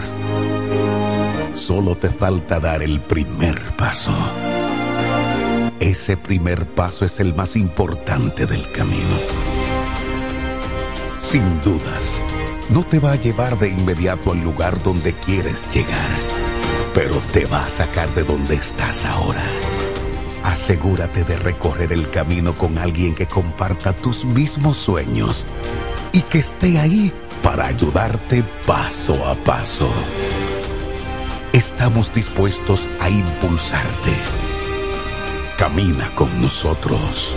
Solo 1.54 1.96
te 1.96 2.10
falta 2.10 2.60
dar 2.60 2.82
el 2.82 3.00
primer 3.00 3.58
paso. 3.76 4.12
Ese 5.84 6.16
primer 6.16 6.66
paso 6.66 7.04
es 7.04 7.20
el 7.20 7.34
más 7.34 7.56
importante 7.56 8.46
del 8.46 8.72
camino. 8.72 9.18
Sin 11.20 11.60
dudas, 11.60 12.24
no 12.70 12.84
te 12.84 12.98
va 12.98 13.12
a 13.12 13.16
llevar 13.16 13.58
de 13.58 13.68
inmediato 13.68 14.32
al 14.32 14.42
lugar 14.42 14.82
donde 14.82 15.12
quieres 15.12 15.62
llegar, 15.74 16.08
pero 16.94 17.16
te 17.34 17.44
va 17.44 17.66
a 17.66 17.68
sacar 17.68 18.14
de 18.14 18.24
donde 18.24 18.54
estás 18.54 19.04
ahora. 19.04 19.44
Asegúrate 20.42 21.22
de 21.22 21.36
recorrer 21.36 21.92
el 21.92 22.08
camino 22.08 22.56
con 22.56 22.78
alguien 22.78 23.14
que 23.14 23.26
comparta 23.26 23.92
tus 23.92 24.24
mismos 24.24 24.78
sueños 24.78 25.46
y 26.12 26.22
que 26.22 26.38
esté 26.38 26.78
ahí 26.78 27.12
para 27.42 27.66
ayudarte 27.66 28.42
paso 28.66 29.22
a 29.28 29.34
paso. 29.34 29.90
Estamos 31.52 32.10
dispuestos 32.14 32.88
a 33.00 33.10
impulsarte. 33.10 34.43
Camina 35.56 36.10
con 36.16 36.42
nosotros. 36.42 37.36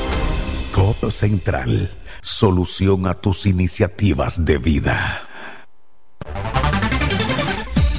Codo 0.72 1.12
Central, 1.12 1.92
solución 2.22 3.06
a 3.06 3.14
tus 3.14 3.46
iniciativas 3.46 4.44
de 4.44 4.58
vida. 4.58 5.27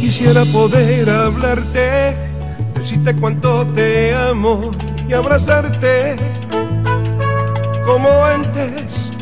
Quisiera 0.00 0.44
poder 0.46 1.10
hablarte, 1.10 2.16
decirte 3.06 3.20
cuánto 3.20 3.66
te 3.68 4.14
amo 4.14 4.70
y 5.08 5.12
abrazarte 5.12 6.16
como 7.84 8.08
antes. 8.24 9.12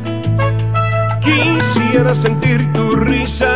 Quisiera 1.21 2.15
sentir 2.15 2.73
tu 2.73 2.97
risa, 2.97 3.55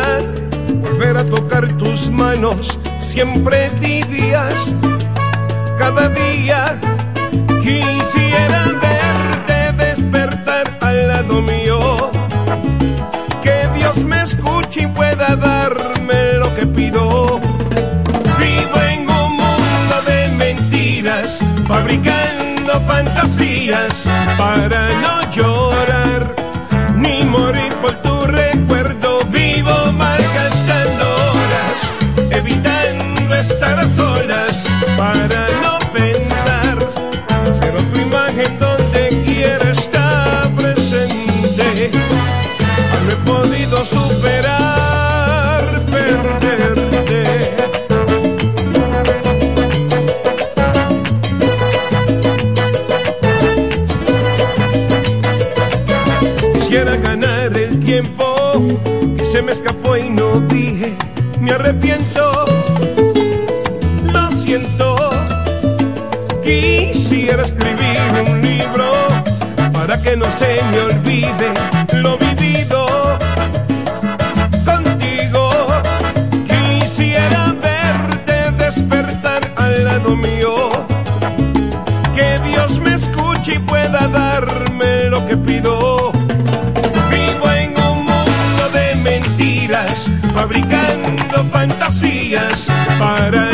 volver 0.81 1.17
a 1.17 1.23
tocar 1.23 1.67
tus 1.73 2.09
manos, 2.09 2.79
siempre 2.99 3.69
tibias, 3.81 4.53
cada 5.77 6.09
día. 6.09 6.79
Quisiera 7.61 8.65
verte 8.81 9.83
despertar 9.83 10.77
al 10.81 11.07
lado 11.07 11.41
mío, 11.41 12.11
que 13.41 13.67
Dios 13.77 13.97
me 13.97 14.21
escuche 14.23 14.83
y 14.83 14.87
pueda 14.87 15.35
darme 15.35 15.88
fabricando 21.69 22.81
fantasías 22.87 24.03
para 24.37 24.89
no 25.01 25.31
llorar 25.31 25.68
tiempo 58.51 59.17
que 59.17 59.25
se 59.25 59.41
me 59.41 59.51
escapó 59.51 59.97
y 59.97 60.09
no 60.09 60.39
dije, 60.41 60.95
me 61.39 61.51
arrepiento, 61.51 62.31
lo 64.03 64.31
siento. 64.31 64.95
Quisiera 66.43 67.43
escribir 67.43 67.99
un 68.27 68.41
libro 68.41 68.91
para 69.73 69.97
que 70.01 70.15
no 70.15 70.25
se 70.37 70.59
me 70.71 70.81
olvide 70.81 71.53
lo 72.01 72.17
vivido 72.17 72.85
contigo. 74.65 75.49
Quisiera 76.47 77.53
verte 77.61 78.51
despertar 78.63 79.41
al 79.57 79.83
lado 79.85 80.15
mío, 80.15 80.69
que 82.15 82.39
Dios 82.49 82.79
me 82.79 82.95
escuche 82.95 83.55
y 83.55 83.59
pueda 83.59 84.07
darme 84.07 84.48
fabricando 90.39 91.45
fantasías 91.51 92.67
para 92.97 93.48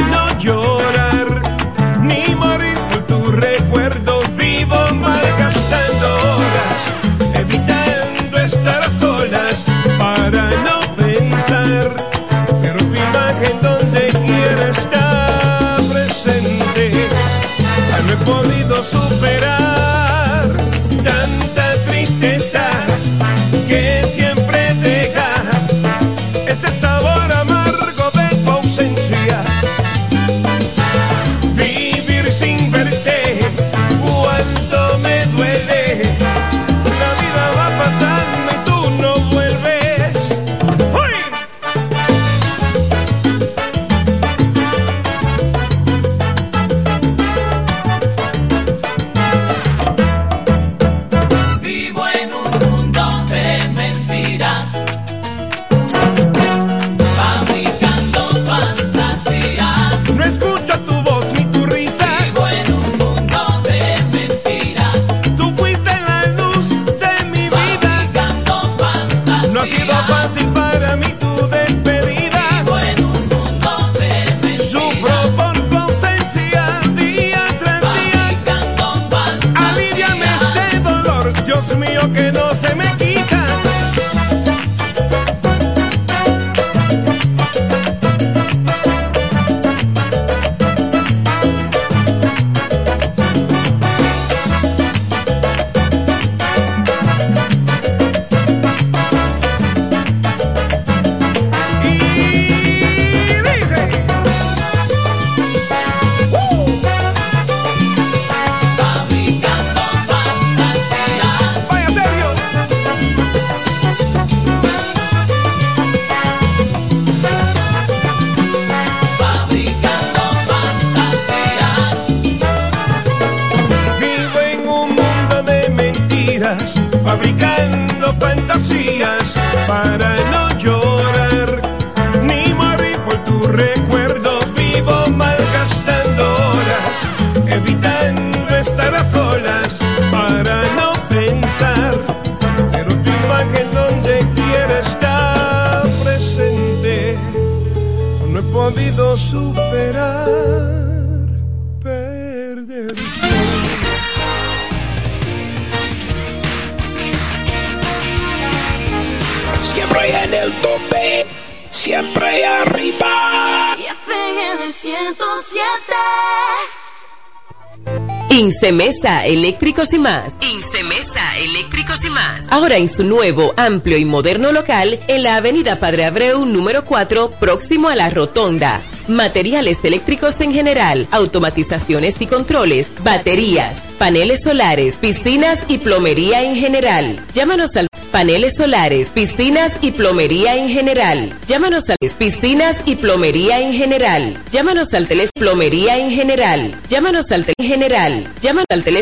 Incemesa 168.86 169.26
Eléctricos 169.26 169.94
y 169.94 169.98
más. 169.98 170.36
Incemesa 170.41 171.38
Eléctricos 171.40 172.06
y 172.06 172.10
más. 172.12 172.45
Ahora 172.52 172.78
en 172.78 172.88
su 172.88 173.03
nuevo, 173.03 173.52
amplio 173.57 173.98
y 173.98 174.06
moderno 174.06 174.52
local 174.52 174.99
en 175.07 175.24
la 175.24 175.38
Avenida 175.38 175.80
Padre 175.80 176.06
Abreu 176.06 176.45
número 176.45 176.86
4, 176.86 177.32
próximo 177.40 177.90
a 177.90 177.95
la 177.95 178.12
Rotonda. 178.12 178.82
Materiales 179.07 179.80
eléctricos 179.84 180.40
en 180.40 180.53
general, 180.53 181.07
automatizaciones 181.10 182.22
y 182.22 182.28
controles, 182.28 182.91
baterías, 183.03 183.86
paneles 183.98 184.44
solares, 184.44 184.98
piscinas 184.98 185.64
y 185.68 185.80
plomería 185.80 186.44
en 186.44 186.56
general. 186.56 187.20
Llámanos 187.34 187.76
al 187.78 187.88
paneles 188.16 188.56
solares, 188.56 189.10
piscinas 189.10 189.76
y 189.82 189.92
plomería 189.92 190.56
en 190.56 190.70
general. 190.70 191.38
Llámanos 191.48 191.90
al 191.90 191.98
piscinas 192.18 192.78
y 192.86 192.96
plomería 192.96 193.60
en 193.60 193.74
general. 193.74 194.42
Llámanos 194.52 194.94
al 194.94 195.10
teléfono 195.10 195.32
plomería 195.38 195.98
en 195.98 196.12
general. 196.12 196.80
Llámanos 196.88 197.30
al 197.32 197.44
teléfono 197.44 197.76
general. 197.76 198.34
Llámanos 198.40 198.68
al 198.70 198.84
teléfono 198.86 198.94